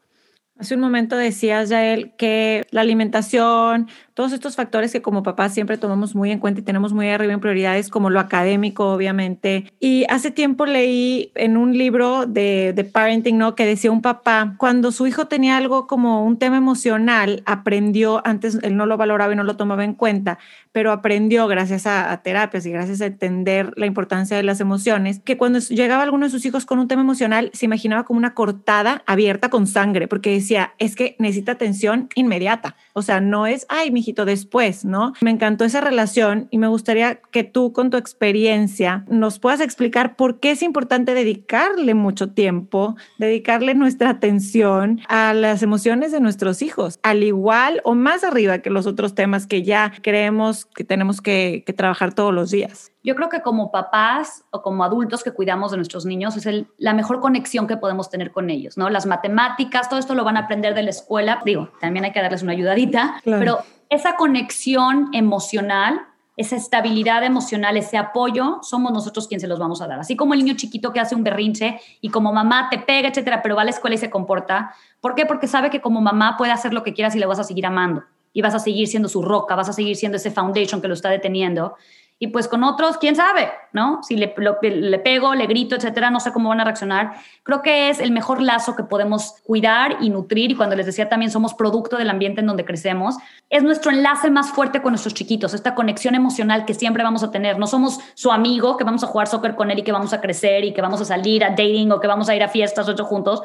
Hace 0.60 0.76
un 0.76 0.82
momento 0.82 1.18
decías, 1.18 1.70
Yael, 1.70 2.14
que 2.16 2.66
la 2.70 2.82
alimentación, 2.82 3.88
todos 4.14 4.34
estos 4.34 4.56
factores 4.56 4.92
que 4.92 5.02
como 5.02 5.24
papás 5.24 5.52
siempre 5.52 5.80
tomamos 5.80 6.14
muy 6.14 6.30
en 6.30 6.38
cuenta 6.38 6.62
y 6.62 6.64
tenemos 6.64 6.94
muy 6.94 7.10
arriba 7.10 7.34
en 7.34 7.40
prioridades, 7.40 7.90
como 7.90 8.12
lo 8.12 8.20
académico, 8.20 8.94
obviamente. 8.94 9.74
Y 9.80 10.06
hace 10.10 10.30
tiempo 10.30 10.68
leí 10.68 11.32
en 11.34 11.58
un 11.58 11.76
libro 11.76 12.28
de, 12.28 12.74
de 12.76 12.84
parenting, 12.84 13.38
¿no? 13.38 13.56
Que 13.56 13.66
decía 13.66 13.92
un 13.92 14.04
papá, 14.04 14.54
cuando 14.58 14.92
su 14.92 15.08
hijo 15.08 15.26
tenía 15.26 15.58
algo 15.58 15.88
como 15.88 16.24
un 16.24 16.38
tema 16.38 16.58
emocional, 16.58 17.42
aprendió, 17.48 18.22
antes 18.24 18.60
él 18.62 18.78
no 18.78 18.86
lo 18.86 18.96
valoraba 18.96 19.34
y 19.34 19.36
no 19.36 19.44
lo 19.44 19.58
tomaba 19.58 19.84
en 19.84 19.96
cuenta, 19.96 20.38
pero 20.72 20.92
aprendió 20.92 21.48
gracias 21.48 21.88
a, 21.88 22.16
terapias 22.24 22.66
y 22.68 22.72
gracias 22.72 23.02
a 23.02 23.08
entender 23.08 23.74
la 23.76 23.88
importancia 23.88 24.38
de 24.38 24.44
las 24.44 24.60
emociones, 24.60 25.20
que 25.20 25.38
cuando 25.38 25.60
llegaba 25.60 26.04
alguno 26.04 26.26
de 26.28 26.32
sus 26.32 26.46
hijos 26.46 26.66
con 26.66 26.78
un 26.78 26.88
tema 26.88 27.02
emocional, 27.02 27.50
se 27.54 27.66
imaginaba 27.66 28.04
como 28.04 28.20
una 28.20 28.36
cortada 28.36 29.02
abierta 29.08 29.50
con 29.50 29.66
sangre, 29.66 30.08
porque 30.08 30.30
decía, 30.44 30.74
es 30.78 30.96
que 30.96 31.16
necesita 31.20 31.54
atención 31.54 32.10
inmediata. 32.16 32.76
O 32.94 33.02
sea, 33.02 33.20
no 33.22 33.48
es, 33.48 33.66
ay, 33.70 33.92
mijito, 33.92 34.26
después, 34.26 34.86
¿no? 34.86 35.14
Me 35.22 35.32
encantó 35.32 35.66
esa 35.66 35.82
relación 35.82 36.48
y 36.52 36.58
me 36.58 36.68
gustaría 36.68 37.16
que 37.32 37.44
tú 37.44 37.74
con 37.74 37.90
tu 37.90 37.98
experiencia 37.98 39.06
nos 39.10 39.40
puedas 39.40 39.62
explicar 39.62 40.16
por 40.16 40.40
qué 40.40 40.52
es 40.52 40.62
importante 40.62 41.14
dedicarle 41.14 41.94
mucho 41.94 42.32
tiempo, 42.32 42.96
dedicarle 43.18 43.74
nuestra 43.74 44.10
atención 44.10 45.02
a 45.08 45.34
las 45.34 45.64
emociones 45.64 46.12
de 46.12 46.20
nuestros 46.20 46.62
hijos, 46.62 47.00
al 47.04 47.24
igual 47.24 47.82
o 47.84 47.96
más 47.96 48.24
arriba 48.24 48.60
que 48.60 48.70
los 48.70 48.86
otros 48.86 49.16
temas 49.16 49.48
que 49.48 49.64
ya 49.64 49.94
creemos 50.02 50.66
que 50.66 50.84
tenemos 50.84 51.22
que, 51.22 51.64
trabajar 51.74 52.14
todos 52.14 52.32
los 52.32 52.52
días. 52.52 52.92
Yo 53.04 53.16
creo 53.16 53.30
que 53.30 53.42
como 53.42 53.72
papás 53.72 54.46
o 54.52 54.62
como 54.62 54.84
adultos 54.84 55.24
que 55.24 55.32
cuidamos 55.32 55.72
de 55.72 55.78
nuestros 55.78 56.06
niños 56.06 56.38
es 56.38 56.66
la 56.78 56.94
mejor 56.94 57.20
conexión 57.20 57.68
que 57.68 57.78
podemos 57.78 58.10
tener 58.10 58.32
con 58.32 58.50
ellos, 58.50 58.78
¿no? 58.78 58.90
Las 58.90 59.08
matemáticas, 59.08 59.90
todo 59.90 60.00
esto 60.00 60.14
lo 60.14 60.24
van 60.24 60.33
a 60.38 60.42
aprender 60.42 60.74
de 60.74 60.84
la 60.84 60.90
escuela. 60.90 61.42
Digo, 61.46 61.70
también 61.80 62.06
hay 62.06 62.12
que 62.12 62.22
darles 62.22 62.44
una 62.44 62.54
ayudadita, 62.54 63.22
pero 63.24 63.60
esa 63.90 64.16
conexión 64.16 65.10
emocional, 65.14 66.02
esa 66.36 66.56
estabilidad 66.56 67.24
emocional, 67.24 67.78
ese 67.78 67.98
apoyo, 67.98 68.60
somos 68.62 68.92
nosotros 68.92 69.28
quienes 69.28 69.42
se 69.42 69.48
los 69.48 69.60
vamos 69.60 69.82
a 69.82 69.88
dar. 69.88 70.00
Así 70.00 70.16
como 70.16 70.34
el 70.34 70.44
niño 70.44 70.56
chiquito 70.56 70.92
que 70.92 71.00
hace 71.00 71.16
un 71.16 71.24
berrinche 71.24 71.80
y 72.02 72.10
como 72.10 72.34
mamá 72.34 72.70
te 72.72 72.80
pega, 72.80 73.10
etcétera, 73.10 73.42
pero 73.42 73.56
va 73.56 73.62
a 73.62 73.66
la 73.66 73.72
escuela 73.72 73.96
y 73.96 74.00
se 74.00 74.10
comporta. 74.10 74.74
¿Por 75.00 75.16
qué? 75.16 75.26
Porque 75.26 75.48
sabe 75.48 75.70
que 75.70 75.82
como 75.82 76.02
mamá 76.02 76.36
puede 76.38 76.52
hacer 76.52 76.74
lo 76.74 76.84
que 76.84 76.94
quieras 76.94 77.16
y 77.16 77.20
le 77.20 77.26
vas 77.26 77.40
a 77.40 77.44
seguir 77.44 77.66
amando 77.66 78.04
y 78.34 78.42
vas 78.42 78.56
a 78.56 78.60
seguir 78.60 78.88
siendo 78.88 79.08
su 79.08 79.22
roca, 79.22 79.56
vas 79.56 79.70
a 79.70 79.74
seguir 79.74 79.96
siendo 79.96 80.18
ese 80.18 80.32
foundation 80.32 80.82
que 80.82 80.88
lo 80.88 80.96
está 80.96 81.10
deteniendo. 81.10 81.76
Y 82.20 82.28
pues 82.28 82.48
con 82.48 82.64
otros, 82.64 82.98
quién 82.98 83.16
sabe, 83.16 83.52
¿no? 83.74 84.02
Si 84.02 84.16
le, 84.16 84.34
le, 84.62 85.00
pego, 85.00 85.36
le 85.36 85.46
grito, 85.46 85.76
etcétera, 85.76 86.10
no 86.10 86.20
sé 86.20 86.32
cómo 86.32 86.50
van 86.50 86.62
a 86.62 86.64
reaccionar. 86.64 87.16
Creo 87.44 87.62
que 87.62 87.90
es 87.90 88.00
el 88.00 88.12
mejor 88.12 88.42
lazo 88.42 88.76
que 88.76 88.84
podemos 88.84 89.36
cuidar 89.44 89.98
y 90.00 90.10
nutrir. 90.10 90.52
Y 90.52 90.56
cuando 90.56 90.76
les 90.76 90.86
decía 90.86 91.10
también, 91.10 91.32
somos 91.32 91.54
producto 91.54 91.98
del 91.98 92.10
ambiente 92.10 92.40
en 92.40 92.48
donde 92.48 92.64
crecemos. 92.64 93.18
Es 93.50 93.64
nuestro 93.64 93.92
enlace 93.92 94.32
más 94.32 94.52
fuerte 94.52 94.82
con 94.82 94.92
nuestros 94.94 95.14
chiquitos, 95.14 95.54
esta 95.54 95.76
conexión 95.76 96.16
emocional 96.16 96.66
que 96.66 96.74
siempre 96.74 97.04
vamos 97.04 97.24
a 97.24 97.32
tener. 97.32 97.60
No 97.60 97.68
somos 97.68 98.00
su 98.14 98.32
amigo 98.32 98.78
que 98.78 98.84
vamos 98.84 99.04
a 99.04 99.08
jugar 99.08 99.28
soccer 99.28 99.56
con 99.56 99.70
él 99.72 99.80
y 99.80 99.84
que 99.84 99.92
vamos 99.92 100.14
a 100.14 100.22
crecer 100.22 100.64
y 100.64 100.74
que 100.74 100.82
vamos 100.82 101.02
a 101.02 101.06
salir 101.06 101.44
a 101.44 101.50
dating 101.50 101.92
o 101.92 102.00
que 102.00 102.08
vamos 102.08 102.30
a 102.30 102.36
ir 102.36 102.44
a 102.44 102.48
fiestas 102.48 102.88
ocho 102.88 103.06
juntos, 103.06 103.42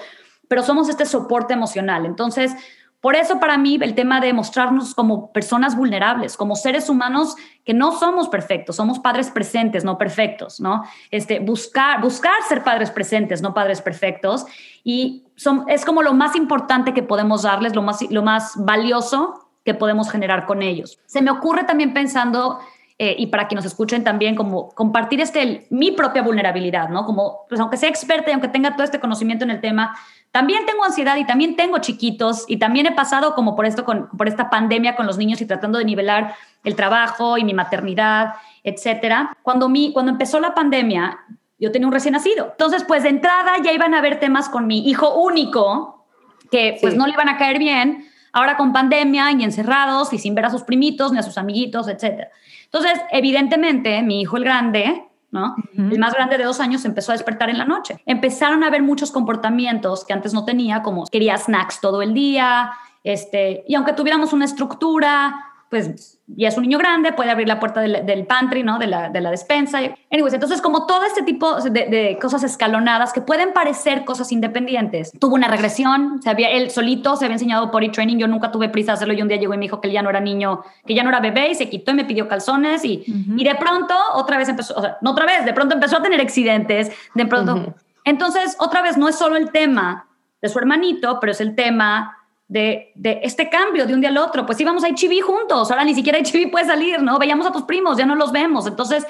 pero 0.47 0.63
somos 0.63 0.89
este 0.89 1.05
soporte 1.05 1.55
emocional. 1.55 2.07
Entonces, 2.07 2.55
por 3.01 3.15
eso 3.15 3.39
para 3.39 3.57
mí 3.59 3.79
el 3.81 3.95
tema 3.95 4.21
de 4.21 4.33
mostrarnos 4.33 4.95
como 4.95 5.33
personas 5.33 5.77
vulnerables, 5.77 6.37
como 6.37 6.57
seres 6.57 6.89
humanos 6.89 7.37
que 7.65 7.73
no 7.73 7.93
somos 7.93 8.29
perfectos, 8.29 8.75
somos 8.75 8.99
padres 8.99 9.31
presentes, 9.31 9.85
no 9.85 9.99
perfectos, 9.99 10.59
¿no? 10.59 10.83
Este, 11.13 11.39
buscar, 11.39 12.01
buscar 12.01 12.35
ser 12.49 12.65
padres 12.65 12.91
presentes, 12.91 13.41
no 13.41 13.55
padres 13.55 13.83
perfectos. 13.83 14.47
Y 14.83 15.25
es 15.69 15.85
como 15.85 16.03
lo 16.03 16.13
más 16.13 16.35
importante 16.35 16.93
que 16.93 17.05
podemos 17.05 17.43
darles, 17.43 17.77
lo 17.77 17.83
más, 17.83 18.03
lo 18.11 18.23
más 18.23 18.55
valioso 18.57 19.49
que 19.65 19.75
podemos 19.75 20.11
generar 20.11 20.47
con 20.47 20.63
ellos. 20.63 20.99
Se 21.07 21.23
me 21.23 21.31
ocurre 21.31 21.65
también 21.65 21.95
pensando 21.95 22.59
eh, 23.01 23.15
y 23.17 23.29
para 23.29 23.47
que 23.47 23.55
nos 23.55 23.65
escuchen 23.65 24.03
también, 24.03 24.35
como 24.35 24.71
compartir 24.71 25.21
este, 25.21 25.69
mi 25.71 25.93
propia 25.93 26.21
vulnerabilidad, 26.23 26.89
¿no? 26.89 27.05
Como, 27.05 27.47
pues 27.49 27.61
aunque 27.61 27.77
sea 27.77 27.89
experta 27.89 28.31
y 28.31 28.33
aunque 28.33 28.49
tenga 28.49 28.75
todo 28.75 28.83
este 28.83 28.99
conocimiento 28.99 29.45
en 29.45 29.53
el 29.53 29.61
tema, 29.61 29.97
también 30.39 30.67
tengo 30.67 30.85
ansiedad 30.85 31.17
y 31.17 31.27
también 31.27 31.57
tengo 31.57 31.79
chiquitos 31.79 32.45
y 32.47 32.59
también 32.59 32.87
he 32.87 32.93
pasado 32.93 33.35
como 33.35 33.57
por 33.57 33.67
esto, 33.67 33.85
con, 33.85 34.09
por 34.17 34.29
esta 34.29 34.51
pandemia 34.51 34.95
con 34.95 35.05
los 35.05 35.19
niños 35.19 35.41
y 35.41 35.47
tratando 35.47 35.81
de 35.81 35.85
nivelar 35.85 36.37
el 36.63 36.77
trabajo 36.77 37.39
y 37.39 37.43
mi 37.43 37.55
maternidad, 37.55 38.35
etcétera. 38.63 39.37
Cuando, 39.43 39.69
mi, 39.69 39.93
cuando 39.93 40.13
empezó 40.13 40.39
la 40.39 40.55
pandemia, 40.55 41.19
yo 41.59 41.73
tenía 41.73 41.89
un 41.89 41.93
recién 41.93 42.13
nacido. 42.13 42.51
Entonces, 42.53 42.85
pues 42.85 43.03
de 43.03 43.09
entrada 43.09 43.55
ya 43.65 43.73
iban 43.73 43.95
a 43.95 43.99
haber 43.99 44.21
temas 44.21 44.49
con 44.49 44.69
mi 44.69 44.89
hijo 44.89 45.13
único 45.21 46.07
que 46.53 46.79
pues 46.81 46.95
no 46.95 47.09
le 47.09 47.15
iban 47.15 47.29
a 47.29 47.37
caer 47.37 47.59
bien. 47.59 48.07
Ahora 48.33 48.57
con 48.57 48.73
pandemia 48.73 49.33
y 49.33 49.43
encerrados 49.43 50.13
y 50.13 50.21
sin 50.21 50.37
ver 50.37 50.45
a 50.45 50.51
sus 50.51 50.63
primitos 50.63 51.11
ni 51.11 51.19
a 51.19 51.25
sus 51.25 51.37
amiguitos, 51.37 51.89
etcétera. 51.89 52.29
Entonces, 52.67 53.01
evidentemente, 53.11 54.05
mi 54.05 54.21
hijo 54.21 54.37
el 54.37 54.45
grande, 54.45 55.08
¿no? 55.31 55.57
El 55.75 55.99
más 55.99 56.15
grande 56.15 56.39
de 56.39 56.45
dos 56.45 56.61
años 56.61 56.85
empezó 56.85 57.13
a 57.13 57.15
despertar 57.15 57.51
en 57.51 57.59
la 57.59 57.65
noche. 57.65 58.03
Empezaron 58.07 58.65
a 58.65 58.71
ver 58.71 58.83
muchos 58.83 59.11
comportamientos 59.11 60.05
que 60.05 60.13
antes 60.13 60.33
no 60.33 60.45
tenía, 60.45 60.83
como 60.83 61.07
quería 61.07 61.37
snacks 61.37 61.81
todo 61.81 62.03
el 62.03 62.15
día, 62.15 62.73
este, 63.05 63.65
y 63.67 63.75
aunque 63.75 63.93
tuviéramos 63.93 64.33
una 64.33 64.45
estructura, 64.45 65.35
pues 65.71 66.18
ya 66.37 66.49
es 66.49 66.57
un 66.57 66.63
niño 66.63 66.79
grande, 66.79 67.13
puede 67.13 67.31
abrir 67.31 67.49
la 67.49 67.59
puerta 67.59 67.81
del, 67.81 68.27
pantry, 68.27 68.63
¿no? 68.63 68.79
De 68.79 68.87
la, 68.87 69.09
de 69.09 69.21
la, 69.21 69.31
despensa. 69.31 69.79
Anyways, 70.11 70.35
entonces 70.35 70.61
como 70.61 70.87
todo 70.87 71.05
este 71.05 71.23
tipo 71.23 71.61
de, 71.61 71.87
de, 71.87 72.19
cosas 72.21 72.45
escalonadas 72.45 73.13
que 73.13 73.21
pueden 73.21 73.53
parecer 73.53 74.05
cosas 74.05 74.31
independientes. 74.31 75.13
Tuvo 75.19 75.35
una 75.35 75.49
regresión, 75.49 76.23
se 76.23 76.31
había, 76.31 76.51
él 76.51 76.71
solito 76.71 77.17
se 77.17 77.25
había 77.25 77.37
enseñado 77.37 77.71
potty 77.71 77.91
training, 77.91 78.19
yo 78.19 78.29
nunca 78.29 78.53
tuve 78.53 78.69
prisa 78.69 78.93
de 78.93 78.97
hacerlo 78.97 79.15
y 79.15 79.23
un 79.23 79.29
día 79.29 79.39
llegó 79.39 79.55
y 79.55 79.59
me 79.59 79.65
dijo 79.65 79.81
que 79.81 79.89
él 79.89 79.95
ya 79.95 80.03
no 80.03 80.11
era 80.11 80.21
niño, 80.21 80.63
que 80.87 80.95
ya 80.95 81.03
no 81.03 81.09
era 81.09 81.21
bebé 81.21 81.51
y 81.51 81.55
se 81.55 81.69
quitó 81.71 81.93
y 81.93 81.95
me 81.95 82.05
pidió 82.05 82.29
calzones 82.29 82.85
y, 82.85 83.05
y 83.07 83.45
de 83.45 83.55
pronto 83.55 83.95
otra 84.15 84.37
vez 84.37 84.49
empezó, 84.49 84.75
o 84.75 84.81
sea, 84.83 84.99
no 85.01 85.13
otra 85.13 85.25
vez, 85.25 85.45
de 85.45 85.53
pronto 85.55 85.75
empezó 85.75 85.97
a 85.97 86.03
tener 86.03 86.21
accidentes, 86.21 86.93
de 87.15 87.27
pronto... 87.27 87.75
Entonces, 88.05 88.57
otra 88.59 88.81
vez, 88.81 88.97
no 88.97 89.07
es 89.07 89.17
solo 89.17 89.37
el 89.37 89.51
tema 89.51 90.07
de 90.41 90.49
su 90.49 90.59
hermanito, 90.59 91.19
pero 91.21 91.33
es 91.33 91.43
el 91.43 91.55
tema 91.55 92.18
de, 92.49 92.93
este 93.23 93.49
cambio 93.49 93.87
de 93.87 93.95
un 93.95 94.01
día 94.01 94.11
al 94.11 94.19
otro. 94.19 94.45
Pues 94.47 94.61
íbamos 94.61 94.83
a 94.85 94.89
HIV 94.89 95.23
juntos, 95.23 95.71
ahora 95.71 95.85
ni 95.85 95.95
siquiera 95.95 96.19
HIV 96.19 96.51
puede 96.51 96.67
salir, 96.67 97.01
¿no? 97.03 97.19
Veíamos 97.19 97.47
a 97.47 97.53
tus 97.53 97.63
primos, 97.63 97.97
ya 97.97 98.07
no 98.07 98.15
los 98.15 98.33
vemos. 98.33 98.67
Entonces, 98.67 99.07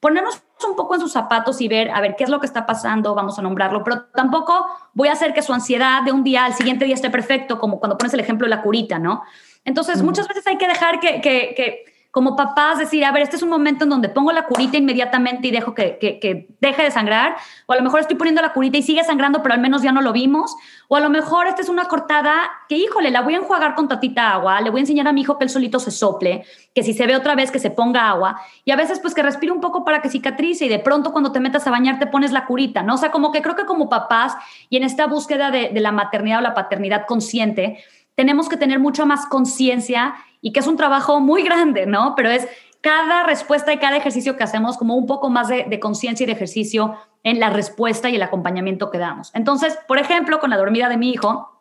ponernos 0.00 0.42
un 0.68 0.76
poco 0.76 0.94
en 0.94 1.00
sus 1.00 1.12
zapatos 1.12 1.60
y 1.60 1.68
ver, 1.68 1.90
a 1.90 2.00
ver, 2.00 2.16
qué 2.16 2.24
es 2.24 2.30
lo 2.30 2.40
que 2.40 2.46
está 2.46 2.66
pasando, 2.66 3.14
vamos 3.14 3.38
a 3.38 3.42
nombrarlo, 3.42 3.82
pero 3.84 4.06
tampoco 4.14 4.66
voy 4.92 5.08
a 5.08 5.12
hacer 5.12 5.32
que 5.32 5.42
su 5.42 5.52
ansiedad 5.52 6.02
de 6.02 6.12
un 6.12 6.24
día 6.24 6.44
al 6.44 6.54
siguiente 6.54 6.84
día 6.84 6.94
esté 6.94 7.10
perfecto, 7.10 7.58
como 7.58 7.78
cuando 7.78 7.96
pones 7.96 8.12
el 8.14 8.20
ejemplo 8.20 8.46
de 8.46 8.50
la 8.50 8.62
curita, 8.62 8.98
¿no? 8.98 9.22
Entonces, 9.64 10.02
muchas 10.02 10.26
veces 10.26 10.46
hay 10.46 10.56
que 10.58 10.66
dejar 10.66 11.00
que, 11.00 11.20
que 11.20 11.89
como 12.10 12.34
papás 12.34 12.78
decir, 12.78 13.04
a 13.04 13.12
ver, 13.12 13.22
este 13.22 13.36
es 13.36 13.42
un 13.42 13.50
momento 13.50 13.84
en 13.84 13.90
donde 13.90 14.08
pongo 14.08 14.32
la 14.32 14.46
curita 14.46 14.76
inmediatamente 14.76 15.46
y 15.46 15.52
dejo 15.52 15.74
que, 15.74 16.48
deje 16.60 16.82
de 16.82 16.90
sangrar, 16.90 17.36
o 17.66 17.72
a 17.72 17.76
lo 17.76 17.82
mejor 17.82 18.00
estoy 18.00 18.16
poniendo 18.16 18.42
la 18.42 18.52
curita 18.52 18.78
y 18.78 18.82
sigue 18.82 19.04
sangrando, 19.04 19.42
pero 19.42 19.54
al 19.54 19.60
menos 19.60 19.82
ya 19.82 19.92
no 19.92 20.02
lo 20.02 20.12
vimos, 20.12 20.56
o 20.88 20.96
a 20.96 21.00
lo 21.00 21.08
mejor 21.08 21.46
esta 21.46 21.62
es 21.62 21.68
una 21.68 21.84
cortada 21.84 22.50
que, 22.68 22.76
híjole, 22.76 23.12
la 23.12 23.20
voy 23.20 23.34
a 23.34 23.36
enjuagar 23.38 23.76
con 23.76 23.86
tatita 23.86 24.32
agua, 24.32 24.60
le 24.60 24.70
voy 24.70 24.80
a 24.80 24.82
enseñar 24.82 25.06
a 25.06 25.12
mi 25.12 25.20
hijo 25.20 25.38
que 25.38 25.44
él 25.44 25.50
solito 25.50 25.78
se 25.78 25.92
sople, 25.92 26.44
que 26.74 26.82
si 26.82 26.94
se 26.94 27.06
ve 27.06 27.14
otra 27.14 27.36
vez 27.36 27.52
que 27.52 27.60
se 27.60 27.70
ponga 27.70 28.08
agua, 28.08 28.40
y 28.64 28.72
a 28.72 28.76
veces 28.76 28.98
pues 28.98 29.14
que 29.14 29.22
respire 29.22 29.52
un 29.52 29.60
poco 29.60 29.84
para 29.84 30.02
que 30.02 30.08
cicatrice 30.08 30.64
y 30.64 30.68
de 30.68 30.80
pronto 30.80 31.12
cuando 31.12 31.30
te 31.30 31.38
metas 31.38 31.66
a 31.68 31.70
bañar 31.70 32.00
te 32.00 32.08
pones 32.08 32.32
la 32.32 32.44
curita, 32.44 32.82
¿no? 32.82 32.94
O 32.94 32.98
sea, 32.98 33.12
como 33.12 33.30
que 33.30 33.40
creo 33.40 33.54
que 33.54 33.66
como 33.66 33.88
papás 33.88 34.34
y 34.68 34.76
en 34.76 34.82
esta 34.82 35.06
búsqueda 35.06 35.52
de, 35.52 35.68
de 35.68 35.80
la 35.80 35.92
maternidad 35.92 36.38
o 36.38 36.42
la 36.42 36.54
paternidad 36.54 37.06
consciente, 37.06 37.78
tenemos 38.16 38.48
que 38.48 38.56
tener 38.56 38.80
mucha 38.80 39.04
más 39.04 39.26
conciencia 39.26 40.14
y 40.42 40.52
que 40.52 40.60
es 40.60 40.66
un 40.66 40.76
trabajo 40.76 41.20
muy 41.20 41.42
grande, 41.42 41.86
¿no? 41.86 42.14
Pero 42.16 42.30
es 42.30 42.48
cada 42.80 43.24
respuesta 43.24 43.72
y 43.72 43.78
cada 43.78 43.96
ejercicio 43.96 44.36
que 44.36 44.44
hacemos 44.44 44.78
como 44.78 44.96
un 44.96 45.06
poco 45.06 45.28
más 45.28 45.48
de, 45.48 45.80
conciencia 45.80 46.24
y 46.24 46.26
de 46.26 46.32
ejercicio 46.32 46.96
en 47.22 47.38
la 47.38 47.50
respuesta 47.50 48.08
y 48.08 48.16
el 48.16 48.22
acompañamiento 48.22 48.90
que 48.90 48.98
damos. 48.98 49.30
Entonces, 49.34 49.78
por 49.86 49.98
ejemplo, 49.98 50.38
con 50.40 50.50
la 50.50 50.56
dormida 50.56 50.88
de 50.88 50.96
mi 50.96 51.10
hijo, 51.10 51.60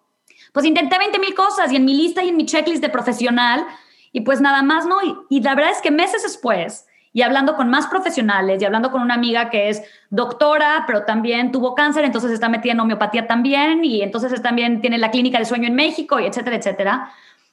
pues 0.53 0.65
intenté 0.65 0.97
20 0.97 1.19
mil 1.19 1.35
cosas 1.35 1.71
y 1.71 1.75
en 1.75 1.85
mi 1.85 1.93
lista 1.93 2.23
y 2.23 2.29
en 2.29 2.37
mi 2.37 2.45
checklist 2.45 2.81
de 2.81 2.89
profesional 2.89 3.65
y 4.11 4.21
pues 4.21 4.39
nada 4.39 4.63
más, 4.63 4.85
¿no? 4.85 4.97
Y, 5.29 5.41
la 5.41 5.55
verdad 5.55 5.71
es 5.71 5.81
que 5.81 5.91
meses 5.91 6.23
después, 6.23 6.87
y 7.11 7.21
hablando 7.21 7.55
con 7.55 7.69
más 7.69 7.87
profesionales 7.87 8.61
y 8.61 8.65
hablando 8.65 8.91
con 8.91 9.01
una 9.01 9.15
amiga 9.15 9.49
que 9.49 9.69
es 9.69 9.83
doctora, 10.09 10.85
pero 10.87 11.03
también 11.03 11.51
tuvo 11.51 11.75
cáncer, 11.75 12.05
entonces 12.05 12.31
está 12.31 12.49
metida 12.49 12.73
en 12.73 12.79
homeopatía 12.79 13.27
también 13.27 13.83
y 13.83 14.01
entonces 14.01 14.41
también 14.41 14.79
tiene 14.79 14.97
la 14.97 15.11
clínica 15.11 15.37
de 15.37 15.45
sueño 15.45 15.67
en 15.67 15.75
México 15.75 16.19
y 16.19 16.25
etcétera, 16.25 16.55
etcétera 16.55 17.11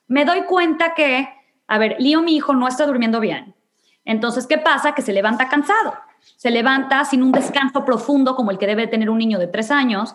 me 0.09 0.25
doy 0.25 0.43
cuenta 0.43 0.95
que, 0.95 1.29
a 1.67 1.79
ver, 1.79 1.97
Lío, 1.99 2.23
mi 2.23 2.37
hijo, 2.37 2.55
no 2.55 2.69
está 2.69 2.87
durmiendo 2.87 3.21
bien. 3.21 3.55
Entonces, 4.05 4.47
¿qué 4.47 4.59
pasa? 4.59 4.93
Que 4.93 5.03
se 5.03 5.13
levanta 5.13 5.49
cansado, 5.49 5.95
se 6.37 6.51
levanta 6.51 7.05
sin 7.05 7.23
un 7.23 7.33
descanso 7.33 7.85
profundo 7.85 8.37
como 8.37 8.51
el 8.51 8.59
que 8.59 8.67
debe 8.67 8.87
tener 8.87 9.11
un 9.11 9.19
niño 9.19 9.39
de 9.39 9.49
tres 9.49 9.71
años. 9.71 10.15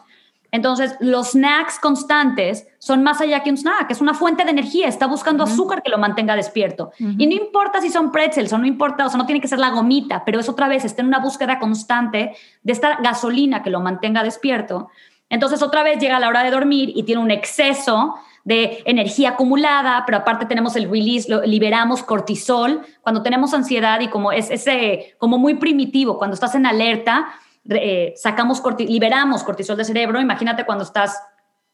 Entonces, 0.53 0.95
los 0.99 1.31
snacks 1.31 1.79
constantes 1.79 2.67
son 2.77 3.03
más 3.03 3.21
allá 3.21 3.41
que 3.41 3.49
un 3.49 3.57
snack, 3.57 3.89
es 3.89 4.01
una 4.01 4.13
fuente 4.13 4.43
de 4.43 4.51
energía, 4.51 4.87
está 4.87 5.07
buscando 5.07 5.45
azúcar 5.45 5.81
que 5.81 5.89
lo 5.89 5.97
mantenga 5.97 6.35
despierto. 6.35 6.91
Y 6.99 7.25
no 7.25 7.33
importa 7.33 7.79
si 7.79 7.89
son 7.89 8.11
pretzels 8.11 8.51
o 8.51 8.57
no 8.57 8.65
importa, 8.65 9.05
o 9.05 9.09
sea, 9.09 9.17
no 9.17 9.25
tiene 9.25 9.39
que 9.39 9.47
ser 9.47 9.59
la 9.59 9.69
gomita, 9.69 10.23
pero 10.25 10.41
es 10.41 10.49
otra 10.49 10.67
vez, 10.67 10.83
está 10.83 11.01
en 11.01 11.07
una 11.07 11.19
búsqueda 11.19 11.57
constante 11.57 12.35
de 12.63 12.73
esta 12.73 12.97
gasolina 13.01 13.63
que 13.63 13.69
lo 13.69 13.79
mantenga 13.79 14.23
despierto. 14.23 14.89
Entonces, 15.29 15.61
otra 15.61 15.83
vez 15.83 15.99
llega 15.99 16.19
la 16.19 16.27
hora 16.27 16.43
de 16.43 16.51
dormir 16.51 16.91
y 16.93 17.03
tiene 17.03 17.21
un 17.21 17.31
exceso 17.31 18.15
de 18.43 18.81
energía 18.85 19.29
acumulada, 19.31 20.03
pero 20.05 20.19
aparte 20.19 20.45
tenemos 20.45 20.75
el 20.75 20.89
release, 20.89 21.29
liberamos 21.45 22.03
cortisol 22.03 22.81
cuando 23.01 23.21
tenemos 23.21 23.53
ansiedad 23.53 23.99
y 23.99 24.07
como 24.07 24.31
es 24.31 24.49
ese, 24.49 25.15
como 25.17 25.37
muy 25.37 25.55
primitivo, 25.55 26.17
cuando 26.17 26.33
estás 26.33 26.55
en 26.55 26.65
alerta, 26.65 27.27
eh, 27.69 28.13
sacamos, 28.15 28.61
liberamos 28.79 29.43
cortisol 29.43 29.77
del 29.77 29.85
cerebro. 29.85 30.19
Imagínate 30.19 30.65
cuando 30.65 30.83
estás 30.83 31.19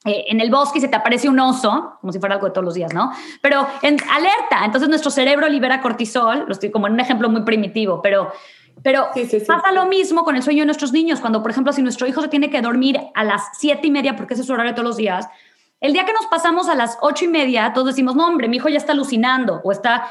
eh, 0.05 0.25
en 0.27 0.41
el 0.41 0.51
bosque 0.51 0.79
y 0.79 0.81
se 0.81 0.89
te 0.89 0.95
aparece 0.95 1.29
un 1.29 1.39
oso, 1.39 1.97
como 2.01 2.11
si 2.13 2.19
fuera 2.19 2.35
algo 2.35 2.47
de 2.47 2.53
todos 2.53 2.65
los 2.65 2.73
días, 2.73 2.93
¿no? 2.93 3.11
Pero 3.41 3.67
en 3.81 3.97
alerta, 4.11 4.65
entonces 4.65 4.89
nuestro 4.89 5.09
cerebro 5.09 5.47
libera 5.47 5.81
cortisol, 5.81 6.45
lo 6.45 6.51
estoy 6.51 6.69
como 6.69 6.87
en 6.87 6.93
un 6.93 6.99
ejemplo 6.99 7.29
muy 7.29 7.41
primitivo, 7.43 8.01
pero 8.01 8.31
pero 8.83 9.07
pasa 9.47 9.71
lo 9.71 9.85
mismo 9.87 10.23
con 10.23 10.35
el 10.35 10.43
sueño 10.43 10.59
de 10.59 10.67
nuestros 10.67 10.91
niños. 10.91 11.19
Cuando, 11.19 11.41
por 11.41 11.51
ejemplo, 11.51 11.73
si 11.73 11.81
nuestro 11.81 12.07
hijo 12.07 12.21
se 12.21 12.27
tiene 12.27 12.49
que 12.49 12.61
dormir 12.61 12.99
a 13.15 13.23
las 13.23 13.41
siete 13.53 13.87
y 13.87 13.91
media, 13.91 14.15
porque 14.15 14.33
ese 14.33 14.41
es 14.41 14.47
su 14.47 14.53
horario 14.53 14.73
todos 14.73 14.87
los 14.87 14.97
días, 14.97 15.27
el 15.79 15.93
día 15.93 16.05
que 16.05 16.13
nos 16.13 16.25
pasamos 16.25 16.69
a 16.69 16.75
las 16.75 16.97
ocho 17.01 17.25
y 17.25 17.27
media, 17.27 17.71
todos 17.73 17.87
decimos, 17.87 18.15
no, 18.15 18.27
hombre, 18.27 18.47
mi 18.47 18.57
hijo 18.57 18.69
ya 18.69 18.77
está 18.77 18.93
alucinando 18.93 19.61
o 19.63 19.71
está, 19.71 20.07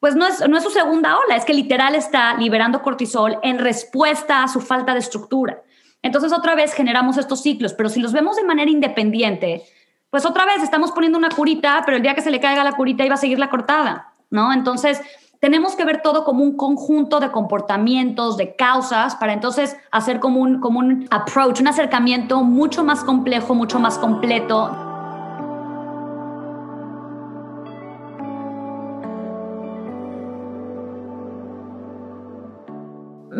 pues 0.00 0.16
no 0.16 0.26
es, 0.26 0.46
no 0.48 0.56
es 0.56 0.64
su 0.64 0.70
segunda 0.70 1.18
ola, 1.18 1.36
es 1.36 1.44
que 1.44 1.54
literal 1.54 1.94
está 1.94 2.34
liberando 2.34 2.82
cortisol 2.82 3.38
en 3.42 3.58
respuesta 3.58 4.42
a 4.42 4.48
su 4.48 4.60
falta 4.60 4.94
de 4.94 5.00
estructura. 5.00 5.62
Entonces 6.00 6.32
otra 6.32 6.54
vez 6.54 6.72
generamos 6.72 7.18
estos 7.18 7.42
ciclos, 7.42 7.74
pero 7.74 7.88
si 7.88 8.00
los 8.00 8.12
vemos 8.12 8.36
de 8.36 8.44
manera 8.44 8.70
independiente, 8.70 9.62
pues 10.10 10.26
otra 10.26 10.44
vez 10.44 10.62
estamos 10.62 10.92
poniendo 10.92 11.18
una 11.18 11.30
curita, 11.30 11.82
pero 11.84 11.96
el 11.96 12.02
día 12.02 12.14
que 12.14 12.22
se 12.22 12.30
le 12.30 12.40
caiga 12.40 12.64
la 12.64 12.72
curita 12.72 13.04
iba 13.04 13.14
a 13.14 13.18
seguir 13.18 13.38
la 13.38 13.50
cortada, 13.50 14.12
¿no? 14.30 14.52
Entonces 14.52 15.00
tenemos 15.40 15.74
que 15.74 15.84
ver 15.84 16.02
todo 16.02 16.24
como 16.24 16.42
un 16.42 16.56
conjunto 16.56 17.20
de 17.20 17.30
comportamientos, 17.30 18.36
de 18.36 18.54
causas, 18.56 19.16
para 19.16 19.32
entonces 19.32 19.76
hacer 19.90 20.20
como 20.20 20.40
un, 20.40 20.60
como 20.60 20.80
un 20.80 21.06
approach, 21.10 21.60
un 21.60 21.68
acercamiento 21.68 22.42
mucho 22.42 22.84
más 22.84 23.04
complejo, 23.04 23.54
mucho 23.54 23.78
más 23.78 23.98
completo. 23.98 24.91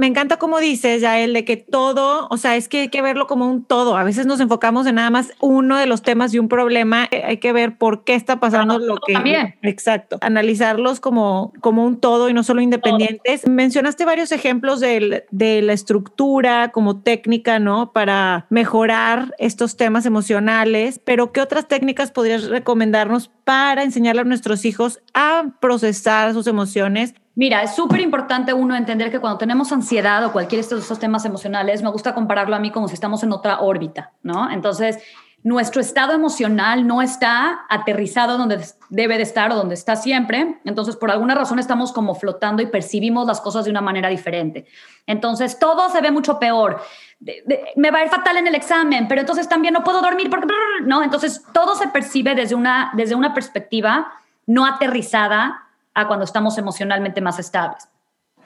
Me 0.02 0.08
encanta 0.08 0.36
como 0.36 0.58
dices, 0.58 1.00
ya 1.00 1.20
el 1.20 1.32
de 1.32 1.44
que 1.44 1.56
todo, 1.56 2.26
o 2.28 2.36
sea, 2.36 2.56
es 2.56 2.68
que 2.68 2.80
hay 2.80 2.88
que 2.88 3.00
verlo 3.02 3.28
como 3.28 3.48
un 3.48 3.62
todo. 3.62 3.96
A 3.96 4.02
veces 4.02 4.26
nos 4.26 4.40
enfocamos 4.40 4.84
en 4.88 4.96
nada 4.96 5.10
más 5.10 5.32
uno 5.38 5.78
de 5.78 5.86
los 5.86 6.02
temas 6.02 6.32
de 6.32 6.40
un 6.40 6.48
problema. 6.48 7.06
Eh, 7.12 7.22
hay 7.24 7.36
que 7.36 7.52
ver 7.52 7.78
por 7.78 8.02
qué 8.02 8.16
está 8.16 8.40
pasando 8.40 8.80
lo 8.80 8.96
que. 8.96 9.12
También. 9.12 9.54
Exacto. 9.62 10.18
Analizarlos 10.20 10.98
como, 10.98 11.52
como 11.60 11.86
un 11.86 12.00
todo 12.00 12.28
y 12.28 12.34
no 12.34 12.42
solo 12.42 12.62
independientes. 12.62 13.46
Mencionaste 13.46 14.04
varios 14.04 14.32
ejemplos 14.32 14.80
de, 14.80 15.24
de 15.30 15.62
la 15.62 15.72
estructura 15.72 16.72
como 16.72 17.00
técnica, 17.02 17.60
¿no? 17.60 17.92
Para 17.92 18.46
mejorar 18.50 19.36
estos 19.38 19.76
temas 19.76 20.04
emocionales. 20.04 21.00
Pero, 21.04 21.30
¿qué 21.30 21.40
otras 21.40 21.68
técnicas 21.68 22.10
podrías 22.10 22.48
recomendarnos 22.48 23.30
para 23.44 23.82
enseñarle 23.82 24.22
a 24.22 24.24
nuestros 24.24 24.64
hijos 24.64 25.00
a 25.14 25.44
procesar 25.60 26.32
sus 26.32 26.46
emociones 26.46 27.14
Mira, 27.34 27.62
es 27.62 27.74
súper 27.74 28.00
importante 28.00 28.52
uno 28.52 28.76
entender 28.76 29.10
que 29.10 29.18
cuando 29.18 29.38
tenemos 29.38 29.72
ansiedad 29.72 30.22
o 30.26 30.32
cualquier 30.32 30.62
de 30.62 30.78
estos 30.78 30.98
temas 30.98 31.24
emocionales, 31.24 31.82
me 31.82 31.90
gusta 31.90 32.14
compararlo 32.14 32.54
a 32.54 32.58
mí 32.58 32.70
como 32.70 32.88
si 32.88 32.94
estamos 32.94 33.22
en 33.22 33.32
otra 33.32 33.60
órbita, 33.60 34.12
¿no? 34.22 34.50
Entonces, 34.50 34.98
nuestro 35.44 35.80
estado 35.80 36.12
emocional 36.12 36.86
no 36.86 37.02
está 37.02 37.66
aterrizado 37.68 38.38
donde 38.38 38.64
debe 38.90 39.16
de 39.16 39.24
estar 39.24 39.50
o 39.50 39.56
donde 39.56 39.74
está 39.74 39.96
siempre. 39.96 40.60
Entonces, 40.64 40.94
por 40.94 41.10
alguna 41.10 41.34
razón 41.34 41.58
estamos 41.58 41.92
como 41.92 42.14
flotando 42.14 42.62
y 42.62 42.66
percibimos 42.66 43.26
las 43.26 43.40
cosas 43.40 43.64
de 43.64 43.70
una 43.70 43.80
manera 43.80 44.08
diferente. 44.08 44.66
Entonces, 45.06 45.58
todo 45.58 45.90
se 45.90 46.00
ve 46.00 46.12
mucho 46.12 46.38
peor. 46.38 46.80
me 47.76 47.90
va 47.90 47.98
a 47.98 48.04
ir 48.04 48.08
fatal 48.08 48.36
en 48.36 48.46
el 48.46 48.54
examen, 48.54 49.08
pero 49.08 49.20
entonces 49.20 49.48
también 49.48 49.74
no 49.74 49.82
puedo 49.82 50.00
dormir 50.00 50.30
porque 50.30 50.46
no. 50.84 51.02
Entonces, 51.02 51.42
todo 51.52 51.74
se 51.74 51.88
percibe 51.88 52.36
desde 52.36 52.54
una, 52.54 52.92
desde 52.94 53.16
una 53.16 53.34
perspectiva 53.34 54.12
no 54.46 54.64
aterrizada 54.64 55.64
a 55.94 56.06
cuando 56.06 56.24
estamos 56.24 56.56
emocionalmente 56.56 57.20
más 57.20 57.38
estables. 57.38 57.88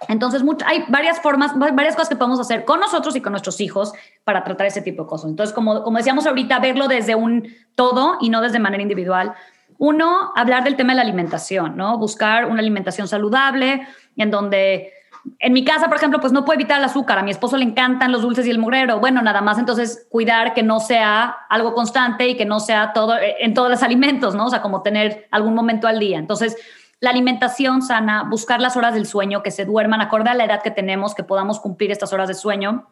Entonces, 0.08 0.42
hay 0.66 0.84
varias 0.88 1.20
formas, 1.20 1.58
varias 1.58 1.94
cosas 1.94 2.08
que 2.08 2.16
podemos 2.16 2.38
hacer 2.38 2.64
con 2.64 2.80
nosotros 2.80 3.16
y 3.16 3.20
con 3.20 3.32
nuestros 3.32 3.60
hijos 3.60 3.92
para 4.24 4.44
tratar 4.44 4.66
ese 4.66 4.82
tipo 4.82 5.04
de 5.04 5.08
cosas. 5.08 5.30
Entonces, 5.30 5.54
como, 5.54 5.82
como 5.82 5.96
decíamos 5.96 6.26
ahorita, 6.26 6.58
verlo 6.58 6.88
desde 6.88 7.14
un 7.14 7.48
todo 7.74 8.18
y 8.20 8.28
no 8.28 8.40
desde 8.40 8.58
manera 8.58 8.82
individual. 8.82 9.34
Uno, 9.78 10.32
hablar 10.34 10.64
del 10.64 10.76
tema 10.76 10.92
de 10.92 10.96
la 10.96 11.02
alimentación, 11.02 11.76
¿no? 11.76 11.98
Buscar 11.98 12.46
una 12.46 12.60
alimentación 12.60 13.08
saludable 13.08 13.86
en 14.16 14.30
donde, 14.30 14.92
en 15.38 15.52
mi 15.52 15.64
casa, 15.64 15.88
por 15.88 15.96
ejemplo, 15.96 16.20
pues 16.20 16.32
no 16.32 16.44
puedo 16.44 16.58
evitar 16.58 16.78
el 16.78 16.84
azúcar. 16.84 17.18
A 17.18 17.22
mi 17.22 17.30
esposo 17.30 17.56
le 17.56 17.64
encantan 17.64 18.12
los 18.12 18.22
dulces 18.22 18.46
y 18.46 18.50
el 18.50 18.58
mugrero. 18.58 19.00
Bueno, 19.00 19.22
nada 19.22 19.40
más 19.40 19.58
entonces 19.58 20.06
cuidar 20.10 20.54
que 20.54 20.62
no 20.62 20.80
sea 20.80 21.36
algo 21.48 21.74
constante 21.74 22.28
y 22.28 22.36
que 22.36 22.44
no 22.46 22.60
sea 22.60 22.92
todo 22.92 23.16
en 23.20 23.54
todos 23.54 23.70
los 23.70 23.82
alimentos, 23.82 24.34
¿no? 24.34 24.46
O 24.46 24.50
sea, 24.50 24.62
como 24.62 24.82
tener 24.82 25.26
algún 25.30 25.54
momento 25.54 25.88
al 25.88 25.98
día. 25.98 26.18
Entonces, 26.18 26.56
la 27.00 27.10
alimentación 27.10 27.82
sana, 27.82 28.24
buscar 28.24 28.60
las 28.60 28.76
horas 28.76 28.94
del 28.94 29.06
sueño, 29.06 29.42
que 29.42 29.50
se 29.50 29.64
duerman 29.64 30.00
acorde 30.00 30.30
a 30.30 30.34
la 30.34 30.44
edad 30.44 30.62
que 30.62 30.70
tenemos, 30.70 31.14
que 31.14 31.24
podamos 31.24 31.60
cumplir 31.60 31.90
estas 31.90 32.12
horas 32.12 32.28
de 32.28 32.34
sueño, 32.34 32.86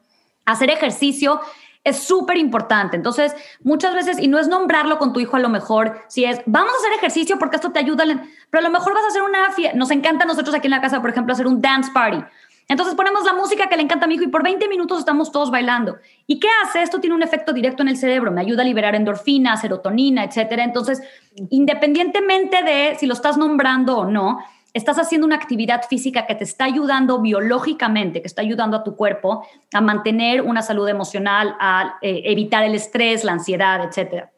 hacer 0.45 0.71
ejercicio 0.71 1.41
es 1.85 2.03
súper 2.03 2.39
importante. 2.39 2.97
Entonces, 2.97 3.37
muchas 3.63 3.95
veces, 3.95 4.19
y 4.19 4.27
no 4.27 4.39
es 4.39 4.49
nombrarlo 4.49 4.99
con 4.99 5.13
tu 5.13 5.21
hijo 5.21 5.37
a 5.37 5.41
lo 5.41 5.51
mejor, 5.51 6.01
si 6.09 6.25
es, 6.25 6.41
vamos 6.47 6.73
a 6.73 6.77
hacer 6.79 6.93
ejercicio 6.95 7.39
porque 7.39 7.57
esto 7.57 7.73
te 7.73 7.79
ayuda, 7.79 8.05
pero 8.51 8.61
a 8.61 8.69
lo 8.69 8.71
mejor 8.71 8.95
vas 8.95 9.05
a 9.05 9.09
hacer 9.09 9.23
una 9.23 9.53
fiesta. 9.53 9.77
Nos 9.77 9.91
encanta 9.91 10.25
a 10.25 10.27
nosotros 10.27 10.55
aquí 10.55 10.67
en 10.67 10.73
la 10.73 10.81
casa, 10.81 11.03
por 11.03 11.11
ejemplo, 11.11 11.35
hacer 11.35 11.47
un 11.47 11.61
dance 11.61 11.91
party. 11.93 12.25
Entonces 12.69 12.95
ponemos 12.95 13.25
la 13.25 13.35
música 13.35 13.69
que 13.69 13.77
le 13.77 13.83
encanta 13.83 14.07
a 14.07 14.09
mi 14.09 14.15
hijo 14.15 14.25
y 14.25 14.29
por 14.29 14.43
20 14.43 14.69
minutos 14.69 14.99
estamos 14.99 15.31
todos 15.31 15.51
bailando. 15.51 15.97
¿Y 16.27 16.41
qué 16.41 16.49
hace? 16.63 16.83
Esto 16.83 17.01
tiene 17.01 17.15
un 17.15 17.23
efecto 17.23 17.53
directo 17.53 17.83
en 17.83 17.89
el 17.89 17.97
cerebro, 17.97 18.33
me 18.33 18.41
ayuda 18.41 18.63
a 18.63 18.65
liberar 18.65 18.95
endorfina, 18.95 19.57
serotonina, 19.57 20.25
etcétera. 20.25 20.65
Entonces, 20.65 21.03
independientemente 21.51 22.63
de 22.63 22.97
si 22.99 23.07
lo 23.07 23.15
estás 23.15 23.37
nombrando 23.37 23.99
o 23.99 24.05
no, 24.07 24.39
estás 24.75 24.99
haciendo 24.99 25.27
una 25.27 25.37
actividad 25.37 25.83
física 25.89 26.27
que 26.27 26.35
te 26.35 26.45
está 26.45 26.65
ayudando 26.65 27.21
biológicamente, 27.21 28.21
que 28.21 28.27
está 28.27 28.43
ayudando 28.43 28.77
a 28.77 28.85
tu 28.85 28.97
cuerpo 28.97 29.47
a 29.73 29.81
mantener 29.81 30.43
una 30.43 30.63
salud 30.63 30.89
emocional, 30.89 31.57
a 31.61 31.99
eh, 32.03 32.23
evitar 32.25 32.65
el 32.65 32.75
estrés, 32.75 33.25
la 33.25 33.33
ansiedad, 33.33 33.85
etcétera. 33.85 34.33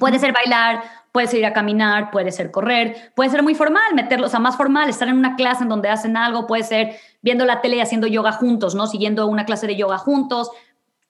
Puede 0.00 0.18
ser 0.18 0.32
bailar, 0.32 0.82
puede 1.16 1.28
ser 1.28 1.38
ir 1.38 1.46
a 1.46 1.54
caminar, 1.54 2.10
puede 2.10 2.30
ser 2.30 2.50
correr, 2.50 2.94
puede 3.14 3.30
ser 3.30 3.42
muy 3.42 3.54
formal, 3.54 3.94
meterlo, 3.94 4.26
o 4.26 4.38
más 4.38 4.54
formal, 4.54 4.90
estar 4.90 5.08
en 5.08 5.16
una 5.16 5.34
clase 5.34 5.62
en 5.62 5.70
donde 5.70 5.88
hacen 5.88 6.14
algo, 6.14 6.46
puede 6.46 6.62
ser 6.62 6.94
viendo 7.22 7.46
la 7.46 7.62
tele 7.62 7.76
y 7.76 7.80
haciendo 7.80 8.06
yoga 8.06 8.32
juntos, 8.32 8.74
¿no? 8.74 8.86
Siguiendo 8.86 9.26
una 9.26 9.46
clase 9.46 9.66
de 9.66 9.76
yoga 9.76 9.96
juntos, 9.96 10.50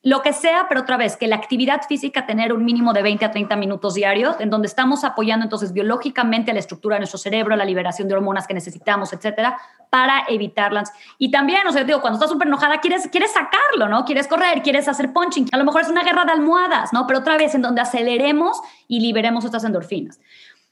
lo 0.06 0.22
que 0.22 0.32
sea, 0.32 0.66
pero 0.68 0.82
otra 0.82 0.96
vez, 0.96 1.16
que 1.16 1.26
la 1.26 1.34
actividad 1.34 1.82
física 1.82 2.26
tener 2.26 2.52
un 2.52 2.64
mínimo 2.64 2.92
de 2.92 3.02
20 3.02 3.24
a 3.24 3.32
30 3.32 3.56
minutos 3.56 3.94
diarios, 3.94 4.36
en 4.38 4.50
donde 4.50 4.68
estamos 4.68 5.02
apoyando 5.02 5.42
entonces 5.42 5.72
biológicamente 5.72 6.52
la 6.52 6.60
estructura 6.60 6.94
de 6.94 7.00
nuestro 7.00 7.18
cerebro, 7.18 7.56
la 7.56 7.64
liberación 7.64 8.06
de 8.06 8.14
hormonas 8.14 8.46
que 8.46 8.54
necesitamos, 8.54 9.12
etcétera, 9.12 9.58
para 9.90 10.22
evitarlas. 10.28 10.92
Y 11.18 11.32
también, 11.32 11.66
o 11.66 11.72
sea, 11.72 11.82
digo, 11.82 12.00
cuando 12.00 12.18
estás 12.18 12.30
súper 12.30 12.46
enojada, 12.46 12.78
quieres, 12.78 13.08
quieres 13.08 13.32
sacarlo, 13.32 13.88
¿no? 13.88 14.04
Quieres 14.04 14.28
correr, 14.28 14.62
quieres 14.62 14.86
hacer 14.86 15.12
punching. 15.12 15.48
A 15.50 15.56
lo 15.56 15.64
mejor 15.64 15.80
es 15.80 15.88
una 15.88 16.04
guerra 16.04 16.24
de 16.24 16.30
almohadas, 16.30 16.92
¿no? 16.92 17.08
Pero 17.08 17.18
otra 17.18 17.36
vez, 17.36 17.56
en 17.56 17.62
donde 17.62 17.80
aceleremos 17.80 18.60
y 18.86 19.00
liberemos 19.00 19.44
estas 19.44 19.64
endorfinas. 19.64 20.20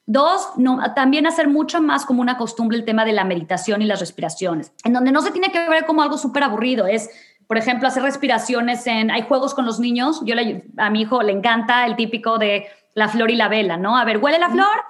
Dos, 0.07 0.51
no, 0.59 0.79
también 0.95 1.27
hacer 1.27 1.49
mucho 1.49 1.81
más 1.81 2.05
como 2.05 2.21
una 2.21 2.37
costumbre 2.37 2.77
el 2.77 2.85
tema 2.85 3.07
de 3.07 3.13
la 3.13 3.25
meditación 3.25 3.81
y 3.81 3.87
las 3.87 4.01
respiraciones, 4.01 4.71
en 4.85 4.93
donde 4.93 5.11
no 5.13 5.23
se 5.23 5.31
tiene 5.31 5.51
que 5.51 5.67
ver 5.69 5.87
como 5.87 6.03
algo 6.03 6.19
súper 6.19 6.43
aburrido, 6.43 6.87
es 6.87 7.09
por 7.47 7.59
ejemplo, 7.59 7.89
hacer 7.89 8.03
respiraciones 8.03 8.87
en, 8.87 9.11
hay 9.11 9.23
juegos 9.23 9.55
con 9.55 9.67
los 9.67 9.81
niños, 9.81 10.23
yo 10.25 10.35
a 10.79 10.91
mi 10.91 11.03
hijo 11.03 11.23
le 11.23 11.33
encanta 11.33 11.87
el 11.87 11.97
típico 11.97 12.39
de 12.39 12.67
la 12.95 13.09
flor 13.09 13.31
y 13.31 13.37
la 13.37 13.49
vela, 13.49 13.77
¿no? 13.77 13.97
A 13.97 14.05
ver, 14.05 14.19
huele 14.19 14.39
la 14.39 14.49
flor, 14.49 14.85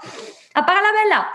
apaga 0.54 0.80
la 0.82 0.92
vela. 0.92 1.32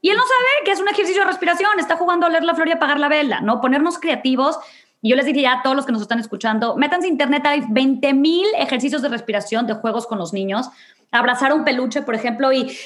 Y 0.00 0.10
él 0.10 0.16
no 0.16 0.22
sabe 0.22 0.64
que 0.64 0.72
es 0.72 0.80
un 0.80 0.88
ejercicio 0.88 1.22
de 1.22 1.28
respiración, 1.28 1.70
está 1.78 1.96
jugando 1.96 2.26
a 2.26 2.28
oler 2.28 2.44
la 2.44 2.54
flor 2.54 2.68
y 2.68 2.72
apagar 2.72 2.98
la 2.98 3.08
vela, 3.08 3.40
¿no? 3.40 3.60
Ponernos 3.60 3.98
creativos. 3.98 4.58
Y 5.02 5.10
yo 5.10 5.16
les 5.16 5.26
diría 5.26 5.54
a 5.54 5.62
todos 5.62 5.76
los 5.76 5.86
que 5.86 5.92
nos 5.92 6.02
están 6.02 6.18
escuchando, 6.18 6.76
métanse 6.76 7.06
a 7.06 7.10
internet, 7.10 7.44
hay 7.46 7.62
20 7.68 8.12
mil 8.14 8.46
ejercicios 8.56 9.02
de 9.02 9.08
respiración 9.08 9.66
de 9.66 9.74
juegos 9.74 10.06
con 10.06 10.18
los 10.18 10.32
niños. 10.32 10.68
Abrazar 11.10 11.52
un 11.52 11.64
peluche, 11.64 12.02
por 12.02 12.14
ejemplo, 12.14 12.52
y 12.52 12.76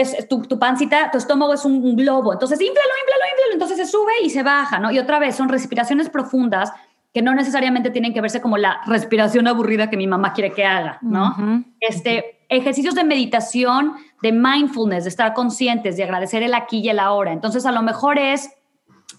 es 0.00 0.28
tu, 0.28 0.42
tu, 0.42 0.60
pancita, 0.60 1.10
tu 1.10 1.18
estómago 1.18 1.52
es 1.52 1.64
un, 1.64 1.96
globo. 1.96 2.32
Entonces, 2.32 2.60
inflalo, 2.60 2.88
inflalo, 3.02 3.24
inflalo. 3.32 3.52
Entonces 3.54 3.76
se 3.78 3.86
sube 3.86 4.12
y 4.22 4.30
se 4.30 4.44
baja, 4.44 4.78
¿no? 4.78 4.92
Y 4.92 4.98
otra 5.00 5.18
vez, 5.18 5.34
son 5.34 5.48
respiraciones 5.48 6.08
profundas 6.08 6.72
que 7.12 7.20
no 7.20 7.34
necesariamente 7.34 7.90
tienen 7.90 8.14
que 8.14 8.20
verse 8.20 8.40
como 8.40 8.58
la 8.58 8.80
respiración 8.86 9.48
aburrida 9.48 9.90
que 9.90 9.96
mi 9.96 10.06
mamá 10.06 10.34
quiere 10.34 10.52
que 10.52 10.64
haga, 10.64 10.98
¿no? 11.00 11.64
este, 11.80 12.44
ejercicios 12.48 12.94
de 12.94 13.02
meditación, 13.02 13.94
de 14.22 14.30
mindfulness, 14.30 15.04
de 15.04 15.10
estar 15.10 15.32
conscientes, 15.34 15.96
de 15.96 16.04
agradecer 16.04 16.44
el 16.44 16.54
aquí 16.54 16.78
y 16.78 16.90
el 16.90 17.00
ahora. 17.00 17.32
Entonces, 17.32 17.66
a 17.66 17.72
lo 17.72 17.82
mejor 17.82 18.18
es 18.18 18.50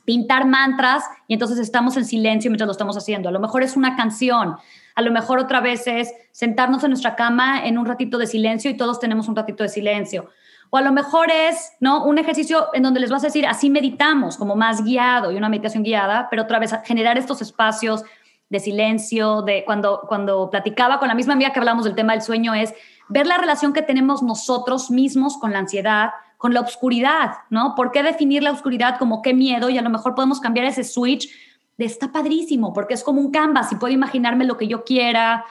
pintar 0.06 0.46
mantras 0.46 1.04
y 1.28 1.34
entonces 1.34 1.60
estamos 1.60 1.98
en 1.98 2.06
silencio 2.06 2.50
mientras 2.50 2.68
lo 2.68 2.72
estamos 2.72 2.96
haciendo. 2.96 3.28
A 3.28 3.32
lo 3.34 3.40
mejor 3.40 3.64
es 3.64 3.76
una 3.76 3.98
canción. 3.98 4.56
A 4.96 5.02
lo 5.02 5.12
mejor 5.12 5.40
otra 5.40 5.60
vez 5.60 5.88
es 5.88 6.14
sentarnos 6.32 6.84
en 6.84 6.92
nuestra 6.92 7.16
cama 7.16 7.66
en 7.66 7.78
un 7.78 7.86
ratito 7.86 8.18
de 8.18 8.28
silencio 8.28 8.72
y 8.72 8.78
todos 8.78 9.00
tenemos 9.00 9.28
un 9.28 9.36
ratito 9.36 9.64
de 9.64 9.70
silencio. 9.70 10.30
O 10.70 10.78
a 10.78 10.82
lo 10.82 10.92
mejor 10.92 11.32
es, 11.32 11.74
¿no? 11.80 12.06
Un 12.06 12.18
ejercicio 12.18 12.68
en 12.74 12.84
donde 12.84 13.00
les 13.00 13.10
vas 13.10 13.24
a 13.24 13.28
decir, 13.28 13.48
así 13.48 13.70
meditamos, 13.70 14.38
como 14.38 14.56
más 14.56 14.84
guiado 14.84 15.32
y 15.32 15.36
una 15.36 15.50
meditación 15.50 15.84
guiada, 15.84 16.28
pero 16.30 16.44
otra 16.44 16.60
vez 16.60 16.74
generar 16.86 17.18
estos 17.18 17.42
espacios 17.42 18.04
de 18.50 18.60
silencio, 18.60 19.42
de 19.42 19.64
cuando, 19.66 20.02
cuando 20.08 20.50
platicaba 20.50 21.00
con 21.00 21.08
la 21.08 21.16
misma 21.16 21.34
amiga 21.34 21.52
que 21.52 21.60
hablamos 21.60 21.86
del 21.86 21.96
tema 21.96 22.14
del 22.14 22.22
sueño, 22.22 22.54
es 22.54 22.74
ver 23.08 23.28
la 23.28 23.38
relación 23.38 23.74
que 23.74 23.82
tenemos 23.82 24.24
nosotros 24.24 24.90
mismos 24.90 25.38
con 25.38 25.52
la 25.52 25.60
ansiedad, 25.60 26.12
con 26.38 26.54
la 26.54 26.62
oscuridad, 26.62 27.34
¿no? 27.50 27.76
¿Por 27.76 27.92
qué 27.92 28.02
definir 28.02 28.44
la 28.44 28.52
oscuridad 28.52 28.98
como 28.98 29.22
qué 29.22 29.34
miedo? 29.34 29.70
Y 29.70 29.78
a 29.78 29.82
lo 29.82 29.90
mejor 29.90 30.16
podemos 30.16 30.40
cambiar 30.40 30.66
ese 30.66 30.84
switch 30.84 31.30
de 31.78 31.86
está 31.86 32.12
padrísimo, 32.12 32.74
porque 32.74 32.94
es 32.94 33.04
como 33.04 33.22
un 33.22 33.32
canvas 33.32 33.72
y 33.72 33.76
puedo 33.76 33.94
imaginarme 33.94 34.46
lo 34.46 34.58
que 34.58 34.68
yo 34.68 34.84
quiera, 34.84 35.46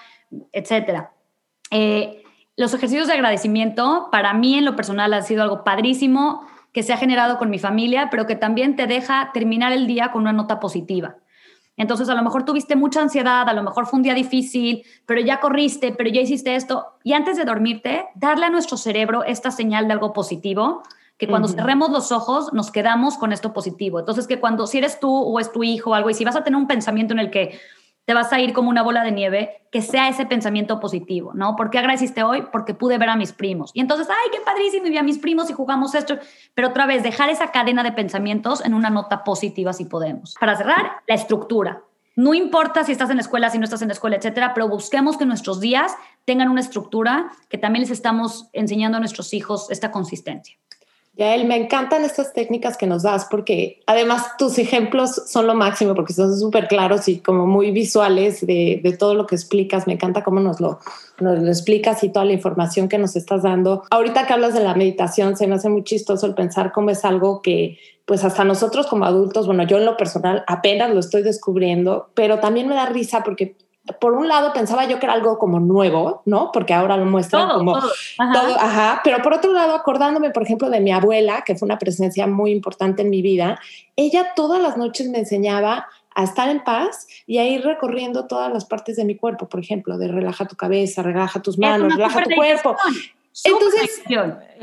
etcétera. 0.53 1.13
Eh, 1.71 2.18
los 2.59 2.75
ejercicios 2.75 3.07
de 3.07 3.13
agradecimiento 3.13 4.09
para 4.11 4.35
mí 4.35 4.59
en 4.59 4.65
lo 4.65 4.75
personal 4.75 5.15
ha 5.15 5.23
sido 5.23 5.45
algo 5.45 5.63
padrísimo 5.63 6.45
que 6.73 6.83
se 6.83 6.93
ha 6.93 6.97
generado 6.97 7.39
con 7.39 7.51
mi 7.51 7.61
familia, 7.61 8.09
pero 8.11 8.27
que 8.27 8.35
también 8.35 8.75
te 8.75 8.89
deja 8.89 9.31
terminar 9.33 9.73
el 9.73 9.87
día 9.87 10.11
con 10.11 10.23
una 10.23 10.33
nota 10.33 10.59
positiva. 10.59 11.15
Entonces, 11.77 12.09
a 12.09 12.17
lo 12.17 12.23
mejor 12.25 12.45
tuviste 12.45 12.75
mucha 12.75 13.01
ansiedad, 13.01 13.49
a 13.49 13.53
lo 13.53 13.63
mejor 13.63 13.87
fue 13.87 13.99
un 13.99 14.03
día 14.03 14.13
difícil, 14.13 14.83
pero 15.07 15.21
ya 15.21 15.39
corriste, 15.39 15.93
pero 15.93 16.11
ya 16.11 16.21
hiciste 16.21 16.57
esto. 16.57 16.85
Y 17.05 17.13
antes 17.13 17.37
de 17.37 17.45
dormirte, 17.45 18.07
darle 18.17 18.47
a 18.47 18.51
nuestro 18.51 18.77
cerebro 18.77 19.23
esta 19.23 19.53
señal 19.53 19.87
de 19.87 19.93
algo 19.93 20.13
positivo, 20.13 20.83
que 21.17 21.29
cuando 21.29 21.47
cerremos 21.47 21.91
los 21.91 22.11
ojos 22.11 22.53
nos 22.53 22.73
quedamos 22.73 23.19
con 23.19 23.33
esto 23.33 23.53
positivo. 23.53 24.01
Entonces, 24.01 24.27
que 24.27 24.41
cuando 24.41 24.67
si 24.67 24.79
eres 24.79 24.99
tú 24.99 25.13
o 25.13 25.39
es 25.39 25.53
tu 25.53 25.63
hijo 25.63 25.91
o 25.91 25.95
algo, 25.95 26.11
y 26.11 26.15
si 26.15 26.25
vas 26.25 26.35
a 26.35 26.43
tener 26.43 26.59
un 26.59 26.67
pensamiento 26.67 27.15
en 27.15 27.21
el 27.21 27.31
que 27.31 27.61
te 28.09 28.15
vas 28.15 28.33
a 28.33 28.41
ir 28.41 28.55
como 28.55 28.71
una 28.71 28.83
bola 28.83 29.05
de 29.05 29.13
nieve, 29.13 29.61
que 29.71 29.83
sea 29.83 30.09
ese 30.09 30.25
pensamiento 30.25 30.81
positivo, 30.81 31.33
¿no? 31.35 31.57
¿Por 31.57 31.69
qué 31.69 31.77
agradeciste 31.77 32.23
hoy? 32.23 32.43
Porque 32.51 32.73
pude 32.73 32.97
ver 32.97 33.11
a 33.11 33.17
mis 33.17 33.35
primos. 33.35 33.71
Y 33.75 33.81
entonces, 33.81 34.09
ay, 34.09 34.31
qué 34.33 34.41
padrísimo, 34.41 34.87
y 34.87 34.91
vi 34.93 34.97
a 34.97 35.03
mis 35.03 35.19
primos 35.19 35.51
y 35.51 35.53
jugamos 35.53 35.95
esto. 35.95 36.17
Pero 36.55 36.69
otra 36.69 36.87
vez, 36.87 37.03
dejar 37.03 37.29
esa 37.29 37.53
cadena 37.53 37.83
de 37.83 37.93
pensamientos 37.93 38.65
en 38.65 38.73
una 38.73 38.89
nota 38.89 39.25
positiva 39.25 39.75
si 39.75 39.85
podemos. 39.85 40.37
Para 40.41 40.57
cerrar, 40.57 41.03
la 41.07 41.15
estructura. 41.15 41.83
No 42.17 42.33
importa 42.33 42.83
si 42.83 42.93
estás 42.93 43.11
en 43.11 43.17
la 43.17 43.21
escuela, 43.21 43.51
si 43.51 43.59
no 43.59 43.65
estás 43.65 43.83
en 43.83 43.89
la 43.89 43.93
escuela, 43.93 44.17
etcétera, 44.17 44.55
pero 44.55 44.71
busquemos 44.71 45.19
que 45.19 45.27
nuestros 45.27 45.61
días 45.61 45.95
tengan 46.25 46.49
una 46.49 46.63
estructura 46.63 47.31
que 47.51 47.59
también 47.59 47.83
les 47.83 47.91
estamos 47.91 48.49
enseñando 48.55 48.97
a 48.97 49.01
nuestros 49.01 49.35
hijos 49.35 49.71
esta 49.71 49.91
consistencia. 49.91 50.57
Yael, 51.19 51.47
me 51.47 51.57
encantan 51.57 52.05
estas 52.05 52.33
técnicas 52.33 52.77
que 52.77 52.87
nos 52.87 53.03
das 53.03 53.27
porque 53.29 53.81
además 53.87 54.37
tus 54.39 54.57
ejemplos 54.57 55.21
son 55.27 55.49
lo 55.49 55.55
máximo 55.57 55.97
porque 55.97 56.13
son 56.13 56.39
súper 56.39 56.69
claros 56.69 57.09
y 57.09 57.19
como 57.19 57.45
muy 57.45 57.73
visuales 57.73 58.47
de, 58.47 58.81
de, 58.85 58.97
todo 58.97 59.15
lo 59.15 59.27
que 59.27 59.35
explicas. 59.35 59.89
Me 59.89 59.95
encanta 59.95 60.23
cómo 60.23 60.39
nos 60.39 60.61
lo, 60.61 60.79
nos 61.19 61.41
lo 61.41 61.49
explicas 61.49 62.05
y 62.05 62.11
toda 62.11 62.25
la 62.25 62.35
información 62.35 62.89
que 62.89 62.99
nos 62.99 63.17
estás 63.17 63.43
dando. 63.43 63.83
Ahorita 63.91 64.29
que 64.29 64.33
hablas 64.33 64.55
de 64.55 64.61
la 64.61 64.77
meditación, 64.77 65.37
se 65.37 65.49
me 65.49 65.57
hace 65.57 65.69
muy 65.69 65.83
chistoso 65.83 66.25
el 66.25 66.35
pensar 66.35 66.71
cómo 66.71 66.91
es 66.91 67.05
algo 67.05 67.43
que 67.43 67.79
pues 68.05 68.25
hasta 68.25 68.45
nosotros 68.45 68.87
como 68.87 69.05
adultos, 69.05 69.47
bueno, 69.47 69.65
yo 69.65 69.77
en 69.77 69.85
lo 69.85 69.97
personal 69.97 70.43
apenas 70.47 70.95
lo 70.95 71.01
estoy 71.01 71.23
descubriendo, 71.23 72.11
pero 72.15 72.39
también 72.39 72.67
me 72.67 72.75
da 72.75 72.87
risa 72.87 73.23
porque 73.23 73.57
por 74.01 74.13
un 74.15 74.29
lado 74.29 74.53
pensaba 74.53 74.85
yo 74.87 74.99
que 74.99 75.07
era 75.07 75.15
algo 75.15 75.39
como 75.39 75.61
nuevo, 75.61 76.23
¿no? 76.25 76.51
Porque 76.53 76.75
ahora 76.75 76.97
lo 76.97 77.05
muestran 77.05 77.49
como 77.49 77.79
todo. 77.79 77.91
Ajá. 78.19 79.01
Pero 79.05 79.23
por 79.23 79.35
otro 79.35 79.53
lado, 79.53 79.75
acordándome, 79.75 80.31
por 80.31 80.43
ejemplo, 80.43 80.71
de 80.71 80.81
mi 80.81 80.93
abuela, 80.93 81.43
que 81.45 81.55
fue 81.55 81.67
una 81.67 81.79
presencia 81.79 82.27
muy 82.27 82.51
importante 82.51 83.03
en 83.03 83.11
mi 83.11 83.23
vida, 83.23 83.61
ella 83.97 84.33
todas 84.35 84.61
las 84.61 84.77
noches 84.77 85.09
me 85.09 85.19
enseñaba 85.19 85.87
a 86.15 86.25
estar 86.25 86.49
en 86.49 86.65
paz 86.65 87.07
y 87.27 87.39
a 87.39 87.45
ir 87.45 87.65
recorriendo 87.65 88.27
todas 88.27 88.53
las 88.53 88.65
partes 88.65 88.97
de 88.97 89.05
mi 89.05 89.17
cuerpo, 89.17 89.49
por 89.49 89.61
ejemplo, 89.61 89.99
de 89.99 90.09
relaja 90.09 90.47
tu 90.47 90.57
cabeza, 90.57 91.03
relaja 91.03 91.41
tus 91.41 91.59
manos, 91.59 91.95
relaja 91.95 92.23
tu 92.25 92.31
cuerpo. 92.35 92.77
Entonces, 93.45 94.03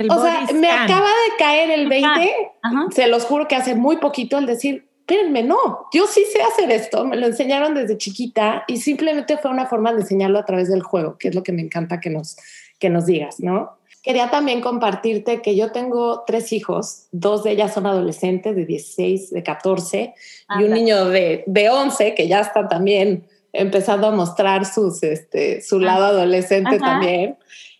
o 0.09 0.21
sea, 0.21 0.45
me 0.53 0.69
acaba 0.69 1.07
de 1.07 1.37
caer 1.39 1.71
el 1.71 1.87
20, 1.87 2.51
se 2.91 3.07
los 3.07 3.23
juro 3.23 3.47
que 3.47 3.55
hace 3.55 3.73
muy 3.73 3.97
poquito 3.97 4.37
el 4.37 4.45
decir, 4.45 4.85
espérenme, 5.07 5.43
no, 5.43 5.87
yo 5.93 6.07
sí 6.07 6.25
sé 6.33 6.41
hacer 6.41 6.71
esto, 6.71 7.05
me 7.05 7.15
lo 7.15 7.27
enseñaron 7.27 7.75
desde 7.75 7.95
chiquita 7.95 8.63
y 8.67 8.77
simplemente 8.77 9.37
fue 9.37 9.51
una 9.51 9.67
forma 9.67 9.93
de 9.93 10.01
enseñarlo 10.01 10.39
a 10.39 10.45
través 10.45 10.67
del 10.67 10.81
juego, 10.81 11.19
que 11.19 11.27
es 11.27 11.35
lo 11.35 11.43
que 11.43 11.51
me 11.51 11.61
encanta 11.61 11.99
que 11.99 12.09
nos, 12.09 12.37
que 12.79 12.89
nos 12.89 13.05
digas, 13.05 13.39
¿no? 13.39 13.77
Quería 14.01 14.31
también 14.31 14.61
compartirte 14.61 15.43
que 15.43 15.55
yo 15.55 15.71
tengo 15.71 16.23
tres 16.25 16.51
hijos, 16.53 17.05
dos 17.11 17.43
de 17.43 17.51
ellas 17.51 17.75
son 17.75 17.85
adolescentes 17.85 18.55
de 18.55 18.65
16, 18.65 19.29
de 19.29 19.43
14 19.43 20.13
y 20.59 20.63
un 20.63 20.71
niño 20.71 21.05
de, 21.05 21.43
de 21.45 21.69
11 21.69 22.15
que 22.15 22.27
ya 22.27 22.39
está 22.39 22.67
también 22.67 23.27
empezando 23.53 24.07
a 24.07 24.11
mostrar 24.11 24.65
sus, 24.65 25.03
este, 25.03 25.61
su 25.61 25.79
lado 25.79 26.05
adolescente 26.05 26.79
también. 26.79 27.37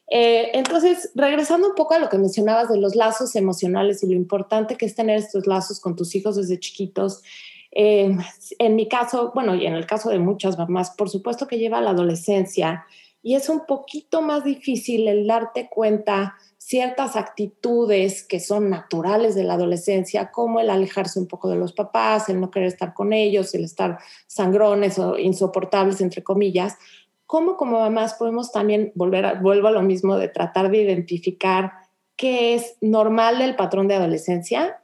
Eh, 0.08 0.52
entonces, 0.54 1.12
regresando 1.16 1.70
un 1.70 1.76
poco 1.76 1.96
a 1.96 2.00
lo 2.00 2.10
que 2.10 2.18
mencionabas 2.18 2.70
de 2.70 2.78
los 2.78 2.96
lazos 2.96 3.36
emocionales 3.36 4.04
y 4.04 4.08
lo 4.08 4.14
importante 4.14 4.76
que 4.76 4.86
es 4.86 4.96
tener 4.96 5.18
estos 5.18 5.48
lazos 5.48 5.80
con 5.80 5.96
tus 5.96 6.14
hijos 6.16 6.36
desde 6.36 6.60
chiquitos, 6.60 7.24
eh, 7.72 8.16
en 8.60 8.76
mi 8.76 8.88
caso, 8.88 9.32
bueno, 9.34 9.56
y 9.56 9.66
en 9.66 9.74
el 9.74 9.86
caso 9.86 10.10
de 10.10 10.20
muchas 10.20 10.58
mamás, 10.58 10.92
por 10.92 11.10
supuesto 11.10 11.48
que 11.48 11.58
lleva 11.58 11.82
la 11.82 11.90
adolescencia 11.90 12.86
y 13.22 13.34
es 13.34 13.50
un 13.50 13.66
poquito 13.66 14.22
más 14.22 14.44
difícil 14.44 15.08
el 15.08 15.26
darte 15.26 15.68
cuenta 15.68 16.36
ciertas 16.58 17.16
actitudes 17.16 18.24
que 18.24 18.40
son 18.40 18.70
naturales 18.70 19.34
de 19.34 19.44
la 19.44 19.56
adolescencia, 19.56 20.32
como 20.32 20.60
el 20.60 20.70
alejarse 20.70 21.20
un 21.20 21.28
poco 21.28 21.50
de 21.50 21.56
los 21.56 21.74
papás, 21.74 22.30
el 22.30 22.40
no 22.40 22.52
querer 22.52 22.68
estar 22.68 22.94
con 22.94 23.14
ellos, 23.14 23.54
el 23.56 23.64
estar 23.64 23.98
sangrones 24.28 25.00
o 25.00 25.18
insoportables, 25.18 26.02
entre 26.02 26.24
comillas, 26.24 26.78
¿cómo 27.26 27.58
como 27.58 27.80
mamás 27.80 28.16
podemos 28.16 28.52
también 28.52 28.92
volver 28.96 29.26
a, 29.26 29.34
vuelvo 29.36 29.68
a 29.68 29.72
lo 29.72 29.82
mismo 29.82 30.18
de 30.18 30.28
tratar 30.28 30.70
de 30.70 30.82
identificar 30.82 31.72
qué 32.16 32.56
es 32.56 32.78
normal 32.82 33.40
del 33.40 33.56
patrón 33.56 33.88
de 33.88 33.96
adolescencia 33.96 34.80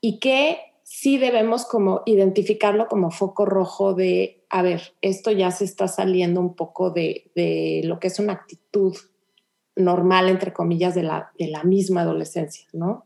y 0.00 0.18
qué 0.18 0.58
sí 0.82 1.18
debemos 1.18 1.64
como 1.64 2.02
identificarlo 2.06 2.86
como 2.88 3.10
foco 3.10 3.46
rojo 3.46 3.94
de, 3.94 4.44
a 4.50 4.62
ver, 4.62 4.94
esto 5.00 5.30
ya 5.30 5.50
se 5.50 5.64
está 5.64 5.88
saliendo 5.88 6.40
un 6.40 6.54
poco 6.54 6.90
de, 6.90 7.30
de 7.34 7.80
lo 7.84 7.98
que 7.98 8.08
es 8.08 8.18
una 8.18 8.34
actitud 8.34 8.94
normal, 9.76 10.28
entre 10.28 10.52
comillas, 10.52 10.94
de 10.94 11.02
la, 11.02 11.32
de 11.38 11.48
la 11.48 11.64
misma 11.64 12.02
adolescencia, 12.02 12.66
¿no? 12.72 13.04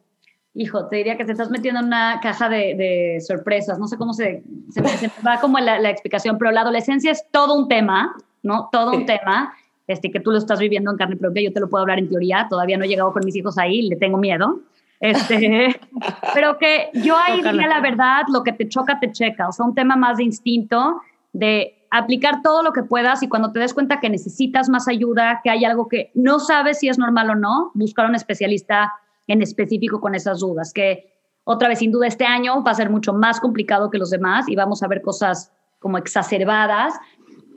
Hijo, 0.55 0.89
te 0.89 0.97
diría 0.97 1.16
que 1.16 1.24
te 1.24 1.32
estás 1.32 1.51
metiendo 1.51 1.80
en 1.80 1.86
una 1.86 2.18
caja 2.20 2.49
de, 2.49 2.74
de 2.74 3.20
sorpresas. 3.20 3.78
No 3.78 3.86
sé 3.86 3.97
cómo 3.97 4.12
se, 4.12 4.43
se, 4.70 4.82
va 5.24 5.41
como 5.41 5.59
la, 5.61 5.78
la, 5.78 5.91
explicación, 5.91 6.36
pero 6.36 6.51
la 6.51 6.62
adolescencia 6.62 7.12
es 7.12 7.24
todo 7.30 7.55
un 7.55 7.68
tema, 7.68 8.16
¿no? 8.43 8.68
Todo 8.70 8.93
un 8.93 9.07
tema, 9.07 9.55
este, 9.86 10.11
que 10.11 10.20
tú 10.20 10.30
lo 10.30 10.39
estás 10.39 10.59
viviendo 10.59 10.91
en 10.91 10.97
carne 10.97 11.16
propia. 11.16 11.43
Yo 11.43 11.53
te 11.53 11.61
lo 11.61 11.68
puedo 11.68 11.82
hablar 11.82 11.99
en 11.99 12.09
teoría. 12.09 12.47
Todavía 12.49 12.76
no 12.76 12.84
he 12.84 12.89
llegado 12.89 13.12
con 13.12 13.24
mis 13.24 13.36
hijos 13.36 13.59
ahí, 13.59 13.82
le 13.82 13.97
tengo 13.97 14.18
miedo. 14.18 14.61
Este, 15.01 15.80
pero 16.34 16.59
que 16.59 16.91
yo 16.95 17.16
ahí 17.16 17.43
diría 17.43 17.68
la 17.68 17.80
verdad, 17.80 18.22
lo 18.32 18.43
que 18.43 18.53
te 18.53 18.68
choca, 18.68 18.99
te 19.01 19.12
checa. 19.12 19.49
O 19.49 19.53
sea, 19.53 19.66
un 19.66 19.74
tema 19.74 19.97
más 19.97 20.18
de 20.18 20.24
instinto, 20.24 21.01
de 21.32 21.78
aplicar 21.91 22.43
todo 22.43 22.62
lo 22.62 22.72
que 22.72 22.82
puedas 22.82 23.22
y 23.22 23.28
cuando 23.28 23.53
te 23.53 23.61
des 23.61 23.72
cuenta 23.72 24.01
que 24.01 24.11
necesitas 24.11 24.68
más 24.68 24.89
ayuda, 24.89 25.41
que 25.43 25.51
hay 25.51 25.64
algo 25.64 25.89
que 25.89 26.11
no 26.14 26.39
sabes 26.39 26.80
si 26.80 26.89
es 26.89 26.99
normal 26.99 27.30
o 27.30 27.34
no, 27.34 27.70
buscar 27.74 28.07
un 28.07 28.14
especialista 28.14 28.93
en 29.26 29.43
específico 29.43 30.01
con 30.01 30.14
esas 30.14 30.41
dudas, 30.41 30.72
que 30.72 31.14
otra 31.45 31.68
vez 31.68 31.78
sin 31.78 31.91
duda 31.91 32.07
este 32.07 32.26
año 32.26 32.62
va 32.62 32.72
a 32.72 32.74
ser 32.74 32.91
mucho 32.91 33.14
más 33.14 33.41
complicado 33.41 33.91
que 33.91 33.99
los 33.99 34.11
demás 34.11 34.49
y 34.49 34.57
vamos 34.57 34.82
a 34.82 34.89
ver 34.89 35.01
cosas 35.01 35.53
como 35.78 35.97
exacerbadas, 35.97 36.95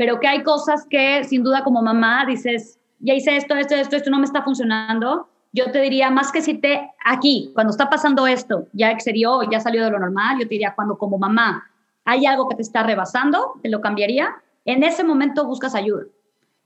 pero 0.01 0.19
que 0.19 0.27
hay 0.27 0.41
cosas 0.41 0.87
que 0.89 1.23
sin 1.25 1.43
duda 1.43 1.63
como 1.63 1.79
mamá 1.83 2.25
dices, 2.25 2.79
ya 3.01 3.13
hice 3.13 3.37
esto, 3.37 3.55
esto, 3.55 3.75
esto, 3.75 3.97
esto 3.97 4.09
no 4.09 4.17
me 4.17 4.25
está 4.25 4.41
funcionando. 4.41 5.29
Yo 5.53 5.69
te 5.71 5.79
diría, 5.79 6.09
más 6.09 6.31
que 6.31 6.41
si 6.41 6.55
te 6.55 6.89
aquí, 7.05 7.51
cuando 7.53 7.69
está 7.69 7.87
pasando 7.87 8.25
esto, 8.25 8.65
ya 8.73 8.89
excedió, 8.89 9.43
ya 9.43 9.59
salió 9.59 9.85
de 9.85 9.91
lo 9.91 9.99
normal, 9.99 10.39
yo 10.39 10.47
te 10.47 10.55
diría, 10.55 10.73
cuando 10.73 10.97
como 10.97 11.19
mamá 11.19 11.69
hay 12.03 12.25
algo 12.25 12.49
que 12.49 12.55
te 12.55 12.63
está 12.63 12.81
rebasando, 12.81 13.59
te 13.61 13.69
lo 13.69 13.79
cambiaría, 13.79 14.37
en 14.65 14.81
ese 14.81 15.03
momento 15.03 15.45
buscas 15.45 15.75
ayuda. 15.75 16.05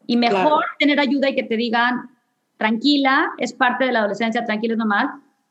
Y 0.08 0.16
mejor 0.16 0.64
tener 0.80 1.02
ayuda 1.02 1.28
y 1.28 1.36
que 1.36 1.44
te 1.44 1.58
digan, 1.58 2.12
tranquila, 2.56 3.34
es 3.38 3.52
parte 3.52 3.84
de 3.84 3.92
la 3.92 4.00
adolescencia, 4.00 4.46
tranquila 4.46 4.76
es 4.76 4.78
normal, 4.78 5.10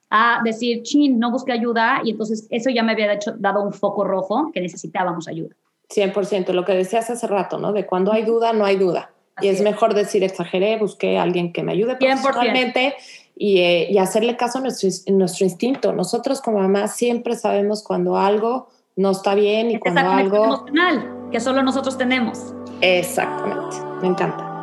a 0.09 0.41
decir, 0.43 0.82
chin, 0.85 1.18
no 1.18 1.30
busque 1.30 1.53
ayuda, 1.53 2.01
y 2.03 2.12
entonces 2.12 2.47
eso 2.49 2.70
ya 2.70 2.82
me 2.82 2.93
había 2.93 3.12
hecho, 3.12 3.32
dado 3.37 3.62
un 3.62 3.74
foco 3.74 4.05
rojo 4.05 4.51
que 4.55 4.62
necesitábamos 4.62 5.28
ayuda. 5.28 5.55
100%, 5.89 6.53
lo 6.53 6.64
que 6.64 6.72
decías 6.72 7.11
hace 7.11 7.26
rato, 7.26 7.59
¿no? 7.59 7.72
De 7.72 7.87
cuando 7.87 8.12
hay 8.12 8.22
duda, 8.22 8.53
no 8.53 8.64
hay 8.64 8.76
duda. 8.76 9.11
y 9.41 9.49
es, 9.49 9.61
mejor 9.62 9.95
decir, 9.95 10.22
exageré, 10.22 10.78
busqué 10.78 11.18
a 11.18 11.22
alguien 11.22 11.53
que 11.53 11.62
me 11.62 11.72
ayude 11.72 11.97
profesionalmente 11.97 12.95
y, 13.37 13.59
eh, 13.59 13.89
y 13.91 13.99
hacerle 13.99 14.37
caso 14.37 14.59
a 14.59 14.61
nuestro, 14.62 14.89
nuestro 15.12 15.45
instinto. 15.45 15.93
Nosotros 15.93 16.41
como 16.41 16.59
mamás 16.59 16.97
siempre 16.97 17.35
sabemos 17.35 17.82
cuando 17.82 18.16
algo 18.16 18.68
no 18.97 19.11
está 19.11 19.35
bien 19.35 19.70
y 19.70 19.78
cuando 19.78 20.01
algo... 20.03 20.45
emocional 20.45 21.11
que 21.32 21.41
solo 21.41 21.62
nosotros 21.62 21.99
tenemos. 21.99 22.55
Exactamente, 22.80 23.76
me 24.01 24.09
encanta. 24.09 24.53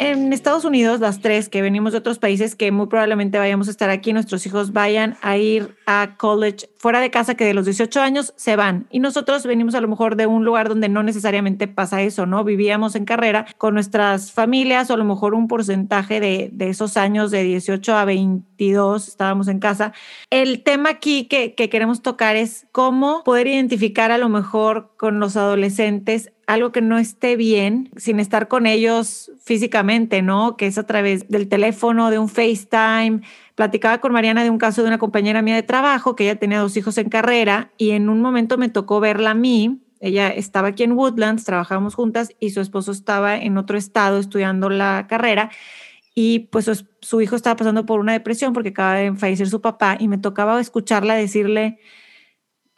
En 0.00 0.32
Estados 0.32 0.64
Unidos, 0.64 0.98
las 0.98 1.20
tres 1.20 1.50
que 1.50 1.60
venimos 1.60 1.92
de 1.92 1.98
otros 1.98 2.18
países, 2.18 2.54
que 2.54 2.72
muy 2.72 2.86
probablemente 2.86 3.36
vayamos 3.36 3.68
a 3.68 3.70
estar 3.70 3.90
aquí, 3.90 4.14
nuestros 4.14 4.46
hijos 4.46 4.72
vayan 4.72 5.18
a 5.20 5.36
ir 5.36 5.76
a 5.86 6.16
college 6.16 6.70
fuera 6.80 7.00
de 7.00 7.10
casa, 7.10 7.34
que 7.34 7.44
de 7.44 7.52
los 7.52 7.66
18 7.66 8.00
años 8.00 8.32
se 8.36 8.56
van. 8.56 8.86
Y 8.88 9.00
nosotros 9.00 9.44
venimos 9.44 9.74
a 9.74 9.82
lo 9.82 9.88
mejor 9.88 10.16
de 10.16 10.26
un 10.26 10.46
lugar 10.46 10.70
donde 10.70 10.88
no 10.88 11.02
necesariamente 11.02 11.68
pasa 11.68 12.00
eso, 12.00 12.24
¿no? 12.24 12.42
Vivíamos 12.42 12.94
en 12.94 13.04
carrera 13.04 13.44
con 13.58 13.74
nuestras 13.74 14.32
familias 14.32 14.88
o 14.88 14.94
a 14.94 14.96
lo 14.96 15.04
mejor 15.04 15.34
un 15.34 15.46
porcentaje 15.46 16.20
de, 16.20 16.48
de 16.54 16.70
esos 16.70 16.96
años 16.96 17.30
de 17.30 17.42
18 17.42 17.94
a 17.94 18.06
22 18.06 19.08
estábamos 19.08 19.48
en 19.48 19.58
casa. 19.58 19.92
El 20.30 20.62
tema 20.62 20.88
aquí 20.88 21.24
que, 21.24 21.54
que 21.54 21.68
queremos 21.68 22.00
tocar 22.00 22.36
es 22.36 22.66
cómo 22.72 23.24
poder 23.24 23.46
identificar 23.46 24.10
a 24.10 24.16
lo 24.16 24.30
mejor 24.30 24.94
con 24.96 25.20
los 25.20 25.36
adolescentes 25.36 26.32
algo 26.46 26.72
que 26.72 26.80
no 26.80 26.98
esté 26.98 27.36
bien 27.36 27.90
sin 27.96 28.18
estar 28.18 28.48
con 28.48 28.66
ellos 28.66 29.30
físicamente, 29.40 30.20
¿no? 30.20 30.56
Que 30.56 30.66
es 30.66 30.78
a 30.78 30.86
través 30.86 31.28
del 31.28 31.48
teléfono, 31.48 32.10
de 32.10 32.18
un 32.18 32.28
FaceTime. 32.28 33.20
Platicaba 33.60 33.98
con 33.98 34.14
Mariana 34.14 34.42
de 34.42 34.48
un 34.48 34.56
caso 34.56 34.80
de 34.80 34.88
una 34.88 34.96
compañera 34.96 35.42
mía 35.42 35.54
de 35.54 35.62
trabajo 35.62 36.16
que 36.16 36.24
ella 36.24 36.38
tenía 36.38 36.60
dos 36.60 36.78
hijos 36.78 36.96
en 36.96 37.10
carrera 37.10 37.72
y 37.76 37.90
en 37.90 38.08
un 38.08 38.22
momento 38.22 38.56
me 38.56 38.70
tocó 38.70 39.00
verla 39.00 39.32
a 39.32 39.34
mí. 39.34 39.82
Ella 40.00 40.28
estaba 40.28 40.68
aquí 40.68 40.82
en 40.82 40.92
Woodlands, 40.92 41.44
trabajábamos 41.44 41.94
juntas 41.94 42.30
y 42.40 42.52
su 42.52 42.62
esposo 42.62 42.90
estaba 42.90 43.36
en 43.36 43.58
otro 43.58 43.76
estado 43.76 44.18
estudiando 44.18 44.70
la 44.70 45.04
carrera 45.10 45.50
y 46.14 46.48
pues 46.50 46.64
su, 46.64 46.86
su 47.02 47.20
hijo 47.20 47.36
estaba 47.36 47.54
pasando 47.56 47.84
por 47.84 48.00
una 48.00 48.14
depresión 48.14 48.54
porque 48.54 48.70
acaba 48.70 48.94
de 48.94 49.14
fallecer 49.14 49.50
su 49.50 49.60
papá 49.60 49.98
y 50.00 50.08
me 50.08 50.16
tocaba 50.16 50.58
escucharla 50.58 51.14
decirle, 51.14 51.80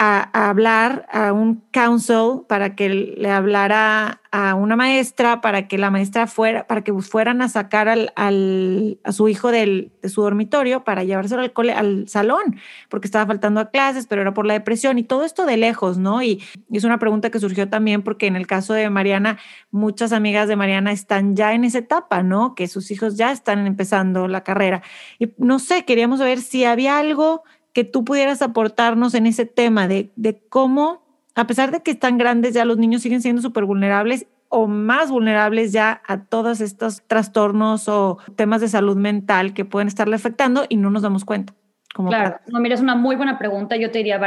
a, 0.04 0.48
hablar 0.48 1.06
a 1.12 1.32
un 1.32 1.62
council 1.70 2.42
para 2.48 2.74
que 2.74 2.88
le 2.88 3.30
hablara 3.30 4.20
a 4.32 4.56
una 4.56 4.74
maestra, 4.74 5.40
para 5.40 5.68
que 5.68 5.78
la 5.78 5.92
maestra 5.92 6.26
fuera, 6.26 6.66
para 6.66 6.82
que 6.82 6.92
fueran 6.94 7.40
a 7.40 7.48
sacar 7.48 7.88
al, 7.88 8.12
al, 8.16 8.98
a 9.04 9.12
su 9.12 9.28
hijo 9.28 9.52
del, 9.52 9.92
de 10.02 10.08
su 10.08 10.22
dormitorio 10.22 10.82
para 10.82 11.04
llevárselo 11.04 11.42
al, 11.42 11.52
cole, 11.52 11.72
al 11.72 12.08
salón, 12.08 12.56
porque 12.88 13.06
estaba 13.06 13.26
faltando 13.26 13.60
a 13.60 13.70
clases, 13.70 14.08
pero 14.08 14.22
era 14.22 14.34
por 14.34 14.44
la 14.44 14.54
depresión 14.54 14.98
y 14.98 15.04
todo 15.04 15.22
esto 15.22 15.46
de 15.46 15.56
lejos, 15.56 15.98
¿no? 15.98 16.20
Y, 16.20 16.42
y 16.68 16.78
es 16.78 16.82
una 16.82 16.98
pregunta 16.98 17.30
que 17.30 17.38
surgió 17.38 17.68
también 17.68 18.02
porque 18.02 18.26
en 18.26 18.34
el 18.34 18.48
caso 18.48 18.74
de 18.74 18.90
Mariana, 18.90 19.38
muchas 19.70 20.12
amigas 20.12 20.48
de 20.48 20.56
Mariana 20.56 20.90
están 20.90 21.36
ya 21.36 21.52
en 21.52 21.62
esa 21.62 21.78
etapa, 21.78 22.24
¿no? 22.24 22.56
Que 22.56 22.66
sus 22.66 22.90
hijos 22.90 23.16
ya 23.16 23.30
están 23.30 23.68
empezando 23.68 24.26
la 24.26 24.42
carrera. 24.42 24.82
Y 25.20 25.32
no 25.38 25.60
sé, 25.60 25.84
queríamos 25.84 26.18
ver 26.18 26.40
si 26.40 26.64
había 26.64 26.98
algo 26.98 27.44
que 27.72 27.84
tú 27.84 28.04
pudieras 28.04 28.42
aportarnos 28.42 29.14
en 29.14 29.26
ese 29.26 29.46
tema 29.46 29.88
de, 29.88 30.10
de 30.16 30.40
cómo, 30.48 31.02
a 31.34 31.46
pesar 31.46 31.70
de 31.70 31.82
que 31.82 31.90
están 31.90 32.18
grandes, 32.18 32.54
ya 32.54 32.64
los 32.64 32.78
niños 32.78 33.02
siguen 33.02 33.22
siendo 33.22 33.42
súper 33.42 33.64
vulnerables 33.64 34.26
o 34.48 34.66
más 34.66 35.10
vulnerables 35.10 35.72
ya 35.72 36.02
a 36.06 36.24
todos 36.24 36.60
estos 36.60 37.02
trastornos 37.06 37.88
o 37.88 38.18
temas 38.36 38.60
de 38.60 38.68
salud 38.68 38.96
mental 38.96 39.54
que 39.54 39.64
pueden 39.64 39.88
estarle 39.88 40.14
afectando 40.14 40.66
y 40.68 40.76
no 40.76 40.90
nos 40.90 41.00
damos 41.00 41.24
cuenta. 41.24 41.54
Como 41.94 42.10
claro, 42.10 42.38
no, 42.48 42.60
mira, 42.60 42.74
es 42.74 42.82
una 42.82 42.94
muy 42.94 43.16
buena 43.16 43.38
pregunta. 43.38 43.76
Yo 43.76 43.90
te 43.90 43.98
diría, 43.98 44.20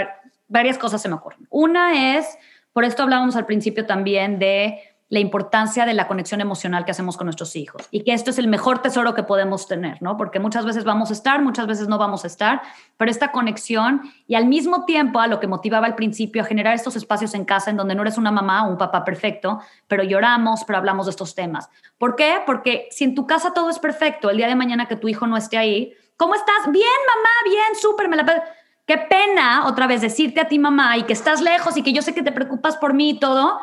varias 0.47 0.79
cosas 0.79 1.01
se 1.01 1.09
me 1.09 1.15
ocurren. 1.15 1.45
Una 1.51 2.17
es, 2.17 2.39
por 2.73 2.85
esto 2.85 3.03
hablábamos 3.03 3.35
al 3.35 3.45
principio 3.45 3.85
también 3.85 4.39
de 4.39 4.79
la 5.15 5.21
importancia 5.21 5.85
de 5.85 5.93
la 5.93 6.09
conexión 6.09 6.41
emocional 6.41 6.83
que 6.83 6.91
hacemos 6.91 7.15
con 7.15 7.27
nuestros 7.27 7.55
hijos 7.55 7.87
y 7.89 8.03
que 8.03 8.11
esto 8.11 8.31
es 8.31 8.37
el 8.37 8.49
mejor 8.49 8.79
tesoro 8.79 9.15
que 9.15 9.23
podemos 9.23 9.65
tener, 9.65 10.01
¿no? 10.01 10.17
Porque 10.17 10.41
muchas 10.41 10.65
veces 10.65 10.83
vamos 10.83 11.09
a 11.09 11.13
estar, 11.13 11.41
muchas 11.41 11.67
veces 11.67 11.87
no 11.87 11.97
vamos 11.97 12.25
a 12.25 12.27
estar, 12.27 12.61
pero 12.97 13.09
esta 13.09 13.31
conexión 13.31 14.01
y 14.27 14.35
al 14.35 14.45
mismo 14.45 14.83
tiempo 14.83 15.21
a 15.21 15.27
lo 15.27 15.39
que 15.39 15.47
motivaba 15.47 15.87
al 15.87 15.95
principio 15.95 16.41
a 16.41 16.45
generar 16.45 16.75
estos 16.75 16.97
espacios 16.97 17.33
en 17.33 17.45
casa 17.45 17.71
en 17.71 17.77
donde 17.77 17.95
no 17.95 18.01
eres 18.01 18.17
una 18.17 18.29
mamá 18.29 18.67
o 18.67 18.69
un 18.69 18.77
papá 18.77 19.05
perfecto, 19.05 19.61
pero 19.87 20.03
lloramos, 20.03 20.65
pero 20.65 20.79
hablamos 20.79 21.05
de 21.05 21.11
estos 21.11 21.33
temas. 21.33 21.69
¿Por 21.97 22.17
qué? 22.17 22.41
Porque 22.45 22.89
si 22.91 23.05
en 23.05 23.15
tu 23.15 23.25
casa 23.25 23.53
todo 23.53 23.69
es 23.69 23.79
perfecto, 23.79 24.29
el 24.29 24.35
día 24.35 24.49
de 24.49 24.55
mañana 24.55 24.89
que 24.89 24.97
tu 24.97 25.07
hijo 25.07 25.27
no 25.27 25.37
esté 25.37 25.57
ahí, 25.57 25.93
¿cómo 26.17 26.35
estás? 26.35 26.69
Bien, 26.73 26.83
mamá, 27.07 27.29
bien, 27.45 27.75
súper, 27.79 28.09
me 28.09 28.17
la 28.17 28.43
Qué 28.85 28.97
pena 28.97 29.65
otra 29.65 29.87
vez 29.87 30.01
decirte 30.01 30.41
a 30.41 30.49
ti 30.49 30.59
mamá 30.59 30.97
y 30.97 31.03
que 31.03 31.13
estás 31.13 31.41
lejos 31.41 31.77
y 31.77 31.83
que 31.83 31.93
yo 31.93 32.01
sé 32.01 32.13
que 32.13 32.21
te 32.21 32.33
preocupas 32.33 32.75
por 32.75 32.93
mí 32.93 33.11
y 33.11 33.19
todo, 33.19 33.59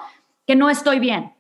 que 0.47 0.57
no 0.57 0.71
estoy 0.71 0.99
bien. 0.99 1.35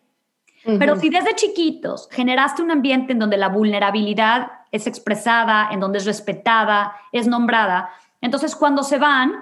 Pero 0.64 0.96
si 0.96 1.08
desde 1.08 1.34
chiquitos 1.34 2.08
generaste 2.10 2.62
un 2.62 2.70
ambiente 2.70 3.12
en 3.12 3.18
donde 3.18 3.36
la 3.36 3.48
vulnerabilidad 3.48 4.52
es 4.70 4.86
expresada, 4.86 5.68
en 5.72 5.80
donde 5.80 5.98
es 5.98 6.04
respetada, 6.04 6.94
es 7.10 7.26
nombrada, 7.26 7.90
entonces 8.20 8.54
cuando 8.54 8.82
se 8.84 8.98
van, 8.98 9.32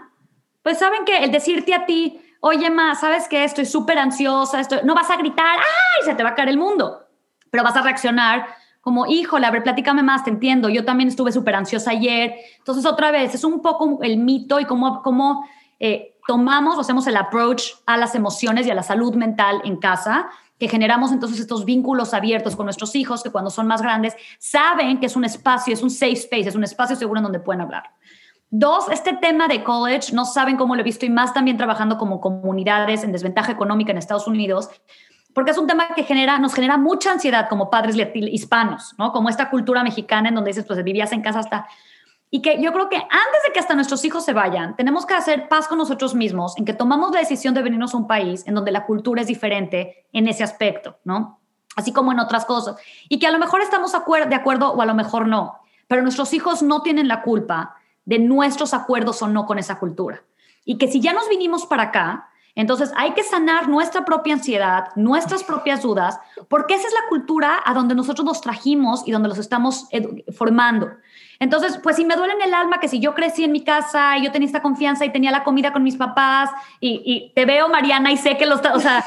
pues 0.63 0.79
saben 0.79 1.05
que 1.05 1.19
el 1.19 1.31
decirte 1.31 1.75
a 1.75 1.85
ti, 1.85 2.21
oye, 2.41 2.71
ma, 2.71 2.95
¿sabes 2.95 3.29
qué? 3.29 3.45
Estoy 3.45 3.67
súper 3.67 3.99
ansiosa, 3.99 4.61
estoy... 4.61 4.79
no 4.85 4.95
vas 4.95 5.11
a 5.11 5.17
gritar, 5.17 5.59
¡ay! 5.59 6.05
Se 6.05 6.15
te 6.15 6.23
va 6.23 6.31
a 6.31 6.35
caer 6.35 6.49
el 6.49 6.59
mundo, 6.59 7.07
pero 7.51 7.63
vas 7.63 7.77
a 7.77 7.83
reaccionar 7.83 8.47
como, 8.81 9.07
híjole, 9.07 9.47
a 9.47 9.51
ver, 9.51 9.63
platícame 9.63 10.03
más, 10.03 10.25
te 10.25 10.31
entiendo, 10.31 10.69
yo 10.71 10.85
también 10.85 11.09
estuve 11.09 11.33
súper 11.33 11.55
ansiosa 11.55 11.91
ayer. 11.91 12.35
Entonces, 12.59 12.87
otra 12.87 13.11
vez, 13.11 13.35
es 13.35 13.45
un 13.45 13.61
poco 13.61 13.99
el 14.03 14.17
mito 14.17 14.59
y 14.59 14.65
cómo, 14.65 15.03
cómo 15.03 15.47
eh, 15.79 16.17
tomamos 16.27 16.77
o 16.77 16.81
hacemos 16.81 17.07
el 17.07 17.17
approach 17.17 17.63
a 17.85 17.99
las 17.99 18.15
emociones 18.15 18.67
y 18.67 18.71
a 18.71 18.75
la 18.75 18.83
salud 18.83 19.15
mental 19.15 19.61
en 19.65 19.77
casa, 19.77 20.31
que 20.61 20.69
generamos 20.69 21.11
entonces 21.11 21.41
estos 21.41 21.65
vínculos 21.65 22.13
abiertos 22.13 22.55
con 22.55 22.67
nuestros 22.67 22.95
hijos, 22.95 23.23
que 23.23 23.31
cuando 23.31 23.49
son 23.49 23.67
más 23.67 23.81
grandes 23.81 24.15
saben 24.39 25.01
que 25.01 25.07
es 25.07 25.17
un 25.17 25.25
espacio, 25.25 25.73
es 25.73 25.83
un 25.83 25.91
safe 25.91 26.13
space, 26.13 26.51
es 26.51 26.55
un 26.55 26.63
espacio 26.63 26.95
seguro 26.97 27.19
en 27.19 27.25
donde 27.25 27.41
pueden 27.41 27.63
hablar. 27.63 27.85
Dos, 28.51 28.91
este 28.91 29.15
tema 29.15 29.49
de 29.49 29.65
college, 29.65 30.13
no 30.13 30.27
saben 30.27 30.59
cómo 30.59 30.75
lo 30.75 30.83
he 30.83 30.85
visto 30.85 31.07
y 31.07 31.11
más 31.11 31.33
también 31.33 31.57
trabajando 31.57 31.97
como 31.97 32.21
comunidades 32.21 33.05
en 33.05 33.13
desventaja 33.13 33.53
económica 33.53 33.91
en 33.91 33.97
Estados 33.97 34.27
Unidos, 34.27 34.69
porque 35.33 35.53
es 35.53 35.59
un 35.59 35.67
tema 35.67 35.95
que 35.95 36.03
genera, 36.03 36.39
nos 36.39 36.53
genera 36.53 36.77
mucha 36.77 37.13
ansiedad 37.13 37.49
como 37.49 37.71
padres 37.71 37.97
hispanos, 38.15 38.95
¿no? 38.99 39.13
Como 39.13 39.31
esta 39.31 39.49
cultura 39.49 39.83
mexicana 39.83 40.29
en 40.29 40.35
donde 40.35 40.51
dices, 40.51 40.67
pues 40.67 40.85
vivías 40.85 41.13
en 41.13 41.23
casa 41.23 41.39
hasta 41.39 41.69
y 42.31 42.43
que 42.43 42.63
yo 42.63 42.73
creo 42.73 42.89
que 42.89 42.97
antes 42.97 43.43
de 43.47 43.53
que 43.53 43.59
hasta 43.59 43.75
nuestros 43.75 44.05
hijos 44.05 44.25
se 44.25 44.33
vayan, 44.33 44.77
tenemos 44.77 45.05
que 45.05 45.15
hacer 45.15 45.49
paz 45.49 45.67
con 45.67 45.79
nosotros 45.79 46.15
mismos 46.15 46.57
en 46.57 46.65
que 46.65 46.73
tomamos 46.73 47.11
la 47.11 47.19
decisión 47.19 47.55
de 47.55 47.63
venirnos 47.63 47.93
a 47.93 47.97
un 47.97 48.07
país 48.07 48.45
en 48.47 48.55
donde 48.55 48.71
la 48.71 48.87
cultura 48.87 49.23
es 49.23 49.27
diferente 49.27 50.07
en 50.13 50.29
ese 50.29 50.45
aspecto, 50.45 50.99
¿no? 51.05 51.41
Así 51.75 51.93
como 51.93 52.13
en 52.13 52.21
otras 52.21 52.45
cosas. 52.45 52.77
Y 53.09 53.19
que 53.19 53.27
a 53.27 53.33
lo 53.33 53.39
mejor 53.39 53.63
estamos 53.63 53.93
de 53.93 54.35
acuerdo 54.35 54.73
o 54.73 54.81
a 54.81 54.87
lo 54.87 54.95
mejor 54.95 55.27
no, 55.27 55.59
pero 55.89 56.03
nuestros 56.03 56.33
hijos 56.33 56.63
no 56.63 56.83
tienen 56.83 57.09
la 57.09 57.23
culpa 57.23 57.77
de 58.05 58.21
nuestros 58.21 58.75
acuerdos 58.75 59.23
o 59.23 59.29
no 59.29 59.45
con 59.47 59.59
esa 59.59 59.81
cultura. 59.81 60.23
Y 60.65 60.79
que 60.79 60.87
si 60.87 61.01
ya 61.01 61.13
nos 61.13 61.29
vinimos 61.29 61.67
para 61.67 61.85
acá, 61.85 62.29
entonces 62.55 62.93
hay 62.97 63.13
que 63.13 63.25
sanar 63.25 63.69
nuestra 63.69 64.05
propia 64.05 64.35
ansiedad, 64.35 64.89
nuestras 64.95 65.43
propias 65.43 65.83
dudas, 65.83 66.19
porque 66.49 66.75
esa 66.75 66.87
es 66.87 66.95
la 66.95 67.09
cultura 67.09 67.61
a 67.65 67.75
donde 67.75 67.95
nosotros 67.95 68.25
nos 68.25 68.41
trajimos 68.41 69.03
y 69.07 69.13
donde 69.13 69.29
los 69.29 69.39
estamos 69.39 69.89
formando. 70.37 70.91
Entonces, 71.41 71.79
pues 71.83 71.97
si 71.97 72.05
me 72.05 72.17
duele 72.17 72.35
en 72.35 72.43
el 72.43 72.55
alma 72.55 72.81
que 72.81 72.87
si 72.87 73.01
yo 73.01 73.15
crecí 73.15 73.45
en 73.45 73.53
mi 73.53 73.65
casa 73.65 74.19
y 74.19 74.25
yo 74.25 74.31
tenía 74.31 74.47
esta 74.47 74.61
confianza 74.61 75.07
y 75.07 75.11
tenía 75.11 75.31
la 75.31 75.43
comida 75.43 75.73
con 75.73 75.83
mis 75.83 75.97
papás 75.97 76.51
y, 76.81 77.33
te 77.35 77.47
veo, 77.47 77.69
Mariana, 77.69 78.13
y 78.13 78.19
sé 78.19 78.37
que 78.37 78.45
los... 78.45 78.61
O 78.75 78.79
sea, 78.79 79.05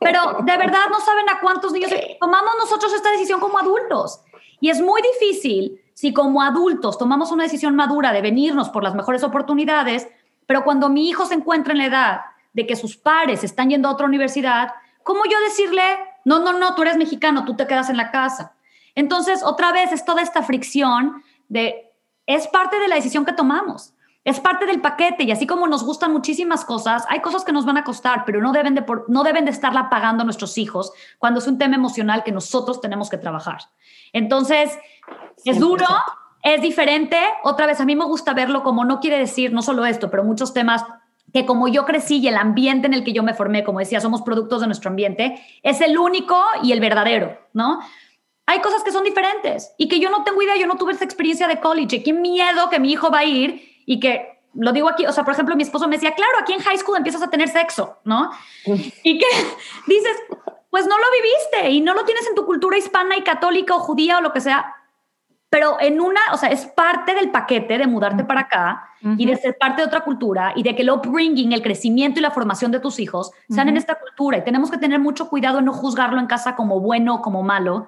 pero 0.00 0.38
de 0.42 0.56
verdad 0.56 0.88
no 0.90 1.00
saben 1.00 1.30
a 1.30 1.40
cuántos 1.40 1.72
niños 1.72 1.92
tomamos 2.20 2.54
nosotros 2.58 2.92
esta 2.92 3.12
decisión 3.12 3.38
como 3.38 3.58
adultos. 3.58 4.20
Y 4.60 4.70
es 4.70 4.80
muy 4.80 5.00
difícil 5.00 5.80
si 5.94 6.12
como 6.12 6.42
adultos 6.42 6.98
tomamos 6.98 7.30
una 7.30 7.44
decisión 7.44 7.76
madura 7.76 8.12
de 8.12 8.20
venirnos 8.20 8.68
por 8.68 8.82
las 8.82 8.96
mejores 8.96 9.22
oportunidades, 9.22 10.08
pero 10.46 10.64
cuando 10.64 10.88
mi 10.88 11.08
hijo 11.08 11.24
se 11.24 11.34
encuentra 11.34 11.72
en 11.72 11.78
la 11.78 11.86
edad 11.86 12.20
de 12.52 12.66
que 12.66 12.74
sus 12.74 12.96
pares 12.96 13.44
están 13.44 13.70
yendo 13.70 13.88
a 13.88 13.92
otra 13.92 14.06
universidad, 14.06 14.72
¿cómo 15.04 15.24
yo 15.24 15.38
decirle, 15.40 15.82
no, 16.24 16.40
no, 16.40 16.52
no, 16.52 16.74
tú 16.74 16.82
eres 16.82 16.96
mexicano, 16.96 17.44
tú 17.44 17.54
te 17.54 17.68
quedas 17.68 17.90
en 17.90 17.96
la 17.96 18.10
casa? 18.10 18.56
Entonces, 18.96 19.44
otra 19.44 19.72
vez 19.72 19.92
es 19.92 20.04
toda 20.04 20.22
esta 20.22 20.42
fricción 20.42 21.22
de, 21.48 21.92
es 22.26 22.48
parte 22.48 22.78
de 22.78 22.88
la 22.88 22.96
decisión 22.96 23.24
que 23.24 23.32
tomamos, 23.32 23.94
es 24.26 24.40
parte 24.40 24.66
del 24.66 24.80
paquete 24.80 25.22
y 25.22 25.30
así 25.30 25.46
como 25.46 25.68
nos 25.68 25.84
gustan 25.84 26.12
muchísimas 26.12 26.64
cosas, 26.64 27.04
hay 27.08 27.20
cosas 27.20 27.44
que 27.44 27.52
nos 27.52 27.64
van 27.64 27.76
a 27.76 27.84
costar, 27.84 28.24
pero 28.26 28.40
no 28.40 28.50
deben 28.50 28.74
de, 28.74 28.84
no 29.06 29.22
deben 29.22 29.44
de 29.44 29.52
estarla 29.52 29.88
pagando 29.88 30.22
a 30.22 30.24
nuestros 30.24 30.58
hijos 30.58 30.92
cuando 31.18 31.38
es 31.38 31.46
un 31.46 31.58
tema 31.58 31.76
emocional 31.76 32.24
que 32.24 32.32
nosotros 32.32 32.80
tenemos 32.80 33.08
que 33.08 33.18
trabajar. 33.18 33.60
Entonces, 34.12 34.76
es 35.44 35.60
duro, 35.60 35.86
es 36.42 36.60
diferente. 36.60 37.16
Otra 37.44 37.66
vez, 37.66 37.80
a 37.80 37.84
mí 37.84 37.94
me 37.94 38.04
gusta 38.04 38.34
verlo 38.34 38.64
como 38.64 38.84
no 38.84 38.98
quiere 38.98 39.16
decir 39.16 39.52
no 39.52 39.62
solo 39.62 39.86
esto, 39.86 40.10
pero 40.10 40.24
muchos 40.24 40.52
temas 40.52 40.84
que 41.32 41.46
como 41.46 41.68
yo 41.68 41.84
crecí 41.84 42.18
y 42.18 42.26
el 42.26 42.36
ambiente 42.36 42.88
en 42.88 42.94
el 42.94 43.04
que 43.04 43.12
yo 43.12 43.22
me 43.22 43.34
formé, 43.34 43.62
como 43.62 43.78
decía, 43.78 44.00
somos 44.00 44.22
productos 44.22 44.60
de 44.60 44.66
nuestro 44.66 44.90
ambiente, 44.90 45.40
es 45.62 45.80
el 45.80 45.98
único 45.98 46.40
y 46.62 46.72
el 46.72 46.80
verdadero, 46.80 47.38
¿no? 47.52 47.78
Hay 48.46 48.60
cosas 48.60 48.82
que 48.84 48.92
son 48.92 49.04
diferentes 49.04 49.74
y 49.76 49.88
que 49.88 49.98
yo 49.98 50.08
no 50.08 50.24
tengo 50.24 50.40
idea, 50.40 50.56
yo 50.56 50.66
no 50.66 50.76
tuve 50.76 50.92
esa 50.92 51.04
experiencia 51.04 51.48
de 51.48 51.60
college, 51.60 52.02
qué 52.02 52.12
miedo 52.12 52.70
que 52.70 52.78
mi 52.78 52.92
hijo 52.92 53.10
va 53.10 53.18
a 53.18 53.24
ir 53.24 53.82
y 53.86 53.98
que 53.98 54.40
lo 54.54 54.72
digo 54.72 54.88
aquí, 54.88 55.04
o 55.04 55.12
sea, 55.12 55.24
por 55.24 55.34
ejemplo, 55.34 55.56
mi 55.56 55.62
esposo 55.62 55.86
me 55.88 55.96
decía, 55.96 56.14
claro, 56.14 56.38
aquí 56.40 56.52
en 56.52 56.60
high 56.60 56.78
school 56.78 56.96
empiezas 56.96 57.22
a 57.22 57.28
tener 57.28 57.48
sexo, 57.48 57.98
¿no? 58.04 58.30
Y 58.64 59.18
que 59.18 59.26
dices, 59.86 60.16
pues 60.70 60.86
no 60.86 60.96
lo 60.96 61.04
viviste 61.10 61.70
y 61.70 61.80
no 61.80 61.92
lo 61.92 62.04
tienes 62.04 62.26
en 62.28 62.34
tu 62.34 62.46
cultura 62.46 62.78
hispana 62.78 63.16
y 63.16 63.22
católica 63.22 63.74
o 63.74 63.80
judía 63.80 64.18
o 64.18 64.20
lo 64.22 64.32
que 64.32 64.40
sea 64.40 64.76
pero 65.48 65.80
en 65.80 66.00
una, 66.00 66.20
o 66.32 66.36
sea, 66.36 66.48
es 66.50 66.66
parte 66.66 67.14
del 67.14 67.30
paquete 67.30 67.78
de 67.78 67.86
mudarte 67.86 68.24
para 68.24 68.42
acá 68.42 68.90
y 69.16 69.24
de 69.24 69.36
ser 69.36 69.56
parte 69.56 69.80
de 69.80 69.86
otra 69.86 70.00
cultura 70.00 70.52
y 70.56 70.64
de 70.64 70.74
que 70.74 70.82
el 70.82 70.90
upbringing, 70.90 71.52
el 71.52 71.62
crecimiento 71.62 72.18
y 72.18 72.22
la 72.22 72.32
formación 72.32 72.72
de 72.72 72.80
tus 72.80 72.98
hijos 72.98 73.30
sean 73.48 73.68
en 73.68 73.76
esta 73.76 73.94
cultura 73.94 74.38
y 74.38 74.44
tenemos 74.44 74.70
que 74.70 74.78
tener 74.78 74.98
mucho 74.98 75.28
cuidado 75.28 75.60
en 75.60 75.66
no 75.66 75.72
juzgarlo 75.72 76.18
en 76.18 76.26
casa 76.26 76.56
como 76.56 76.80
bueno 76.80 77.14
o 77.14 77.22
como 77.22 77.44
malo. 77.44 77.86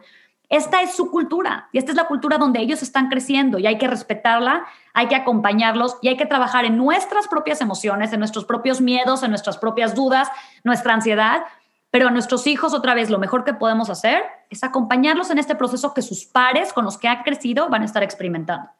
Esta 0.48 0.80
es 0.80 0.94
su 0.94 1.10
cultura 1.10 1.68
y 1.72 1.78
esta 1.78 1.90
es 1.90 1.96
la 1.96 2.06
cultura 2.06 2.38
donde 2.38 2.60
ellos 2.60 2.82
están 2.82 3.08
creciendo 3.08 3.58
y 3.58 3.66
hay 3.66 3.76
que 3.76 3.86
respetarla, 3.86 4.64
hay 4.94 5.06
que 5.06 5.14
acompañarlos 5.14 5.98
y 6.00 6.08
hay 6.08 6.16
que 6.16 6.24
trabajar 6.24 6.64
en 6.64 6.78
nuestras 6.78 7.28
propias 7.28 7.60
emociones, 7.60 8.12
en 8.14 8.20
nuestros 8.20 8.46
propios 8.46 8.80
miedos, 8.80 9.22
en 9.22 9.30
nuestras 9.30 9.58
propias 9.58 9.94
dudas, 9.94 10.28
nuestra 10.64 10.94
ansiedad, 10.94 11.42
pero 11.90 12.08
a 12.08 12.10
nuestros 12.10 12.46
hijos, 12.46 12.72
otra 12.72 12.94
vez, 12.94 13.10
lo 13.10 13.18
mejor 13.18 13.44
que 13.44 13.54
podemos 13.54 13.90
hacer 13.90 14.22
es 14.48 14.64
acompañarlos 14.64 15.30
en 15.30 15.38
este 15.38 15.54
proceso 15.54 15.92
que 15.92 16.02
sus 16.02 16.24
pares 16.24 16.72
con 16.72 16.84
los 16.84 16.96
que 16.96 17.08
han 17.08 17.22
crecido 17.22 17.68
van 17.68 17.82
a 17.82 17.86
estar 17.86 18.02
experimentando. 18.02 18.70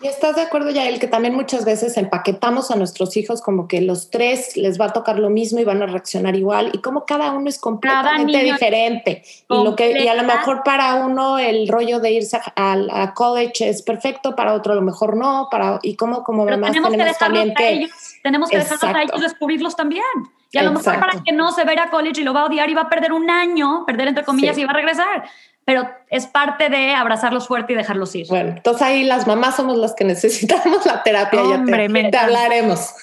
¿Y 0.00 0.06
estás 0.06 0.36
de 0.36 0.42
acuerdo, 0.42 0.70
Yael, 0.70 1.00
que 1.00 1.08
también 1.08 1.34
muchas 1.34 1.64
veces 1.64 1.96
empaquetamos 1.96 2.70
a 2.70 2.76
nuestros 2.76 3.16
hijos 3.16 3.42
como 3.42 3.66
que 3.66 3.80
los 3.80 4.10
tres 4.10 4.56
les 4.56 4.80
va 4.80 4.86
a 4.86 4.92
tocar 4.92 5.18
lo 5.18 5.28
mismo 5.28 5.58
y 5.58 5.64
van 5.64 5.82
a 5.82 5.86
reaccionar 5.86 6.36
igual 6.36 6.70
y 6.72 6.78
como 6.78 7.04
cada 7.04 7.32
uno 7.32 7.48
es 7.48 7.58
completamente 7.58 8.44
diferente. 8.44 9.22
Y 9.48 9.64
lo 9.64 9.74
que 9.74 9.98
y 10.02 10.06
a 10.06 10.14
lo 10.14 10.22
mejor 10.22 10.62
para 10.62 10.94
uno 10.94 11.38
el 11.38 11.66
rollo 11.66 11.98
de 11.98 12.12
irse 12.12 12.38
a, 12.54 13.12
college 13.14 13.68
es 13.68 13.82
perfecto, 13.82 14.36
para 14.36 14.54
otro 14.54 14.72
a 14.72 14.76
lo 14.76 14.82
mejor 14.82 15.16
no, 15.16 15.48
para 15.50 15.80
y 15.82 15.96
como 15.96 16.22
como 16.22 16.44
tenemos, 16.44 16.70
que 16.70 17.14
también 17.18 17.54
que 17.54 17.70
ellos, 17.70 17.90
tenemos 18.22 18.50
que 18.50 18.58
dejarlos 18.58 18.94
a 18.94 19.02
ellos 19.02 19.20
descubrirlos 19.20 19.74
también. 19.74 20.04
Y 20.52 20.58
a 20.58 20.62
lo 20.62 20.72
mejor 20.72 20.98
para 20.98 21.22
que 21.22 21.32
no 21.32 21.50
se 21.50 21.64
vea 21.64 21.84
a 21.84 21.90
college 21.90 22.20
y 22.20 22.24
lo 22.24 22.32
va 22.32 22.42
a 22.42 22.46
odiar 22.46 22.70
y 22.70 22.74
va 22.74 22.82
a 22.82 22.88
perder 22.88 23.12
un 23.12 23.28
año, 23.28 23.84
perder 23.84 24.08
entre 24.08 24.24
comillas 24.24 24.56
y 24.56 24.64
va 24.64 24.70
a 24.70 24.74
regresar 24.74 25.28
pero 25.68 25.86
es 26.08 26.26
parte 26.26 26.70
de 26.70 26.94
abrazarlos 26.94 27.46
fuerte 27.46 27.74
y 27.74 27.76
dejarlos 27.76 28.14
ir. 28.14 28.26
Bueno, 28.28 28.54
entonces 28.56 28.80
ahí 28.80 29.04
las 29.04 29.26
mamás 29.26 29.56
somos 29.56 29.76
las 29.76 29.92
que 29.92 30.02
necesitamos 30.02 30.86
la 30.86 31.02
terapia. 31.02 31.42
Hombre, 31.42 31.86
ya 31.92 32.10
te, 32.10 32.16
hablaremos. 32.16 32.94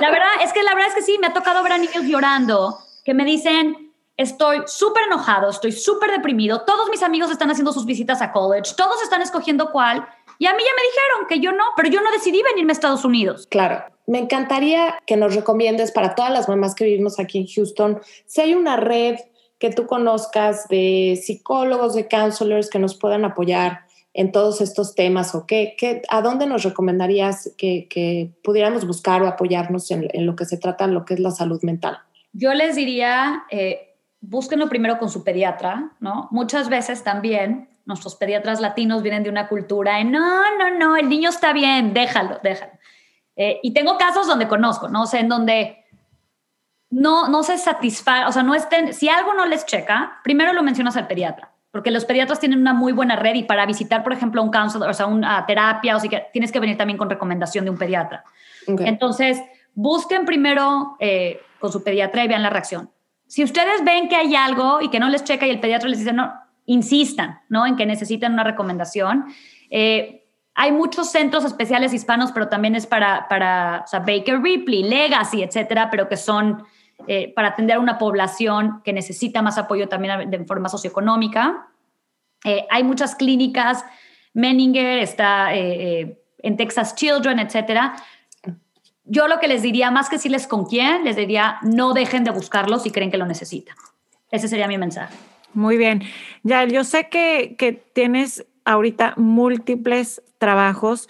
La 0.00 0.10
verdad 0.10 0.26
es 0.42 0.52
que 0.52 0.64
la 0.64 0.74
verdad 0.74 0.88
es 0.88 0.94
que 0.96 1.02
sí, 1.02 1.16
me 1.20 1.28
ha 1.28 1.32
tocado 1.32 1.62
ver 1.62 1.74
a 1.74 1.78
niños 1.78 2.02
llorando 2.02 2.76
que 3.04 3.14
me 3.14 3.24
dicen, 3.24 3.92
estoy 4.16 4.62
súper 4.66 5.04
enojado, 5.04 5.48
estoy 5.48 5.70
súper 5.70 6.10
deprimido, 6.10 6.62
todos 6.62 6.90
mis 6.90 7.04
amigos 7.04 7.30
están 7.30 7.52
haciendo 7.52 7.72
sus 7.72 7.86
visitas 7.86 8.20
a 8.20 8.32
college, 8.32 8.72
todos 8.76 9.00
están 9.00 9.22
escogiendo 9.22 9.70
cuál, 9.70 10.04
y 10.40 10.46
a 10.46 10.54
mí 10.54 10.62
ya 10.64 10.72
me 10.74 10.82
dijeron 10.82 11.28
que 11.28 11.38
yo 11.38 11.52
no, 11.52 11.66
pero 11.76 11.88
yo 11.88 12.00
no 12.00 12.10
decidí 12.10 12.42
venirme 12.42 12.72
a 12.72 12.74
Estados 12.74 13.04
Unidos. 13.04 13.46
Claro. 13.48 13.84
Me 14.08 14.18
encantaría 14.18 14.98
que 15.06 15.16
nos 15.16 15.36
recomiendes 15.36 15.92
para 15.92 16.16
todas 16.16 16.32
las 16.32 16.48
mamás 16.48 16.74
que 16.74 16.84
vivimos 16.84 17.20
aquí 17.20 17.38
en 17.38 17.46
Houston, 17.46 18.00
si 18.26 18.40
hay 18.40 18.54
una 18.54 18.76
red 18.76 19.18
que 19.58 19.70
tú 19.70 19.86
conozcas 19.86 20.68
de 20.68 21.20
psicólogos, 21.22 21.94
de 21.94 22.08
counselors 22.08 22.70
que 22.70 22.78
nos 22.78 22.96
puedan 22.96 23.24
apoyar 23.24 23.86
en 24.14 24.32
todos 24.32 24.60
estos 24.60 24.94
temas 24.94 25.34
o 25.34 25.46
qué, 25.46 25.76
qué 25.78 26.02
a 26.08 26.22
dónde 26.22 26.46
nos 26.46 26.64
recomendarías 26.64 27.54
que, 27.56 28.32
pudiéramos 28.42 28.86
buscar 28.86 29.22
o 29.22 29.28
apoyarnos 29.28 29.90
en, 29.90 30.26
lo 30.26 30.34
que 30.34 30.44
se 30.44 30.58
trata, 30.58 30.86
lo 30.86 31.04
que 31.04 31.14
es 31.14 31.20
la 31.20 31.30
salud 31.30 31.62
mental? 31.62 31.98
Yo 32.32 32.52
les 32.54 32.76
diría, 32.76 33.44
eh, 33.50 33.94
búsquenlo 34.20 34.68
primero 34.68 34.98
con 34.98 35.08
su 35.08 35.24
pediatra, 35.24 35.92
¿no? 36.00 36.28
Muchas 36.30 36.68
veces 36.68 37.04
también 37.04 37.68
nuestros 37.84 38.16
pediatras 38.16 38.60
latinos 38.60 39.02
vienen 39.02 39.22
de 39.22 39.30
una 39.30 39.48
cultura 39.48 40.00
en, 40.00 40.10
no, 40.10 40.42
no, 40.58 40.76
no, 40.78 40.96
el 40.96 41.08
niño 41.08 41.30
está 41.30 41.52
bien, 41.52 41.94
déjalo, 41.94 42.38
déjalo. 42.42 42.72
Eh, 43.36 43.60
y 43.62 43.72
tengo 43.72 43.96
casos 43.98 44.26
donde 44.26 44.48
conozco, 44.48 44.88
¿no? 44.88 45.02
O 45.02 45.06
sea, 45.06 45.20
en 45.20 45.28
donde 45.28 45.77
no, 46.90 47.28
no 47.28 47.42
se 47.42 47.58
satisface, 47.58 48.26
o 48.26 48.32
sea, 48.32 48.42
no 48.42 48.54
estén, 48.54 48.94
si 48.94 49.08
algo 49.08 49.34
no 49.34 49.46
les 49.46 49.66
checa, 49.66 50.20
primero 50.24 50.52
lo 50.52 50.62
mencionas 50.62 50.96
al 50.96 51.06
pediatra, 51.06 51.52
porque 51.70 51.90
los 51.90 52.04
pediatras 52.04 52.40
tienen 52.40 52.60
una 52.60 52.72
muy 52.72 52.92
buena 52.92 53.16
red 53.16 53.34
y 53.34 53.42
para 53.42 53.66
visitar, 53.66 54.02
por 54.02 54.12
ejemplo, 54.12 54.42
un 54.42 54.50
counselor, 54.50 54.88
o 54.88 54.94
sea, 54.94 55.06
una 55.06 55.44
terapia, 55.46 55.96
o 55.96 56.00
sea, 56.00 56.08
que 56.08 56.26
tienes 56.32 56.50
que 56.50 56.60
venir 56.60 56.76
también 56.76 56.96
con 56.96 57.10
recomendación 57.10 57.64
de 57.64 57.70
un 57.70 57.78
pediatra. 57.78 58.24
Entonces, 58.66 59.40
busquen 59.74 60.24
primero 60.24 60.96
eh, 61.00 61.40
con 61.58 61.72
su 61.72 61.82
pediatra 61.82 62.24
y 62.24 62.28
vean 62.28 62.42
la 62.42 62.50
reacción. 62.50 62.90
Si 63.26 63.44
ustedes 63.44 63.84
ven 63.84 64.08
que 64.08 64.16
hay 64.16 64.34
algo 64.34 64.80
y 64.80 64.88
que 64.88 64.98
no 64.98 65.08
les 65.08 65.24
checa 65.24 65.46
y 65.46 65.50
el 65.50 65.60
pediatra 65.60 65.88
les 65.88 65.98
dice, 65.98 66.12
no, 66.12 66.32
insistan, 66.66 67.40
¿no? 67.48 67.66
En 67.66 67.76
que 67.76 67.86
necesitan 67.86 68.32
una 68.32 68.44
recomendación. 68.44 69.26
Eh, 69.70 70.26
hay 70.54 70.72
muchos 70.72 71.10
centros 71.10 71.44
especiales 71.44 71.92
hispanos, 71.92 72.32
pero 72.32 72.48
también 72.48 72.74
es 72.74 72.86
para, 72.86 73.28
para 73.28 73.82
o 73.84 73.86
sea, 73.86 74.00
Baker 74.00 74.40
Ripley, 74.42 74.82
Legacy, 74.82 75.42
etcétera, 75.42 75.88
pero 75.90 76.08
que 76.08 76.16
son 76.16 76.64
eh, 77.06 77.32
para 77.34 77.48
atender 77.48 77.76
a 77.76 77.80
una 77.80 77.98
población 77.98 78.82
que 78.84 78.92
necesita 78.92 79.40
más 79.40 79.56
apoyo 79.56 79.88
también 79.88 80.30
de 80.30 80.44
forma 80.44 80.68
socioeconómica. 80.68 81.68
Eh, 82.44 82.66
hay 82.70 82.84
muchas 82.84 83.14
clínicas, 83.14 83.84
Menninger 84.34 84.98
está 84.98 85.54
eh, 85.54 86.20
en 86.38 86.56
Texas 86.56 86.94
Children, 86.94 87.38
etcétera. 87.38 87.96
Yo 89.04 89.26
lo 89.26 89.40
que 89.40 89.48
les 89.48 89.62
diría, 89.62 89.90
más 89.90 90.08
que 90.08 90.16
decirles 90.16 90.46
con 90.46 90.66
quién, 90.66 91.04
les 91.04 91.16
diría 91.16 91.58
no 91.62 91.94
dejen 91.94 92.24
de 92.24 92.30
buscarlo 92.30 92.78
si 92.78 92.90
creen 92.90 93.10
que 93.10 93.16
lo 93.16 93.26
necesitan. 93.26 93.76
Ese 94.30 94.48
sería 94.48 94.68
mi 94.68 94.76
mensaje. 94.76 95.14
Muy 95.54 95.76
bien. 95.78 96.02
Ya, 96.42 96.64
yo 96.64 96.84
sé 96.84 97.08
que, 97.08 97.56
que 97.58 97.72
tienes 97.72 98.44
ahorita 98.64 99.14
múltiples 99.16 100.22
trabajos 100.36 101.08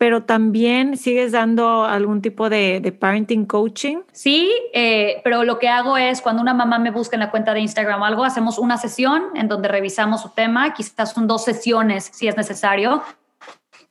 pero 0.00 0.22
también 0.22 0.96
sigues 0.96 1.32
dando 1.32 1.84
algún 1.84 2.22
tipo 2.22 2.48
de, 2.48 2.96
parenting 2.98 3.44
coaching. 3.44 3.98
Sí, 4.12 4.50
eh, 4.72 5.20
pero 5.22 5.44
lo 5.44 5.58
que 5.58 5.68
hago 5.68 5.98
es 5.98 6.22
cuando 6.22 6.40
una 6.40 6.54
mamá 6.54 6.78
me 6.78 6.90
busca 6.90 7.16
en 7.16 7.20
la 7.20 7.30
cuenta 7.30 7.52
de 7.52 7.60
Instagram 7.60 8.00
o 8.00 8.06
algo, 8.06 8.24
hacemos 8.24 8.58
una 8.58 8.78
sesión 8.78 9.24
en 9.34 9.46
donde 9.46 9.68
revisamos 9.68 10.22
su 10.22 10.30
tema, 10.30 10.72
quizás 10.72 11.12
son 11.12 11.26
dos 11.26 11.44
sesiones 11.44 12.08
si 12.14 12.28
es 12.28 12.34
necesario, 12.38 13.02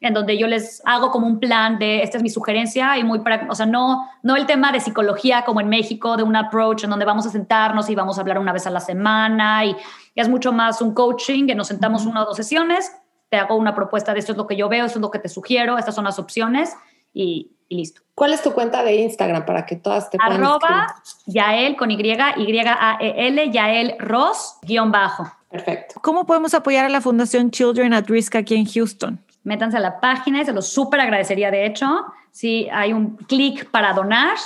en 0.01 0.15
donde 0.15 0.35
yo 0.35 0.47
les 0.47 0.81
hago 0.83 1.11
como 1.11 1.27
un 1.27 1.39
plan 1.39 1.77
de, 1.77 2.01
esta 2.01 2.17
es 2.17 2.23
mi 2.23 2.31
sugerencia 2.31 2.97
y 2.97 3.03
muy, 3.03 3.21
o 3.47 3.53
sea, 3.53 3.67
no, 3.67 4.09
no 4.23 4.35
el 4.35 4.47
tema 4.47 4.71
de 4.71 4.79
psicología 4.79 5.45
como 5.45 5.61
en 5.61 5.69
México, 5.69 6.17
de 6.17 6.23
un 6.23 6.35
approach 6.35 6.85
en 6.85 6.89
donde 6.89 7.05
vamos 7.05 7.27
a 7.27 7.29
sentarnos 7.29 7.87
y 7.87 7.93
vamos 7.93 8.17
a 8.17 8.21
hablar 8.21 8.39
una 8.39 8.51
vez 8.51 8.65
a 8.65 8.71
la 8.71 8.79
semana 8.79 9.63
y, 9.63 9.75
y 10.15 10.19
es 10.19 10.27
mucho 10.27 10.53
más 10.53 10.81
un 10.81 10.95
coaching, 10.95 11.45
que 11.45 11.53
nos 11.53 11.67
sentamos 11.67 12.07
una 12.07 12.23
o 12.23 12.25
dos 12.25 12.35
sesiones 12.35 12.91
te 13.29 13.37
hago 13.37 13.55
una 13.55 13.75
propuesta 13.75 14.13
de 14.13 14.19
esto 14.19 14.31
es 14.33 14.37
lo 14.37 14.47
que 14.47 14.55
yo 14.55 14.69
veo, 14.69 14.85
esto 14.85 14.99
es 14.99 15.01
lo 15.01 15.11
que 15.11 15.19
te 15.19 15.29
sugiero, 15.29 15.77
estas 15.77 15.95
son 15.95 16.03
las 16.03 16.19
opciones 16.19 16.75
y, 17.13 17.51
listo. 17.69 18.01
¿Cuál 18.15 18.33
es 18.33 18.41
tu 18.41 18.51
cuenta 18.53 18.83
de 18.83 18.95
Instagram 18.95 19.45
para 19.45 19.65
que 19.65 19.75
todas 19.75 20.09
te 20.09 20.17
puedan 20.17 20.43
Arroba 20.43 20.95
Yael 21.27 21.75
con 21.77 21.91
Y, 21.91 21.95
Y-A-E-L, 22.01 23.51
Yael 23.51 23.95
Ross, 23.99 24.57
guion 24.63 24.91
bajo. 24.91 25.31
Perfecto. 25.49 25.99
¿Cómo 26.01 26.25
podemos 26.25 26.53
apoyar 26.53 26.85
a 26.85 26.89
la 26.89 27.01
Fundación 27.01 27.51
Children 27.51 27.93
at 27.93 28.05
Risk 28.07 28.35
aquí 28.35 28.55
en 28.55 28.65
Houston? 28.65 29.19
Métanse 29.43 29.77
a 29.77 29.79
la 29.79 29.99
página 29.99 30.41
y 30.41 30.45
se 30.45 30.53
los 30.53 30.67
súper 30.67 30.99
agradecería, 30.99 31.49
de 31.49 31.65
hecho, 31.65 32.05
si 32.31 32.67
hay 32.71 32.93
un 32.93 33.15
clic 33.17 33.69
para 33.71 33.93
donar 33.93 34.37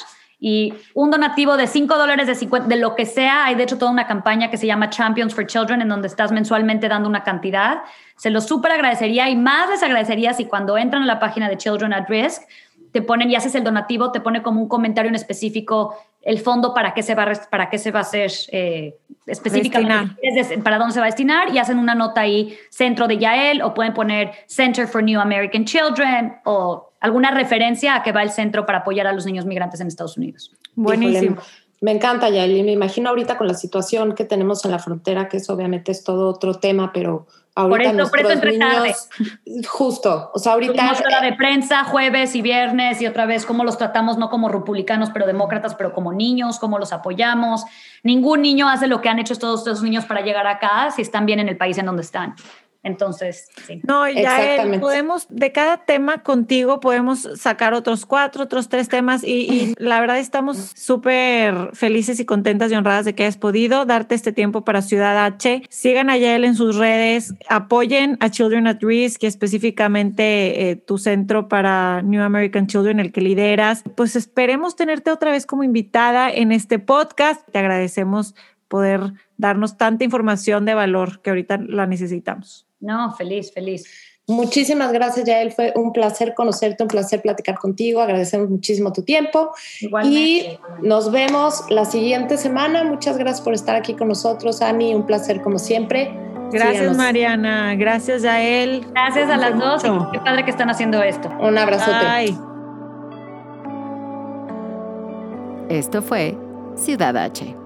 y 0.45 0.73
un 0.93 1.09
donativo 1.09 1.55
de 1.55 1.67
5 1.67 1.97
dólares, 1.97 2.27
de, 2.27 2.35
50, 2.35 2.67
de 2.67 2.75
lo 2.75 2.95
que 2.95 3.05
sea. 3.05 3.45
Hay 3.45 3.55
de 3.55 3.63
hecho 3.63 3.77
toda 3.77 3.89
una 3.89 4.07
campaña 4.07 4.51
que 4.51 4.57
se 4.57 4.67
llama 4.67 4.89
Champions 4.89 5.33
for 5.33 5.47
Children, 5.47 5.81
en 5.81 5.87
donde 5.87 6.09
estás 6.09 6.33
mensualmente 6.33 6.89
dando 6.89 7.07
una 7.07 7.23
cantidad. 7.23 7.83
Se 8.17 8.29
los 8.29 8.45
súper 8.45 8.73
agradecería 8.73 9.29
y 9.29 9.37
más 9.37 9.69
les 9.69 9.81
agradecería 9.81 10.33
si 10.33 10.43
cuando 10.43 10.77
entran 10.77 11.01
a 11.03 11.05
la 11.05 11.17
página 11.17 11.47
de 11.47 11.55
Children 11.55 11.93
at 11.93 12.09
Risk 12.09 12.41
te 12.91 13.01
ponen 13.01 13.31
y 13.31 13.35
haces 13.37 13.55
el 13.55 13.63
donativo, 13.63 14.11
te 14.11 14.19
pone 14.19 14.43
como 14.43 14.61
un 14.61 14.67
comentario 14.67 15.07
en 15.07 15.15
específico 15.15 15.95
el 16.21 16.39
fondo 16.39 16.73
para 16.73 16.93
qué 16.93 17.03
se 17.03 17.15
va, 17.15 17.31
para 17.49 17.69
qué 17.69 17.77
se 17.77 17.91
va 17.91 17.99
a 17.99 18.01
hacer 18.01 18.31
eh, 18.51 18.95
específicamente, 19.25 20.13
para 20.61 20.77
dónde 20.77 20.93
se 20.93 20.99
va 20.99 21.05
a 21.05 21.09
destinar 21.09 21.53
y 21.53 21.57
hacen 21.57 21.79
una 21.79 21.95
nota 21.95 22.19
ahí, 22.19 22.57
centro 22.69 23.07
de 23.07 23.17
Yael, 23.17 23.61
o 23.61 23.73
pueden 23.73 23.93
poner 23.93 24.31
Center 24.47 24.87
for 24.87 25.01
New 25.01 25.21
American 25.21 25.63
Children 25.63 26.35
o 26.43 26.92
alguna 27.03 27.31
referencia 27.31 27.95
a 27.95 28.01
que 28.01 28.13
va 28.13 28.23
el 28.23 28.31
centro 28.31 28.65
para 28.65 28.79
apoyar 28.79 29.07
a 29.07 29.11
los 29.11 29.25
niños 29.25 29.45
migrantes 29.45 29.81
en 29.81 29.87
Estados 29.87 30.17
Unidos. 30.17 30.53
Buenísimo. 30.73 31.35
Me 31.81 31.91
encanta, 31.91 32.29
Yael, 32.29 32.55
y 32.55 32.63
me 32.63 32.71
imagino 32.71 33.09
ahorita 33.09 33.37
con 33.37 33.45
la 33.45 33.55
situación 33.55 34.15
que 34.15 34.23
tenemos 34.23 34.63
en 34.63 34.71
la 34.71 34.79
frontera, 34.79 35.27
que 35.27 35.35
eso 35.35 35.53
obviamente 35.53 35.91
es 35.91 36.05
todo 36.05 36.29
otro 36.29 36.53
tema, 36.53 36.93
pero 36.93 37.27
ahorita 37.55 37.91
por 37.91 37.99
eso, 37.99 38.09
por 38.09 38.19
eso 38.21 38.31
entre 38.31 38.51
niños, 38.51 39.09
Justo, 39.67 40.31
o 40.33 40.39
sea, 40.39 40.53
ahorita... 40.53 40.93
Hora 41.05 41.19
de 41.19 41.33
prensa 41.33 41.83
jueves 41.83 42.35
y 42.35 42.41
viernes 42.41 43.01
y 43.01 43.05
otra 43.05 43.25
vez 43.25 43.45
cómo 43.45 43.65
los 43.65 43.77
tratamos, 43.77 44.17
no 44.17 44.29
como 44.29 44.47
republicanos, 44.47 45.09
pero 45.13 45.27
demócratas, 45.27 45.75
pero 45.75 45.91
como 45.91 46.13
niños, 46.13 46.57
cómo 46.57 46.79
los 46.79 46.93
apoyamos. 46.93 47.65
Ningún 48.01 48.43
niño 48.43 48.69
hace 48.69 48.87
lo 48.87 49.01
que 49.01 49.09
han 49.09 49.19
hecho 49.19 49.35
todos 49.35 49.59
estos 49.59 49.83
niños 49.83 50.05
para 50.05 50.21
llegar 50.21 50.47
acá 50.47 50.89
si 50.89 51.01
están 51.01 51.25
bien 51.25 51.41
en 51.41 51.49
el 51.49 51.57
país 51.57 51.77
en 51.77 51.85
donde 51.85 52.03
están. 52.03 52.35
Entonces, 52.83 53.47
sí. 53.65 53.81
No, 53.87 54.09
ya 54.09 54.67
podemos, 54.81 55.27
de 55.29 55.53
cada 55.53 55.77
tema 55.85 56.21
contigo 56.21 56.81
podemos 56.81 57.29
sacar 57.35 57.73
otros 57.73 58.05
cuatro, 58.05 58.43
otros 58.43 58.67
tres 58.67 58.89
temas 58.89 59.23
y, 59.23 59.73
la 59.77 60.01
verdad 60.01 60.19
estamos 60.19 60.57
súper 60.75 61.69
felices 61.73 62.19
y 62.19 62.25
contentas 62.25 62.71
y 62.71 62.75
honradas 62.75 63.05
de 63.05 63.15
que 63.15 63.23
hayas 63.23 63.37
podido 63.37 63.85
darte 63.85 64.15
este 64.15 64.33
tiempo 64.33 64.65
para 64.65 64.81
Ciudad 64.81 65.25
H. 65.25 65.63
Sigan 65.69 66.09
a 66.09 66.17
Yael 66.17 66.43
en 66.43 66.55
sus 66.55 66.75
redes, 66.75 67.33
apoyen 67.47 68.17
a 68.19 68.29
Children 68.29 68.67
at 68.67 68.81
Risk 68.81 69.23
y 69.23 69.27
específicamente 69.27 70.69
eh, 70.69 70.75
tu 70.75 70.97
centro 70.97 71.47
para 71.47 72.01
New 72.01 72.21
American 72.21 72.67
Children, 72.67 72.99
el 72.99 73.13
que 73.13 73.21
lideras. 73.21 73.83
Pues 73.95 74.17
esperemos 74.17 74.75
tenerte 74.75 75.09
otra 75.09 75.31
vez 75.31 75.45
como 75.45 75.63
invitada 75.63 76.29
en 76.29 76.51
este 76.51 76.79
podcast. 76.79 77.47
Te 77.49 77.59
agradecemos 77.59 78.35
poder 78.67 79.13
darnos 79.37 79.77
tanta 79.77 80.03
información 80.03 80.65
de 80.65 80.73
valor 80.73 81.21
que 81.21 81.29
ahorita 81.29 81.57
la 81.57 81.85
necesitamos. 81.85 82.65
No, 82.83 83.13
feliz, 83.15 83.51
feliz. 83.51 83.85
Muchísimas 84.27 84.93
gracias, 84.93 85.25
Yael. 85.25 85.51
Fue 85.51 85.73
un 85.75 85.91
placer 85.91 86.33
conocerte, 86.33 86.83
un 86.83 86.87
placer 86.87 87.21
platicar 87.21 87.57
contigo. 87.57 88.01
Agradecemos 88.01 88.49
muchísimo 88.49 88.93
tu 88.93 89.03
tiempo. 89.03 89.51
Y 90.03 90.57
nos 90.81 91.11
vemos 91.11 91.65
la 91.69 91.83
siguiente 91.85 92.37
semana. 92.37 92.85
Muchas 92.85 93.17
gracias 93.17 93.41
por 93.41 93.53
estar 93.53 93.75
aquí 93.75 93.95
con 93.95 94.07
nosotros, 94.07 94.61
Ani. 94.61 94.95
Un 94.95 95.05
placer 95.05 95.41
como 95.41 95.59
siempre. 95.59 96.13
Gracias, 96.51 96.95
Mariana. 96.95 97.75
Gracias, 97.75 98.21
Yael. 98.21 98.85
Gracias 98.91 99.29
a 99.29 99.37
las 99.37 99.59
dos. 99.59 99.83
qué 100.11 100.19
padre 100.19 100.45
que 100.45 100.51
están 100.51 100.69
haciendo 100.69 101.01
esto. 101.01 101.29
Un 101.41 101.57
abrazote. 101.57 102.05
Bye. 102.05 102.37
Esto 105.69 106.01
fue 106.01 106.37
Ciudad 106.75 107.17
H 107.17 107.62